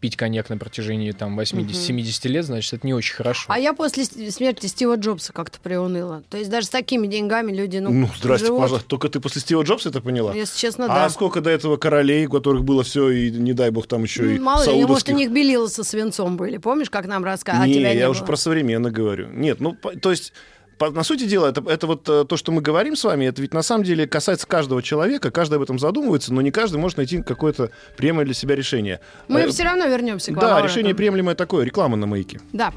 пить 0.00 0.16
коньяк 0.16 0.50
на 0.50 0.58
протяжении 0.58 1.12
там 1.12 1.38
80-70 1.38 2.28
лет, 2.28 2.44
значит, 2.44 2.72
это 2.72 2.86
не 2.86 2.92
очень 2.92 3.14
хорошо. 3.14 3.44
А 3.48 3.58
я 3.58 3.72
после 3.72 4.04
смерти 4.04 4.66
Стива 4.66 4.96
Джобса 4.96 5.32
как-то 5.32 5.60
приуныла. 5.60 6.24
То 6.28 6.36
есть 6.38 6.50
даже 6.50 6.66
с 6.66 6.70
такими 6.70 7.06
деньгами 7.06 7.52
люди, 7.52 7.78
ну, 7.78 7.90
Ну, 7.90 8.08
здрасте, 8.18 8.46
живут. 8.48 8.62
пожалуйста. 8.62 8.88
Только 8.88 9.08
ты 9.08 9.20
после 9.20 9.40
Стива 9.40 9.62
Джобса 9.62 9.90
это 9.90 10.00
поняла? 10.00 10.34
Если 10.34 10.58
честно, 10.58 10.86
А 10.86 10.88
да. 10.88 11.08
сколько 11.10 11.40
до 11.40 11.50
этого 11.50 11.76
королей, 11.76 12.26
у 12.26 12.30
которых 12.30 12.64
было 12.64 12.82
все, 12.82 13.10
и 13.10 13.30
не 13.30 13.52
дай 13.52 13.70
бог 13.70 13.86
там 13.86 14.02
еще 14.02 14.34
и 14.34 14.38
Ну, 14.38 14.44
Мало 14.44 14.64
ли, 14.64 14.84
может, 14.84 15.08
у 15.08 15.12
них 15.12 15.30
белила 15.30 15.68
со 15.68 15.84
свинцом 15.84 16.36
были. 16.36 16.56
Помнишь, 16.56 16.90
как 16.90 17.06
нам 17.06 17.24
рассказывали? 17.24 17.68
не, 17.68 17.74
а 17.76 17.78
тебя 17.78 17.92
не 17.92 17.98
я 18.00 18.06
было? 18.06 18.12
уже 18.12 18.24
про 18.24 18.36
современно 18.36 18.90
говорю. 18.90 19.28
Нет, 19.30 19.60
ну, 19.60 19.74
по- 19.74 19.92
то 19.96 20.10
есть... 20.10 20.32
по- 20.78 20.90
На 20.90 21.02
сути 21.04 21.24
дела, 21.26 21.48
это, 21.48 21.62
это 21.68 21.86
вот 21.86 22.08
э, 22.08 22.24
то, 22.28 22.36
что 22.36 22.52
мы 22.52 22.60
говорим 22.62 22.96
с 22.96 23.04
вами, 23.04 23.26
это 23.26 23.40
ведь 23.42 23.54
на 23.54 23.62
самом 23.62 23.84
деле 23.84 24.06
касается 24.06 24.46
каждого 24.46 24.82
человека, 24.82 25.30
каждый 25.30 25.54
об 25.56 25.62
этом 25.62 25.78
задумывается, 25.78 26.32
но 26.32 26.40
не 26.40 26.50
каждый 26.50 26.76
может 26.76 26.96
найти 26.98 27.22
какое-то 27.22 27.70
приемлемое 27.96 28.24
для 28.26 28.34
себя 28.34 28.54
решение. 28.56 29.00
Мы 29.28 29.40
Э, 29.42 29.48
все 29.48 29.64
равно 29.64 29.86
вернемся 29.86 30.32
к 30.32 30.36
вам. 30.36 30.44
Да, 30.44 30.62
решение 30.62 30.94
приемлемое 30.94 31.34
такое, 31.34 31.64
реклама 31.64 31.96
на 31.96 32.06
маяке. 32.06 32.40
Да. 32.52 32.72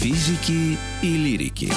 Физики 0.00 0.78
и 1.02 1.16
лирики. 1.16 1.72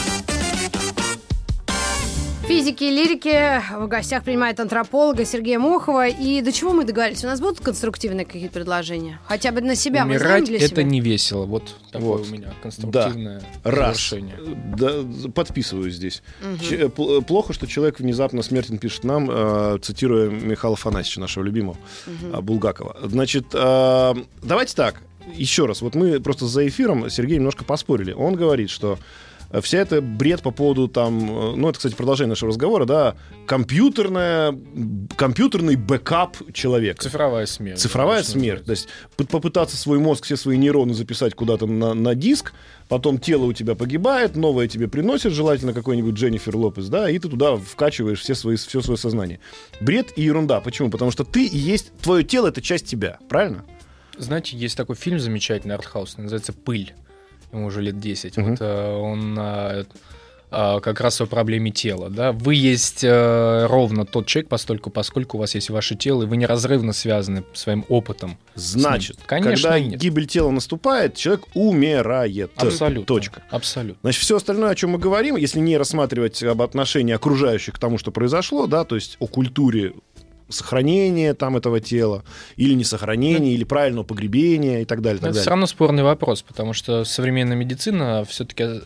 Физики 2.47 2.85
и 2.85 2.89
лирики 2.91 3.61
в 3.77 3.87
гостях 3.87 4.23
принимает 4.23 4.57
антрополога 4.61 5.25
Сергея 5.25 5.59
Мохова. 5.59 6.07
И 6.07 6.41
до 6.41 6.53
чего 6.53 6.71
мы 6.71 6.85
договорились? 6.85 7.21
У 7.25 7.27
нас 7.27 7.41
будут 7.41 7.59
конструктивные 7.59 8.25
какие-то 8.25 8.53
предложения? 8.53 9.19
Хотя 9.25 9.51
бы 9.51 9.59
на 9.59 9.75
себя 9.75 10.05
мы 10.05 10.17
знаем 10.17 10.35
Умирать 10.43 10.45
для 10.47 10.57
это 10.59 10.67
себя? 10.67 10.83
не 10.83 11.01
весело. 11.01 11.45
Вот 11.45 11.75
такое 11.91 12.07
Вот. 12.07 12.27
у 12.27 12.31
меня 12.31 12.53
конструктивное 12.63 13.41
Раз. 13.65 13.97
завершение. 13.97 14.37
Да, 14.77 14.91
подписываюсь 15.31 15.95
здесь. 15.95 16.23
Ч- 16.61 16.77
э, 16.77 16.85
пл- 16.85 17.21
плохо, 17.21 17.51
что 17.51 17.67
человек 17.67 17.99
внезапно 17.99 18.41
смертен 18.41 18.77
пишет 18.77 19.03
нам, 19.03 19.27
э, 19.29 19.79
цитируя 19.81 20.29
Михаила 20.29 20.75
Афанасьевича, 20.75 21.19
нашего 21.19 21.43
любимого, 21.43 21.75
э, 22.05 22.39
Булгакова. 22.39 22.95
Значит, 23.03 23.47
э, 23.53 24.13
давайте 24.41 24.73
так. 24.73 25.01
Еще 25.35 25.65
раз, 25.65 25.81
вот 25.81 25.95
мы 25.95 26.21
просто 26.21 26.45
за 26.45 26.65
эфиром 26.65 27.09
Сергей 27.09 27.35
немножко 27.37 27.65
поспорили. 27.65 28.13
Он 28.13 28.35
говорит, 28.35 28.69
что 28.69 28.97
вся 29.61 29.79
эта 29.79 30.01
бред 30.01 30.41
по 30.41 30.51
поводу 30.51 30.87
там, 30.87 31.19
э, 31.19 31.55
ну 31.55 31.69
это, 31.69 31.77
кстати, 31.77 31.95
продолжение 31.95 32.29
нашего 32.29 32.49
разговора, 32.49 32.85
да, 32.85 33.15
компьютерная, 33.45 34.57
компьютерный 35.15 35.75
бэкап 35.75 36.53
человека. 36.53 37.01
Цифровая 37.01 37.45
смерть. 37.45 37.79
Цифровая 37.79 38.23
что 38.23 38.31
смерть. 38.31 38.65
То 38.65 38.71
есть 38.71 38.87
попытаться 39.15 39.77
свой 39.77 39.99
мозг, 39.99 40.25
все 40.25 40.35
свои 40.35 40.57
нейроны 40.57 40.93
записать 40.93 41.33
куда-то 41.33 41.65
на, 41.65 41.93
на 41.93 42.15
диск, 42.15 42.53
потом 42.89 43.19
тело 43.19 43.45
у 43.45 43.53
тебя 43.53 43.75
погибает, 43.75 44.35
новое 44.35 44.67
тебе 44.67 44.87
приносит, 44.87 45.33
желательно 45.33 45.73
какой-нибудь 45.73 46.15
Дженнифер 46.15 46.55
Лопес, 46.55 46.89
да, 46.89 47.09
и 47.09 47.17
ты 47.17 47.29
туда 47.29 47.55
вкачиваешь 47.55 48.19
все 48.19 48.35
свои, 48.35 48.57
все 48.57 48.81
свое 48.81 48.97
сознание. 48.97 49.39
Бред 49.79 50.13
и 50.15 50.23
ерунда. 50.23 50.61
Почему? 50.61 50.89
Потому 50.89 51.11
что 51.11 51.23
ты 51.23 51.45
и 51.45 51.57
есть, 51.57 51.91
твое 52.01 52.23
тело— 52.23 52.47
это 52.49 52.61
часть 52.61 52.85
тебя, 52.85 53.19
правильно? 53.29 53.63
Знаете, 54.17 54.57
есть 54.57 54.75
такой 54.75 54.95
фильм 54.95 55.19
замечательный, 55.19 55.75
артхаус, 55.75 56.17
называется 56.17 56.51
«Пыль». 56.51 56.93
Ему 57.51 57.67
уже 57.67 57.81
лет 57.81 57.99
10. 57.99 58.37
Мгм. 58.37 58.49
Вот 58.51 58.61
э, 58.61 58.95
он 58.95 59.35
а, 59.39 59.85
а, 60.49 60.79
как 60.79 61.01
раз 61.01 61.19
о 61.19 61.25
проблеме 61.25 61.71
тела. 61.71 62.09
Да? 62.09 62.31
Вы 62.31 62.55
есть 62.55 63.03
э, 63.03 63.65
ровно 63.65 64.05
тот 64.05 64.27
человек, 64.27 64.47
постольку, 64.47 64.89
поскольку 64.89 65.37
у 65.37 65.39
вас 65.41 65.55
есть 65.55 65.69
ваше 65.69 65.95
тело, 65.95 66.23
и 66.23 66.25
вы 66.25 66.37
неразрывно 66.37 66.93
связаны 66.93 67.43
своим 67.53 67.83
опытом. 67.89 68.37
Значит, 68.55 69.17
Конечно, 69.25 69.69
когда 69.69 69.79
нет. 69.79 69.99
гибель 69.99 70.25
тела 70.25 70.51
наступает, 70.51 71.15
человек 71.15 71.45
умирает. 71.53 72.51
Абсолютно. 72.55 73.05
Точка. 73.05 73.43
Абсолютно. 73.49 73.99
Значит, 74.03 74.21
все 74.21 74.37
остальное, 74.37 74.71
о 74.71 74.75
чем 74.75 74.91
мы 74.91 74.99
говорим, 74.99 75.35
если 75.35 75.59
не 75.59 75.77
рассматривать 75.77 76.41
об 76.43 76.61
отношении 76.61 77.13
окружающих 77.13 77.75
к 77.75 77.79
тому, 77.79 77.97
что 77.97 78.11
произошло, 78.11 78.67
да, 78.67 78.85
то 78.85 78.95
есть 78.95 79.17
о 79.19 79.27
культуре 79.27 79.93
сохранения 80.49 81.33
там 81.33 81.57
этого 81.57 81.79
тела, 81.79 82.23
или 82.55 82.73
не 82.73 82.83
сохранения, 82.83 83.53
или 83.53 83.63
правильного 83.63 84.03
погребения 84.03 84.81
и 84.81 84.85
так 84.85 85.01
далее. 85.01 85.19
Так 85.19 85.29
это 85.29 85.33
все 85.33 85.45
далее. 85.45 85.49
равно 85.51 85.65
спорный 85.67 86.03
вопрос, 86.03 86.41
потому 86.41 86.73
что 86.73 87.03
современная 87.03 87.57
медицина 87.57 88.25
все-таки 88.27 88.81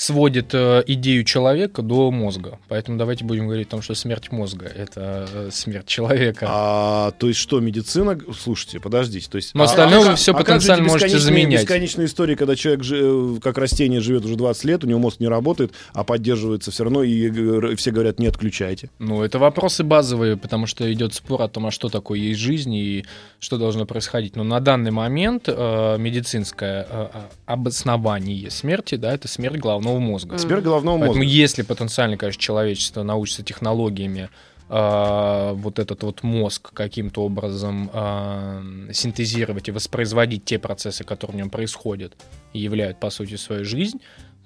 сводит 0.00 0.54
э, 0.54 0.82
идею 0.86 1.24
человека 1.24 1.82
до 1.82 2.10
мозга. 2.10 2.58
Поэтому 2.68 2.96
давайте 2.96 3.22
будем 3.22 3.44
говорить 3.44 3.68
о 3.68 3.72
том, 3.72 3.82
что 3.82 3.94
смерть 3.94 4.32
мозга— 4.32 4.64
это 4.74 5.28
э, 5.30 5.48
смерть 5.52 5.86
человека. 5.86 6.46
А, 6.48 7.10
то 7.18 7.28
есть 7.28 7.38
что, 7.38 7.60
медицина... 7.60 8.18
Слушайте, 8.34 8.80
подождите. 8.80 9.28
То 9.28 9.36
есть, 9.36 9.54
Но 9.54 9.64
а- 9.64 9.66
остальное 9.66 10.00
а- 10.00 10.10
вы 10.10 10.16
всё 10.16 10.32
а 10.32 10.38
потенциально 10.38 10.84
же 10.84 10.90
можете 10.90 11.18
заменять. 11.18 11.64
Бесконечные 11.64 12.06
истории, 12.06 12.34
когда 12.34 12.56
человек, 12.56 12.82
жи- 12.82 12.98
э, 12.98 13.40
как 13.42 13.58
растение, 13.58 14.00
живет 14.00 14.24
уже 14.24 14.36
20 14.36 14.64
лет, 14.64 14.84
у 14.84 14.86
него 14.86 14.98
мозг 15.00 15.20
не 15.20 15.28
работает, 15.28 15.72
а 15.92 16.02
поддерживается 16.02 16.70
все 16.70 16.84
равно, 16.84 17.02
и 17.02 17.74
все 17.76 17.90
говорят, 17.90 18.18
не 18.18 18.26
отключайте. 18.26 18.88
Ну, 18.98 19.22
это 19.22 19.38
вопросы 19.38 19.84
базовые, 19.84 20.38
потому 20.38 20.66
что 20.66 20.90
идет 20.90 21.12
спор 21.12 21.42
о 21.42 21.48
том, 21.48 21.66
а 21.66 21.70
что 21.70 21.90
такое 21.90 22.18
есть 22.20 22.40
жизнь 22.40 22.72
и 22.74 23.04
что 23.38 23.58
должно 23.58 23.84
происходить. 23.84 24.34
Но 24.34 24.44
на 24.44 24.60
данный 24.60 24.92
момент 24.92 25.44
э, 25.48 25.96
медицинское 25.98 26.86
э, 26.88 27.08
обоснование 27.44 28.50
смерти, 28.50 28.94
да, 28.94 29.12
это 29.12 29.28
смерть 29.28 29.58
головного 29.90 29.98
мозга. 29.98 30.38
Смерть 30.38 30.64
головного 30.64 30.98
Поэтому 30.98 31.18
мозга. 31.18 31.30
если 31.30 31.62
потенциально, 31.62 32.16
конечно, 32.16 32.40
человечество 32.40 33.02
научится 33.02 33.42
технологиями 33.42 34.28
э, 34.68 35.52
вот 35.54 35.78
этот 35.78 36.02
вот 36.02 36.22
мозг 36.22 36.72
каким-то 36.72 37.24
образом 37.24 37.90
э, 37.92 38.90
синтезировать 38.92 39.68
и 39.68 39.72
воспроизводить 39.72 40.44
те 40.44 40.58
процессы, 40.58 41.04
которые 41.04 41.34
в 41.34 41.36
нем 41.36 41.50
происходят 41.50 42.14
и 42.52 42.60
являют, 42.60 42.98
по 43.00 43.10
сути, 43.10 43.36
свою 43.36 43.64
жизнь, 43.64 44.00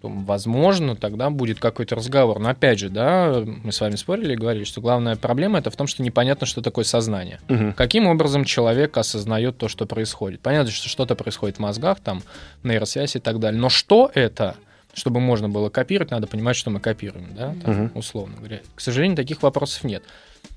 то, 0.04 0.09
возможно, 0.11 0.96
тогда 0.96 1.30
будет 1.30 1.59
какой-то 1.59 1.94
разговор. 1.94 2.38
Но 2.38 2.50
опять 2.50 2.78
же, 2.78 2.90
да, 2.90 3.42
мы 3.42 3.72
с 3.72 3.80
вами 3.80 3.96
спорили 3.96 4.35
и 4.35 4.37
говорили, 4.37 4.64
что 4.64 4.83
главная 4.83 5.16
проблема 5.16 5.59
это 5.59 5.70
в 5.70 5.76
том, 5.76 5.87
что 5.87 6.02
непонятно, 6.02 6.46
что 6.46 6.61
такое 6.61 6.85
сознание. 6.85 7.40
Мгм. 7.48 7.72
Каким 7.72 8.07
образом 8.07 8.44
человек 8.44 8.98
осознает 8.98 9.57
то, 9.57 9.68
что 9.68 9.87
происходит? 9.87 10.40
Понятно, 10.40 10.70
что 10.70 10.90
что-то 10.90 11.14
происходит 11.14 11.57
в 11.57 11.61
мозгах, 11.61 12.00
там 12.00 12.22
нейросвязь 12.62 13.16
и 13.16 13.18
так 13.18 13.38
далее. 13.38 13.59
Но 13.59 13.70
что 13.70 14.11
это? 14.14 14.57
Чтобы 14.94 15.20
можно 15.20 15.48
было 15.48 15.68
копировать, 15.70 16.11
надо 16.11 16.26
понимать, 16.26 16.57
что 16.57 16.70
мы 16.70 16.80
копируем, 16.80 17.28
да, 17.37 17.54
там, 17.64 17.74
Мгм. 17.74 17.90
условно 17.98 18.37
говоря. 18.38 18.61
К 18.74 18.80
сожалению, 18.80 19.16
таких 19.16 19.42
вопросов 19.42 19.85
нет. 19.85 20.02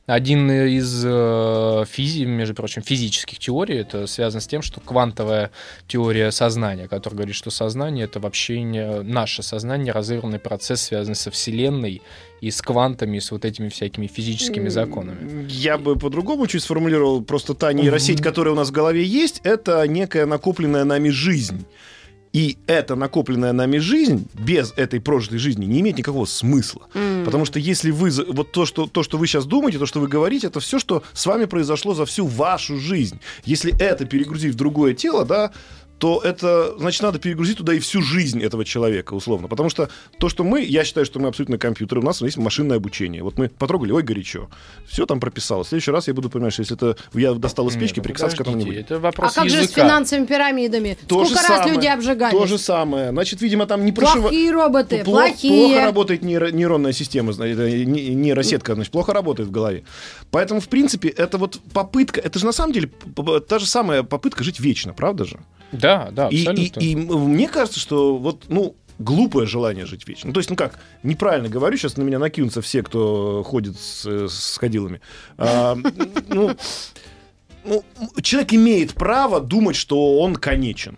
Один 0.05 0.49
из 0.51 1.03
э, 1.05 1.83
физи, 1.89 2.23
между 2.23 2.53
прочим, 2.55 2.81
физических 2.81 3.39
теорий, 3.39 3.77
это 3.77 4.05
связано 4.07 4.39
с 4.41 4.47
тем, 4.47 4.61
что 4.61 4.79
квантовая 4.79 5.51
теория 5.87 6.31
сознания, 6.31 6.87
которая 6.87 7.17
говорит, 7.17 7.35
что 7.35 7.51
сознание 7.51 8.05
это 8.05 8.19
вообще 8.19 8.61
не 8.61 9.01
наше 9.01 9.43
сознание, 9.43 9.91
разыгранный 9.93 10.39
процесс, 10.39 10.81
связанный 10.81 11.15
со 11.15 11.29
Вселенной 11.31 12.01
и 12.39 12.51
с 12.51 12.61
квантами, 12.61 13.17
и 13.17 13.19
с 13.19 13.31
вот 13.31 13.43
этими 13.43 13.67
всякими 13.69 14.07
физическими 14.07 14.69
законами. 14.69 15.45
Я 15.49 15.77
бы 15.77 15.97
по-другому 15.97 16.47
чуть 16.47 16.63
сформулировал. 16.63 17.21
Просто 17.21 17.53
та 17.53 17.73
нейросеть, 17.73 18.21
которая 18.21 18.53
у 18.53 18.57
нас 18.57 18.69
в 18.69 18.73
голове 18.73 19.03
есть, 19.03 19.41
это 19.43 19.85
некая 19.87 20.25
накопленная 20.25 20.83
нами 20.85 21.09
жизнь. 21.09 21.65
И 22.33 22.57
эта 22.67 22.95
накопленная 22.95 23.53
нами 23.53 23.77
жизнь 23.77 24.27
без 24.33 24.73
этой 24.75 24.99
прожитой 24.99 25.39
жизни 25.39 25.65
не 25.65 25.81
имеет 25.81 25.97
никакого 25.97 26.25
смысла. 26.25 26.87
М. 26.93 27.25
Потому 27.25 27.45
что 27.45 27.59
если 27.59 27.91
вы... 27.91 28.11
Вот 28.11 28.51
то 28.51 28.65
что, 28.65 28.87
то, 28.87 29.03
что 29.03 29.17
вы 29.17 29.27
сейчас 29.27 29.45
думаете, 29.45 29.79
то, 29.79 29.85
что 29.85 29.99
вы 29.99 30.07
говорите, 30.07 30.47
это 30.47 30.59
все, 30.59 30.79
что 30.79 31.03
с 31.13 31.25
вами 31.25 31.45
произошло 31.45 31.93
за 31.93 32.05
всю 32.05 32.27
вашу 32.27 32.77
жизнь. 32.77 33.19
Если 33.45 33.75
это 33.79 34.05
перегрузить 34.05 34.53
в 34.53 34.57
другое 34.57 34.93
тело, 34.93 35.25
да, 35.25 35.51
то 35.99 36.21
это, 36.23 36.77
значит, 36.77 37.01
надо 37.01 37.17
перегрузить 37.19 37.57
туда 37.57 37.73
и 37.73 37.79
всю 37.79 38.01
жизнь 38.01 38.41
этого 38.43 38.63
человека, 38.63 39.13
условно. 39.15 39.47
Потому 39.47 39.69
что 39.69 39.89
то, 40.19 40.29
что 40.29 40.43
мы, 40.43 40.61
я 40.63 40.83
считаю, 40.83 41.05
что 41.05 41.19
мы 41.19 41.27
абсолютно 41.27 41.57
компьютеры, 41.57 42.01
у 42.01 42.03
нас 42.03 42.21
есть 42.21 42.37
машинное 42.37 42.77
обучение. 42.77 43.23
Вот 43.23 43.37
мы 43.39 43.49
потрогали, 43.49 43.91
ой, 43.91 44.03
горячо. 44.03 44.47
Все 44.87 45.05
там 45.07 45.19
прописало. 45.19 45.63
В 45.63 45.67
следующий 45.67 45.89
раз 45.91 46.07
я 46.07 46.13
буду 46.13 46.29
понимать, 46.29 46.53
что 46.53 46.61
если 46.61 46.75
это 46.75 46.97
я 47.13 47.33
достал 47.33 47.67
из 47.69 47.75
печки, 47.75 47.97
ну 47.99 48.03
прикасаться 48.03 48.37
к 48.37 48.41
этому 48.41 48.57
не 48.57 48.63
подождите, 48.65 48.83
будет. 48.83 48.91
Это 48.91 48.95
А 48.95 48.99
вопрос 48.99 49.33
как 49.33 49.49
же 49.49 49.57
с 49.57 49.61
языка. 49.63 49.81
финансовыми 49.83 50.25
пирамидами? 50.27 50.97
То 51.07 51.25
Сколько 51.25 51.47
раз 51.47 51.57
самое. 51.57 51.73
люди 51.75 51.87
обжигались? 51.87 52.37
То 52.39 52.45
же 52.45 52.57
самое. 52.59 53.09
Значит, 53.09 53.41
видимо, 53.41 53.65
там 53.65 53.83
не 53.83 53.91
прошива- 53.91 54.21
Плохие 54.21 54.51
роботы, 54.51 54.97
Пло- 55.01 55.03
плохие. 55.03 55.67
Плохо 55.69 55.85
работает 55.85 56.21
нейро- 56.23 56.51
нейронная 56.51 56.93
система, 56.93 57.33
нейросетка, 57.33 58.75
значит, 58.75 58.91
плохо 58.91 59.13
работает 59.13 59.49
в 59.49 59.51
голове. 59.51 59.83
Поэтому, 60.31 60.59
в 60.61 60.67
принципе, 60.67 61.09
это 61.09 61.37
вот 61.37 61.59
попытка, 61.73 62.19
это 62.21 62.39
же 62.39 62.45
на 62.45 62.51
самом 62.51 62.73
деле 62.73 62.89
та 63.47 63.59
же 63.59 63.65
самая 63.65 64.03
попытка 64.03 64.43
жить 64.43 64.59
вечно, 64.59 64.93
правда 64.93 65.25
же? 65.25 65.39
Да, 65.71 66.09
да, 66.11 66.29
И, 66.29 66.37
и- 66.37 66.47
абсолютно. 66.47 66.79
и 66.79 66.93
м- 66.95 67.29
мне 67.29 67.47
кажется, 67.49 67.79
что 67.79 68.17
вот, 68.17 68.45
ну, 68.47 68.75
глупое 68.99 69.45
желание 69.47 69.85
жить 69.85 70.07
вечно. 70.07 70.27
Ну, 70.27 70.33
то 70.33 70.39
есть, 70.39 70.49
ну 70.49 70.55
как, 70.55 70.79
неправильно 71.03 71.49
говорю, 71.49 71.77
сейчас 71.77 71.97
на 71.97 72.01
меня 72.03 72.19
накинутся 72.19 72.61
все, 72.61 72.81
кто 72.83 73.43
ходит 73.43 73.77
с, 73.79 74.05
э, 74.05 74.27
с 74.29 74.57
ходилами. 74.57 75.01
А, 75.37 75.77
ну, 76.29 76.51
ну, 77.65 77.83
человек 78.21 78.53
имеет 78.53 78.93
право 78.93 79.39
думать, 79.41 79.75
что 79.75 80.19
он 80.19 80.35
конечен. 80.35 80.97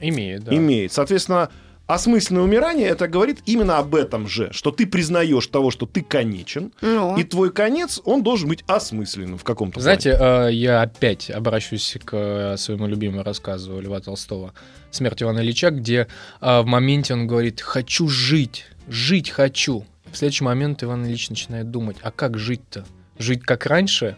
Имеет, 0.00 0.44
да. 0.44 0.54
Имеет. 0.54 0.92
Соответственно, 0.92 1.50
осмысленное 1.88 2.42
умирание 2.42 2.86
это 2.86 3.08
говорит 3.08 3.40
именно 3.46 3.78
об 3.78 3.94
этом 3.94 4.28
же, 4.28 4.52
что 4.52 4.70
ты 4.70 4.86
признаешь 4.86 5.46
того, 5.48 5.70
что 5.70 5.86
ты 5.86 6.02
конечен, 6.02 6.72
Ну. 6.82 7.16
и 7.16 7.24
твой 7.24 7.50
конец, 7.50 8.00
он 8.04 8.22
должен 8.22 8.48
быть 8.48 8.62
осмысленным 8.68 9.38
в 9.38 9.42
каком-то 9.44 9.80
Знаете, 9.80 10.16
э, 10.20 10.50
я 10.52 10.82
опять 10.82 11.30
обращусь 11.30 11.96
к 12.04 12.14
э, 12.14 12.56
своему 12.58 12.86
любимому 12.86 13.22
рассказу 13.24 13.80
Льва 13.80 14.00
Толстого 14.00 14.52
«Смерть 14.90 15.22
Ивана 15.22 15.40
Ильича», 15.40 15.70
где 15.70 16.06
э, 16.40 16.60
в 16.60 16.66
моменте 16.66 17.14
он 17.14 17.26
говорит 17.26 17.62
«хочу 17.62 18.06
жить, 18.06 18.66
жить 18.86 19.30
хочу». 19.30 19.86
В 20.12 20.16
следующий 20.16 20.44
момент 20.44 20.82
Иван 20.84 21.06
Ильич 21.06 21.30
начинает 21.30 21.70
думать, 21.70 21.96
а 22.02 22.10
как 22.10 22.38
жить-то? 22.38 22.84
Жить 23.18 23.42
как 23.42 23.64
раньше? 23.66 24.16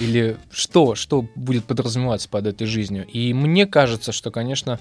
Или 0.00 0.36
что? 0.50 0.94
Что 0.94 1.26
будет 1.34 1.64
подразумеваться 1.64 2.28
под 2.28 2.46
этой 2.46 2.66
жизнью? 2.66 3.06
И 3.06 3.34
мне 3.34 3.66
кажется, 3.66 4.12
что, 4.12 4.30
конечно, 4.30 4.78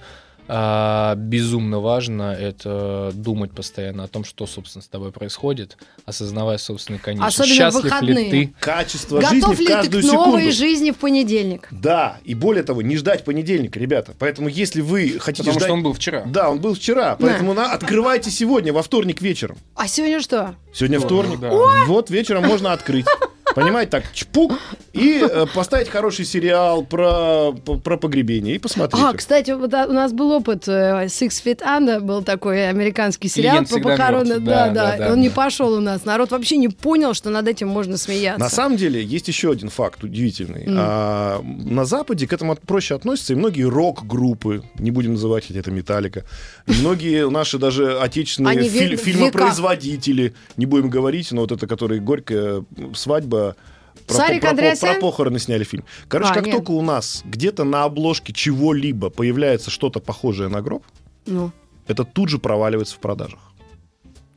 а, 0.48 1.16
безумно 1.16 1.80
важно 1.80 2.34
это 2.34 3.12
думать 3.14 3.52
постоянно 3.52 4.04
о 4.04 4.08
том, 4.08 4.24
что, 4.24 4.46
собственно, 4.48 4.82
с 4.82 4.88
тобой 4.88 5.12
происходит, 5.12 5.78
осознавая 6.06 6.58
собственный 6.58 7.00
конец. 7.00 7.24
Особенно 7.24 7.56
Счастлив 7.56 7.84
выходные. 7.84 8.32
ли 8.32 8.48
ты? 8.48 8.54
Качество 8.60 9.20
Готов 9.20 9.32
жизни 9.34 9.50
ли 9.50 9.56
в 9.56 9.58
ты 9.58 9.66
к 9.66 9.68
каждую 9.68 10.06
новой 10.06 10.26
секунду. 10.42 10.52
жизни 10.52 10.92
в 10.92 10.96
понедельник? 10.98 11.68
Да, 11.72 12.18
и 12.24 12.34
более 12.34 12.64
того, 12.64 12.82
не 12.82 12.98
ждать 12.98 13.24
понедельника, 13.24 13.80
ребята. 13.80 14.14
Поэтому, 14.18 14.48
если 14.48 14.82
вы 14.82 15.18
хотите 15.20 15.44
Потому 15.44 15.60
ждать... 15.60 15.68
что 15.68 15.74
он 15.74 15.84
был 15.84 15.94
вчера. 15.94 16.24
Да, 16.26 16.50
он 16.50 16.60
был 16.60 16.76
вчера, 16.76 17.16
поэтому 17.20 17.54
на... 17.54 17.72
открывайте 17.74 18.30
сегодня, 18.32 18.72
во 18.74 18.82
вторник 18.84 19.22
вечером. 19.22 19.58
А 19.76 19.88
сегодня 19.88 20.22
что? 20.22 20.56
Сегодня 20.74 21.00
вторник. 21.00 21.40
да. 21.40 21.52
Вот 21.86 22.10
вечером 22.10 22.44
можно 22.46 22.74
открыть. 22.74 23.06
Понимаете, 23.58 23.90
так, 23.90 24.04
чпук, 24.14 24.60
и 24.94 25.20
э, 25.20 25.48
поставить 25.52 25.90
хороший 25.90 26.26
сериал 26.26 26.84
про, 26.84 27.54
про 27.54 27.98
погребение 27.98 28.56
и 28.56 28.60
посмотреть. 28.60 29.04
А, 29.04 29.14
кстати, 29.14 29.50
вот 29.50 29.74
а, 29.74 29.88
у 29.88 29.94
нас 29.94 30.14
был 30.14 30.32
опыт 30.32 30.68
э, 30.68 31.06
Six 31.06 31.44
Feet 31.44 31.62
Under, 31.62 32.00
был 32.00 32.22
такой 32.22 32.70
американский 32.70 33.30
сериал 33.30 33.66
Клиент 33.66 33.70
про 33.70 33.80
похороны. 33.80 34.40
Да, 34.40 34.70
Да, 34.70 34.98
да. 34.98 35.12
Он 35.12 35.22
не 35.22 35.30
пошел 35.30 35.74
у 35.74 35.80
нас. 35.80 36.06
Народ 36.06 36.30
вообще 36.30 36.58
не 36.58 36.70
понял, 36.70 37.16
что 37.16 37.32
над 37.32 37.48
этим 37.48 37.68
можно 37.68 37.98
смеяться. 37.98 38.40
На 38.40 38.50
самом 38.50 38.78
деле 38.78 39.04
есть 39.04 39.28
еще 39.28 39.52
один 39.52 39.70
факт 39.70 40.04
удивительный. 40.04 40.66
А, 40.70 41.42
на 41.44 41.86
Западе 41.86 42.28
к 42.28 42.34
этому 42.34 42.56
проще 42.56 42.94
относятся 42.94 43.34
и 43.34 43.36
многие 43.36 43.64
рок-группы, 43.64 44.64
не 44.78 44.92
будем 44.92 45.14
называть 45.14 45.50
это 45.50 45.72
Металлика, 45.72 46.26
многие 46.68 47.28
наши 47.28 47.58
даже 47.58 47.98
отечественные 47.98 48.70
фильмопроизводители, 48.98 50.36
не 50.58 50.68
будем 50.68 50.92
говорить, 50.92 51.32
но 51.32 51.42
вот 51.42 51.52
это, 51.52 51.66
который 51.66 52.00
«Горькая 52.00 52.64
свадьба», 52.94 53.47
про, 54.08 54.14
Сарик 54.16 54.42
про- 54.42 54.54
про- 54.56 54.76
про 54.76 54.94
похороны 55.00 55.40
сняли 55.40 55.64
фильм. 55.64 55.84
Короче, 56.08 56.32
А, 56.32 56.34
как 56.34 56.46
нет. 56.46 56.56
только 56.56 56.72
у 56.72 56.82
нас 56.82 57.22
где-то 57.26 57.64
на 57.64 57.84
обложке 57.84 58.34
чего-либо 58.34 59.10
появляется 59.10 59.70
что-то 59.72 60.00
похожее 60.00 60.50
на 60.50 60.62
гроб, 60.62 60.84
Ну, 61.26 61.52
это 61.88 62.04
тут 62.06 62.30
же 62.30 62.38
проваливается 62.40 62.96
в 62.96 63.00
продажах. 63.00 63.40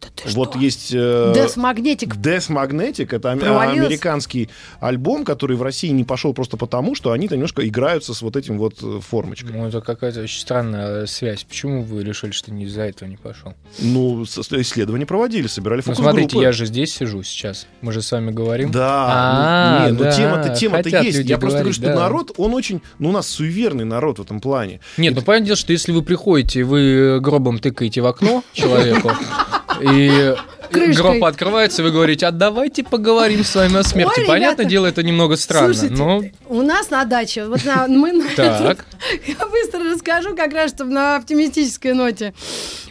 Да 0.01 0.09
ты 0.15 0.29
Вот 0.35 0.51
что? 0.51 0.59
есть... 0.59 0.93
э, 0.93 0.97
Death 0.97 1.57
Magnetic. 1.57 2.17
Death 2.21 2.49
Magnetic 2.51 3.15
это 3.15 3.37
Провалилось? 3.37 3.87
американский 3.87 4.49
альбом, 4.81 5.25
который 5.25 5.57
в 5.57 5.63
России 5.63 5.89
не 5.89 6.05
пошел 6.05 6.33
просто 6.35 6.57
потому, 6.57 6.95
что 6.95 7.13
они 7.13 7.29
немножко 7.31 7.67
играются 7.67 8.15
с 8.15 8.23
вот 8.23 8.37
этим 8.37 8.59
вот 8.59 8.83
э, 8.83 9.01
формочкой. 9.01 9.53
Ну, 9.53 9.67
это 9.69 9.81
какая-то 9.81 10.23
очень 10.23 10.41
странная 10.41 11.03
э, 11.03 11.07
связь. 11.07 11.45
Почему 11.45 11.83
вы 11.83 12.03
решили, 12.05 12.31
что 12.31 12.53
не 12.53 12.65
из-за 12.65 12.83
этого 12.83 13.09
не 13.09 13.17
пошел? 13.17 13.55
Ну, 13.79 14.25
исследования 14.25 15.07
проводили, 15.07 15.47
собирали 15.47 15.79
Ну, 15.79 15.83
фокус-группы. 15.95 16.11
смотрите, 16.21 16.41
я 16.41 16.53
же 16.53 16.67
здесь 16.67 16.95
сижу 16.95 17.23
сейчас. 17.23 17.67
Мы 17.81 17.93
же 17.93 18.03
с 18.03 18.11
вами 18.13 18.31
говорим. 18.31 18.71
Да, 18.71 19.07
А, 19.09 19.79
ну, 19.81 19.87
не, 19.87 19.93
ну 19.93 19.99
да, 20.05 20.13
тема-то, 20.13 20.55
тема-то 20.55 20.85
хотят 20.85 21.05
есть. 21.05 21.29
Я 21.29 21.39
просто 21.39 21.59
говорю, 21.61 21.73
что 21.75 21.87
да. 21.87 21.95
народ, 21.95 22.33
он 22.37 22.55
очень, 22.55 22.81
ну, 22.99 23.11
у 23.11 23.13
нас 23.13 23.29
суеверный 23.29 23.85
народ 23.85 24.19
в 24.19 24.23
этом 24.23 24.41
плане. 24.41 24.81
Нет, 24.97 25.15
ну 25.15 25.23
понятное 25.23 25.47
дело, 25.49 25.57
что 25.57 25.73
если 25.73 25.93
вы 25.93 26.03
приходите, 26.03 26.65
вы 26.65 27.21
гробом 27.21 27.59
тыкаете 27.59 28.01
в 28.01 28.07
окно 28.07 28.43
человеку, 28.53 29.11
и 29.81 30.35
Крышкой. 30.71 30.95
гроб 30.95 31.25
открывается, 31.25 31.83
и 31.83 31.85
вы 31.85 31.91
говорите, 31.91 32.27
а 32.27 32.31
давайте 32.31 32.85
поговорим 32.85 33.45
с 33.45 33.55
вами 33.55 33.77
о 33.79 33.83
смерти. 33.83 34.21
Ой, 34.21 34.27
Понятное 34.27 34.65
ребята, 34.65 34.71
дело, 34.71 34.87
это 34.87 35.03
немного 35.03 35.37
странно, 35.37 35.75
Слушайте, 35.75 35.97
но 35.97 36.23
у 36.49 36.63
нас 36.63 36.91
на 36.91 37.05
даче, 37.05 37.47
вот 37.47 37.65
на- 37.65 37.87
мы... 37.89 38.23
так. 38.37 38.87
Я 39.27 39.47
быстро 39.47 39.85
расскажу, 39.93 40.37
как 40.37 40.53
раз, 40.53 40.71
чтобы 40.71 40.93
на 40.93 41.17
оптимистической 41.17 41.93
ноте. 41.93 42.35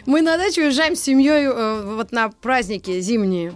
Мы 0.06 0.22
на 0.22 0.36
дачу 0.36 0.62
уезжаем 0.62 0.96
с 0.96 1.00
семьей 1.00 1.46
э, 1.46 1.82
вот 1.96 2.12
на 2.12 2.28
праздники 2.28 3.00
зимние. 3.00 3.54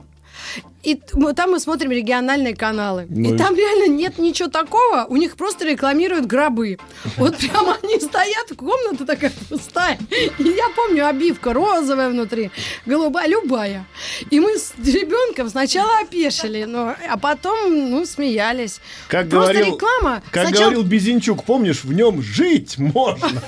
И 0.84 1.00
там 1.34 1.52
мы 1.52 1.60
смотрим 1.60 1.90
региональные 1.90 2.54
каналы. 2.54 3.06
Ну 3.08 3.34
и 3.34 3.38
там 3.38 3.56
реально 3.56 3.92
нет 3.92 4.18
ничего 4.18 4.48
такого. 4.48 5.06
У 5.08 5.16
них 5.16 5.36
просто 5.36 5.64
рекламируют 5.64 6.26
гробы. 6.26 6.78
Вот 7.16 7.36
прямо 7.38 7.76
они 7.82 7.98
стоят, 8.00 8.52
комната 8.56 9.06
такая 9.06 9.32
пустая. 9.48 9.98
И 10.38 10.42
я 10.42 10.68
помню, 10.76 11.06
обивка 11.06 11.52
розовая 11.52 12.10
внутри, 12.10 12.50
голубая, 12.86 13.28
любая. 13.28 13.86
И 14.30 14.40
мы 14.40 14.58
с 14.58 14.72
ребенком 14.78 15.48
сначала 15.48 15.90
опешили, 16.02 16.64
но, 16.64 16.94
а 17.08 17.16
потом, 17.18 17.90
ну, 17.90 18.04
смеялись. 18.04 18.80
Как 19.08 19.28
Просто 19.30 19.54
говорил, 19.54 19.74
реклама. 19.74 20.22
как 20.30 20.48
Сначала- 20.48 20.70
говорил 20.70 20.82
Безенчук, 20.82 21.44
помнишь, 21.44 21.82
в 21.84 21.92
нем 21.92 22.22
жить 22.22 22.78
можно. 22.78 23.28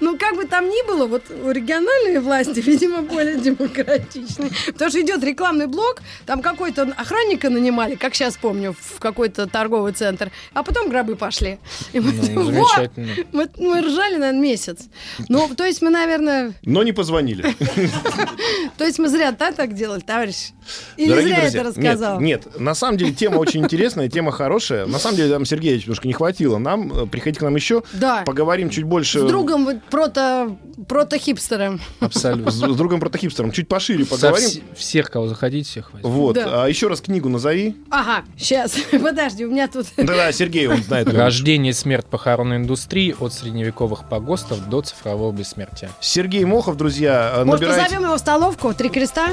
Ну, 0.00 0.16
как 0.18 0.36
бы 0.36 0.44
там 0.44 0.68
ни 0.68 0.86
было, 0.86 1.06
вот 1.06 1.22
региональные 1.30 2.20
власти, 2.20 2.60
видимо, 2.66 3.02
более 3.02 3.36
демократичны. 3.38 4.50
Потому 4.66 4.90
что 4.90 5.00
идет 5.00 5.22
рекламный 5.24 5.66
блок, 5.66 6.02
там 6.24 6.42
какой-то 6.42 6.82
охранника 6.96 7.50
нанимали, 7.50 7.94
как 7.94 8.14
сейчас 8.14 8.36
помню, 8.36 8.74
в 8.78 8.98
какой-то 8.98 9.46
торговый 9.46 9.92
центр, 9.92 10.30
а 10.54 10.62
потом 10.62 10.88
гробы 10.88 11.16
пошли. 11.16 11.58
И 11.92 12.00
мы, 12.00 12.12
Ну, 12.12 12.50
вот, 12.50 12.90
мы, 13.32 13.48
мы 13.58 13.80
ржали, 13.82 14.16
наверное, 14.16 14.40
месяц. 14.40 14.88
Ну, 15.28 15.48
то 15.54 15.64
есть 15.64 15.82
мы, 15.82 15.90
наверное, 15.90 16.54
Но 16.62 16.82
не 16.82 16.92
позвонили. 16.92 17.42
то 18.78 18.84
есть 18.84 18.98
мы 18.98 19.08
зря 19.08 19.32
да, 19.32 19.52
так 19.52 19.74
делали, 19.74 20.00
товарищ? 20.00 20.52
Или 20.96 21.08
Дорогие 21.08 21.28
зря 21.34 21.40
друзья, 21.42 21.60
это 21.60 21.68
рассказал? 21.68 22.20
Нет, 22.20 22.46
нет, 22.46 22.60
на 22.60 22.74
самом 22.74 22.98
деле 22.98 23.12
тема 23.12 23.36
очень 23.38 23.62
интересная, 23.64 24.08
тема 24.08 24.32
хорошая. 24.32 24.86
На 24.86 24.98
самом 24.98 25.16
деле, 25.16 25.32
там 25.32 25.44
Сергея 25.44 25.78
немножко 25.78 26.06
не 26.06 26.14
хватило. 26.14 26.58
Нам, 26.58 26.92
э, 26.92 27.06
приходите 27.06 27.40
к 27.40 27.42
нам 27.42 27.54
еще, 27.54 27.82
Да. 27.92 28.22
поговорим 28.24 28.70
чуть 28.70 28.84
больше. 28.84 29.20
С 29.20 29.24
другом 29.24 29.80
прото, 29.90 30.56
прото-хипстером. 30.88 31.80
Абсолютно. 32.00 32.50
С, 32.50 32.54
с 32.56 32.76
другом 32.76 33.00
протохипстером. 33.00 33.52
Чуть 33.52 33.68
пошире 33.68 34.04
Со 34.04 34.10
поговорим. 34.16 34.48
вс- 34.48 34.62
всех, 34.74 35.10
кого 35.10 35.28
захотите, 35.28 35.68
всех 35.68 35.92
возьму. 35.92 36.08
Вот. 36.10 36.34
Да. 36.34 36.64
А 36.64 36.68
еще 36.68 36.88
раз 36.88 37.00
книгу 37.00 37.28
назови. 37.28 37.76
Ага, 37.90 38.24
сейчас, 38.38 38.74
подожди, 38.90 39.44
у 39.44 39.50
меня 39.50 39.68
тут... 39.68 39.86
Да-да, 39.96 40.32
Сергей, 40.32 40.66
он 40.66 40.82
знает. 40.82 41.12
Рождение 41.12 41.70
и 41.70 41.74
смерть 41.74 42.06
похоронной 42.06 42.56
индустрии 42.56 43.14
от 43.18 43.32
средневековых 43.32 44.08
погостов 44.08 44.58
до 44.68 44.82
цифрового 44.82 45.32
бессмертия. 45.32 45.90
Сергей 46.00 46.44
Мохов, 46.44 46.76
друзья, 46.76 47.32
э, 47.36 47.44
Может, 47.44 47.60
набирайте... 47.62 47.84
позовем 47.84 48.04
его 48.04 48.16
в 48.16 48.20
столовку, 48.20 48.74
три 48.74 48.88
креста? 48.88 49.30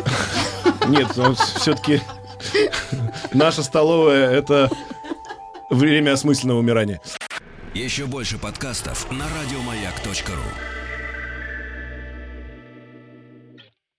Нет, 0.87 1.07
все-таки 1.33 2.01
наша 3.33 3.63
столовая— 3.63 4.31
это 4.31 4.69
время 5.69 6.13
осмысленного 6.13 6.59
умирания. 6.59 7.01
Еще 7.73 8.05
больше 8.05 8.37
подкастов 8.37 9.09
на 9.11 9.25
радиомаяк.ру. 9.25 10.82